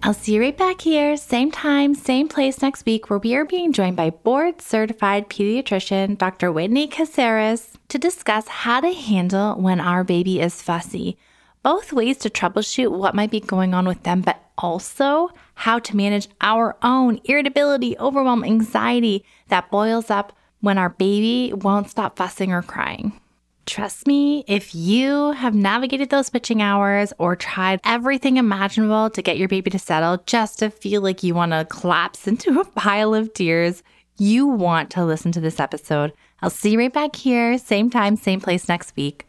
I'll 0.07 0.15
see 0.15 0.35
you 0.35 0.41
right 0.41 0.57
back 0.57 0.83
here, 0.83 1.17
same 1.17 1.51
time, 1.51 1.97
same 1.97 2.29
place 2.29 2.63
next 2.63 2.87
week, 2.87 3.11
where 3.11 3.19
we 3.19 3.35
are 3.35 3.45
being 3.45 3.73
joined 3.73 3.97
by 3.97 4.11
board 4.11 4.63
certified 4.63 5.29
pediatrician 5.29 6.17
Dr. 6.17 6.53
Whitney 6.53 6.87
Casares 6.87 7.73
to 7.89 7.99
discuss 7.99 8.47
how 8.47 8.79
to 8.83 8.93
handle 8.93 9.61
when 9.61 9.81
our 9.81 10.05
baby 10.05 10.41
is 10.41 10.63
fussy, 10.63 11.19
both 11.65 11.93
ways 11.93 12.19
to 12.19 12.31
troubleshoot 12.31 12.93
what 12.93 13.17
might 13.17 13.33
be 13.33 13.41
going 13.41 13.75
on 13.75 13.89
with 13.89 14.05
them, 14.05 14.21
but 14.21 14.41
also 14.57 15.31
how 15.55 15.81
to 15.81 15.97
manage 15.97 16.29
our 16.41 16.77
own 16.85 17.21
irritability, 17.25 17.99
overwhelm, 17.99 18.45
anxiety 18.45 19.25
that 19.49 19.73
boils 19.73 20.09
up 20.09 20.33
when 20.61 20.79
our 20.79 20.91
baby 20.91 21.53
won't 21.53 21.91
stop 21.91 22.17
fussing 22.17 22.53
or 22.53 22.63
crying. 22.63 23.21
Trust 23.67 24.07
me, 24.07 24.45
if 24.47 24.77
you 24.77 25.33
have 25.33 25.53
navigated 25.53 26.09
those 26.09 26.31
pitching 26.31 26.63
hours 26.63 27.13
or 27.19 27.35
tried 27.35 27.81
everything 27.83 28.37
imaginable 28.37 29.11
to 29.11 29.23
get 29.23 29.39
your 29.39 29.49
baby 29.49 29.71
to 29.71 29.79
settle 29.79 30.23
just 30.25 30.61
to 30.61 30.71
feel 30.71 31.03
like 31.03 31.25
you 31.25 31.35
want 31.35 31.51
to 31.51 31.67
collapse 31.69 32.29
into 32.29 32.61
a 32.61 32.65
pile 32.65 33.13
of 33.13 33.35
tears, 33.35 33.83
you 34.19 34.47
want 34.47 34.91
to 34.91 35.05
listen 35.05 35.33
to 35.33 35.41
this 35.41 35.59
episode. 35.59 36.13
I'll 36.41 36.49
see 36.51 36.71
you 36.71 36.79
right 36.79 36.93
back 36.93 37.17
here, 37.17 37.59
same 37.59 37.91
time, 37.91 38.15
same 38.17 38.41
place 38.41 38.69
next 38.69 38.95
week. 38.95 39.27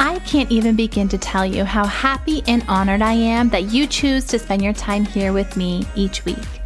I 0.00 0.20
can't 0.20 0.50
even 0.50 0.76
begin 0.76 1.08
to 1.10 1.18
tell 1.18 1.44
you 1.44 1.64
how 1.64 1.84
happy 1.84 2.42
and 2.46 2.64
honored 2.68 3.02
I 3.02 3.12
am 3.12 3.50
that 3.50 3.64
you 3.64 3.86
choose 3.86 4.24
to 4.26 4.38
spend 4.38 4.62
your 4.62 4.72
time 4.72 5.04
here 5.04 5.34
with 5.34 5.56
me 5.56 5.84
each 5.94 6.24
week. 6.24 6.57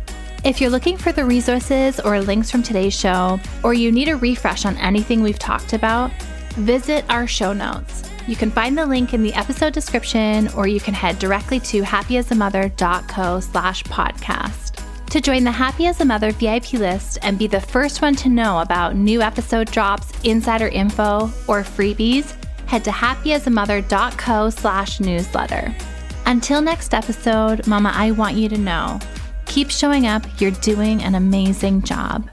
If 0.45 0.61
you're 0.61 0.71
looking 0.71 0.97
for 0.97 1.13
the 1.13 1.25
resources 1.25 2.01
or 2.01 2.21
links 2.21 2.51
from 2.51 2.65
today's 2.65 2.99
show, 2.99 3.39
or 3.63 3.75
you 3.75 3.93
need 3.93 4.09
a 4.09 4.17
refresh 4.17 4.65
on 4.65 4.77
anything 4.79 5.23
we've 5.23 5.39
talked 5.39 5.73
about, 5.73 6.13
visit 6.55 7.05
our 7.09 7.29
show 7.29 7.53
notes. 7.53 8.03
You 8.27 8.35
can 8.35 8.51
find 8.51 8.77
the 8.77 8.85
link 8.85 9.15
in 9.15 9.23
the 9.23 9.33
episode 9.35 9.73
description, 9.73 10.49
or 10.57 10.67
you 10.67 10.81
can 10.81 10.95
head 10.95 11.21
directly 11.21 11.61
to 11.61 11.83
happyasamother.co 11.83 13.39
slash 13.39 13.85
podcast. 13.85 14.85
To 15.11 15.21
join 15.21 15.45
the 15.45 15.53
Happy 15.53 15.87
as 15.87 16.01
a 16.01 16.05
Mother 16.05 16.33
VIP 16.33 16.73
list 16.73 17.19
and 17.23 17.39
be 17.39 17.47
the 17.47 17.61
first 17.61 18.03
one 18.03 18.17
to 18.17 18.29
know 18.29 18.59
about 18.59 18.97
new 18.97 19.23
episode 19.23 19.71
drops, 19.71 20.11
insider 20.25 20.67
info, 20.69 21.27
or 21.47 21.63
freebies, 21.63 22.35
head 22.67 22.83
to 22.83 22.91
happyasamother.co 22.91 24.51
slash 24.51 24.99
newsletter. 24.99 25.73
Until 26.27 26.61
next 26.61 26.95
episode, 26.95 27.65
Mama, 27.69 27.93
I 27.95 28.11
want 28.11 28.37
you 28.37 28.49
to 28.49 28.59
know 28.59 28.99
Keep 29.53 29.71
showing 29.71 30.07
up. 30.07 30.25
You're 30.41 30.51
doing 30.51 31.03
an 31.03 31.15
amazing 31.15 31.83
job. 31.83 32.27